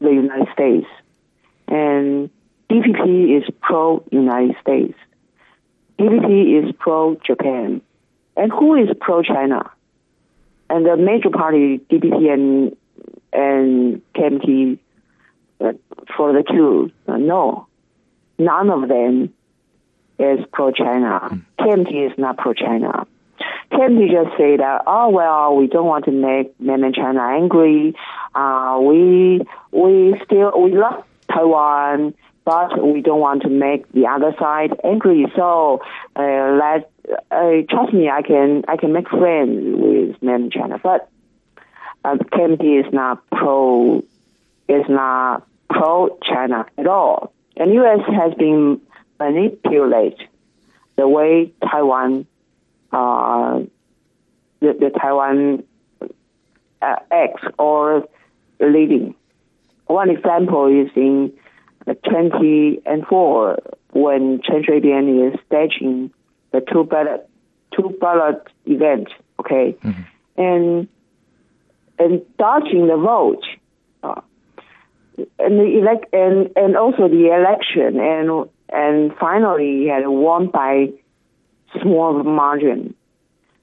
the 0.00 0.10
United 0.10 0.48
States, 0.52 0.86
and 1.66 2.30
DPP 2.70 3.38
is 3.38 3.44
pro 3.60 4.04
United 4.10 4.56
States. 4.60 4.94
DPP 5.98 6.64
is 6.64 6.74
pro 6.78 7.16
Japan. 7.26 7.80
And 8.36 8.52
who 8.52 8.76
is 8.76 8.88
pro 9.00 9.22
China? 9.22 9.70
And 10.70 10.86
the 10.86 10.96
major 10.96 11.30
party, 11.30 11.78
DPP 11.90 12.32
and, 12.32 12.76
and 13.32 14.02
KMT, 14.14 14.78
uh, 15.60 15.72
for 16.16 16.32
the 16.32 16.44
two, 16.44 16.92
uh, 17.08 17.16
no. 17.16 17.66
None 18.38 18.70
of 18.70 18.88
them 18.88 19.34
is 20.18 20.38
pro 20.52 20.70
China. 20.70 21.42
KMT 21.58 22.12
is 22.12 22.18
not 22.18 22.36
pro 22.36 22.52
China. 22.52 23.06
KMT 23.72 24.10
just 24.10 24.36
say 24.38 24.56
that, 24.56 24.82
oh 24.86 25.10
well, 25.10 25.56
we 25.56 25.66
don't 25.66 25.86
want 25.86 26.06
to 26.06 26.10
make 26.10 26.58
mainland 26.60 26.94
China 26.94 27.20
angry. 27.20 27.94
Uh, 28.34 28.78
we 28.82 29.46
we 29.70 30.20
still 30.24 30.52
we 30.60 30.74
love 30.74 31.04
Taiwan, 31.30 32.14
but 32.44 32.82
we 32.82 33.02
don't 33.02 33.20
want 33.20 33.42
to 33.42 33.50
make 33.50 33.90
the 33.92 34.06
other 34.06 34.34
side 34.38 34.78
angry. 34.82 35.26
So 35.36 35.82
uh, 36.16 36.58
let 36.58 36.90
uh, 37.30 37.62
trust 37.68 37.92
me, 37.92 38.08
I 38.08 38.22
can 38.22 38.64
I 38.68 38.76
can 38.76 38.92
make 38.92 39.08
friends 39.08 39.76
with 39.78 40.22
mainland 40.22 40.52
China, 40.52 40.78
but 40.82 41.10
uh, 42.04 42.16
KMT 42.16 42.86
is 42.86 42.92
not 42.92 43.28
pro 43.30 44.02
is 44.68 44.84
not 44.88 45.46
pro 45.68 46.18
China 46.22 46.66
at 46.78 46.86
all. 46.86 47.32
And 47.56 47.74
U.S. 47.74 48.00
has 48.06 48.34
been 48.34 48.80
manipulate 49.18 50.18
the 50.96 51.08
way 51.08 51.52
Taiwan 51.62 52.26
uh, 52.92 53.60
the, 54.60 54.72
the 54.78 54.90
Taiwan 54.98 55.64
uh, 56.82 56.96
acts 57.10 57.42
or 57.58 58.08
leading. 58.60 59.14
One 59.86 60.10
example 60.10 60.66
is 60.66 60.90
in 60.94 61.32
2004 61.86 63.58
when 63.92 64.40
Chen 64.42 64.64
Shui-bian 64.64 65.32
is 65.32 65.40
staging 65.46 66.12
the 66.52 66.60
two 66.60 66.84
ballot 66.84 67.28
two 67.74 67.96
ballot 68.00 68.46
event. 68.66 69.08
Okay, 69.40 69.76
mm-hmm. 69.82 70.02
and 70.36 70.88
and 71.98 72.22
dodging 72.36 72.86
the 72.86 72.96
vote. 72.96 73.44
Uh, 74.02 74.20
and 75.38 75.58
the 75.58 75.78
elect 75.78 76.12
and 76.12 76.50
and 76.56 76.76
also 76.76 77.08
the 77.08 77.34
election 77.34 77.98
and 77.98 78.48
and 78.68 79.16
finally 79.18 79.80
he 79.80 79.88
had 79.88 80.06
won 80.06 80.46
by 80.48 80.88
small 81.82 82.22
margin. 82.22 82.94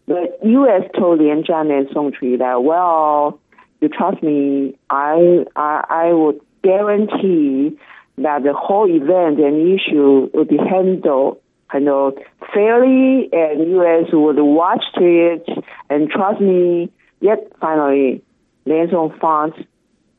The 0.08 0.38
U.S. 0.44 0.84
told 0.98 1.20
Lian 1.20 1.44
Zhan 1.44 1.76
and 1.76 1.88
Song 1.92 2.12
Chuyu 2.12 2.38
that, 2.38 2.64
well, 2.64 3.40
you 3.82 3.90
trust 3.90 4.22
me, 4.22 4.78
I, 4.90 5.46
I, 5.56 5.84
I 5.90 6.14
would 6.14 6.40
guarantee 6.64 7.78
that 8.18 8.44
the 8.44 8.54
whole 8.54 8.90
event 8.90 9.40
and 9.40 9.80
issue 9.80 10.30
would 10.34 10.48
be 10.48 10.58
handled 10.58 11.40
handled 11.68 12.20
fairly, 12.54 13.28
and 13.34 13.70
U.S. 13.72 14.06
would 14.14 14.38
watch 14.40 14.84
it 14.96 15.48
and 15.90 16.10
trust 16.10 16.40
me. 16.40 16.92
Yet 17.22 17.52
finally, 17.60 18.24
Lian 18.66 18.90
Song 18.92 19.18
found 19.20 19.54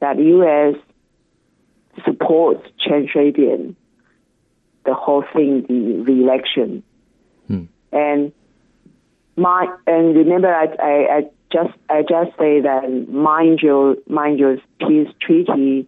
that 0.01 0.18
U.S. 0.18 0.74
supports 2.05 2.66
Chen 2.78 3.09
Shui-bian, 3.12 3.74
the 4.84 4.95
whole 4.95 5.24
thing, 5.32 5.64
the 5.68 6.03
re-election, 6.03 6.82
hmm. 7.47 7.64
And 7.93 8.32
my 9.37 9.66
and 9.87 10.16
remember 10.16 10.53
I, 10.53 10.66
I, 10.78 11.16
I 11.16 11.22
just 11.53 11.76
I 11.89 12.03
just 12.03 12.37
say 12.39 12.61
that 12.61 13.09
mind 13.09 13.61
your 13.61 13.97
peace 14.80 15.09
treaty 15.20 15.87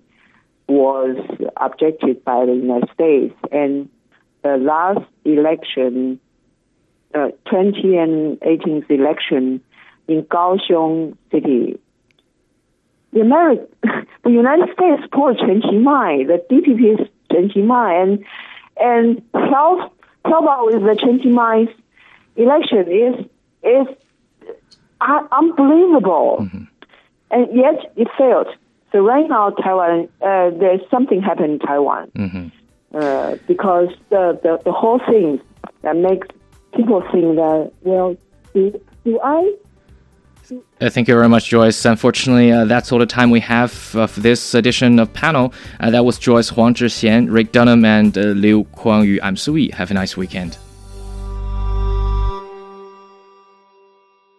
was 0.68 1.16
objected 1.56 2.24
by 2.24 2.44
the 2.44 2.54
United 2.54 2.90
States. 2.92 3.34
And 3.50 3.88
the 4.42 4.56
last 4.58 5.04
election, 5.24 6.20
uh, 7.14 7.28
20 7.46 7.96
and 7.96 8.40
18th 8.40 8.90
election 8.90 9.62
in 10.06 10.22
Kaohsiung 10.24 11.16
city, 11.32 11.80
the 13.12 13.20
America, 13.20 13.66
the 14.24 14.30
United 14.30 14.68
States 14.74 15.02
support 15.02 15.38
Chen 15.38 15.62
Qimai, 15.62 16.26
the 16.26 16.44
DPP 16.50 17.00
is 17.00 17.08
Chen 17.32 17.48
Qimai, 17.48 18.02
and 18.02 18.24
and 18.80 19.22
help 19.34 19.94
help 20.24 20.46
out 20.46 20.66
with 20.66 20.82
the 20.82 20.96
Chen 21.00 21.18
Qimai's 21.20 21.74
election 22.38 22.90
is 22.90 23.26
is 23.62 23.86
uh, 25.00 25.22
unbelievable. 25.32 26.38
Mm-hmm. 26.40 26.64
And 27.30 27.56
yet 27.56 27.92
it 27.96 28.08
failed. 28.16 28.48
So 28.92 29.00
right 29.00 29.28
now, 29.28 29.50
Taiwan, 29.50 30.08
uh, 30.22 30.50
there's 30.58 30.80
something 30.90 31.20
happened 31.20 31.52
in 31.54 31.58
Taiwan 31.58 32.10
mm-hmm. 32.16 32.96
uh, 32.96 33.36
because 33.46 33.88
the, 34.08 34.38
the, 34.42 34.60
the 34.64 34.72
whole 34.72 34.98
thing 34.98 35.40
that 35.82 35.96
makes 35.96 36.26
people 36.74 37.02
think 37.12 37.36
that, 37.36 37.70
well, 37.82 38.16
do, 38.54 38.80
do 39.04 39.20
I 39.22 39.54
uh, 40.80 40.88
thank 40.88 41.08
you 41.08 41.14
very 41.14 41.28
much, 41.28 41.48
Joyce. 41.48 41.84
Unfortunately, 41.84 42.50
uh, 42.50 42.64
that's 42.64 42.90
all 42.90 42.98
the 42.98 43.04
time 43.04 43.28
we 43.30 43.40
have 43.40 43.94
of 43.94 44.14
this 44.22 44.54
edition 44.54 44.98
of 44.98 45.12
panel. 45.12 45.52
Uh, 45.78 45.90
that 45.90 46.06
was 46.06 46.18
Joyce 46.18 46.48
Huang 46.48 46.72
Zhixian, 46.72 47.30
Rick 47.30 47.52
Dunham, 47.52 47.84
and 47.84 48.16
uh, 48.16 48.22
Liu 48.28 48.64
Kuangyu. 48.74 49.18
I'm 49.22 49.36
Sui. 49.36 49.68
Have 49.68 49.90
a 49.90 49.94
nice 49.94 50.16
weekend. 50.16 50.56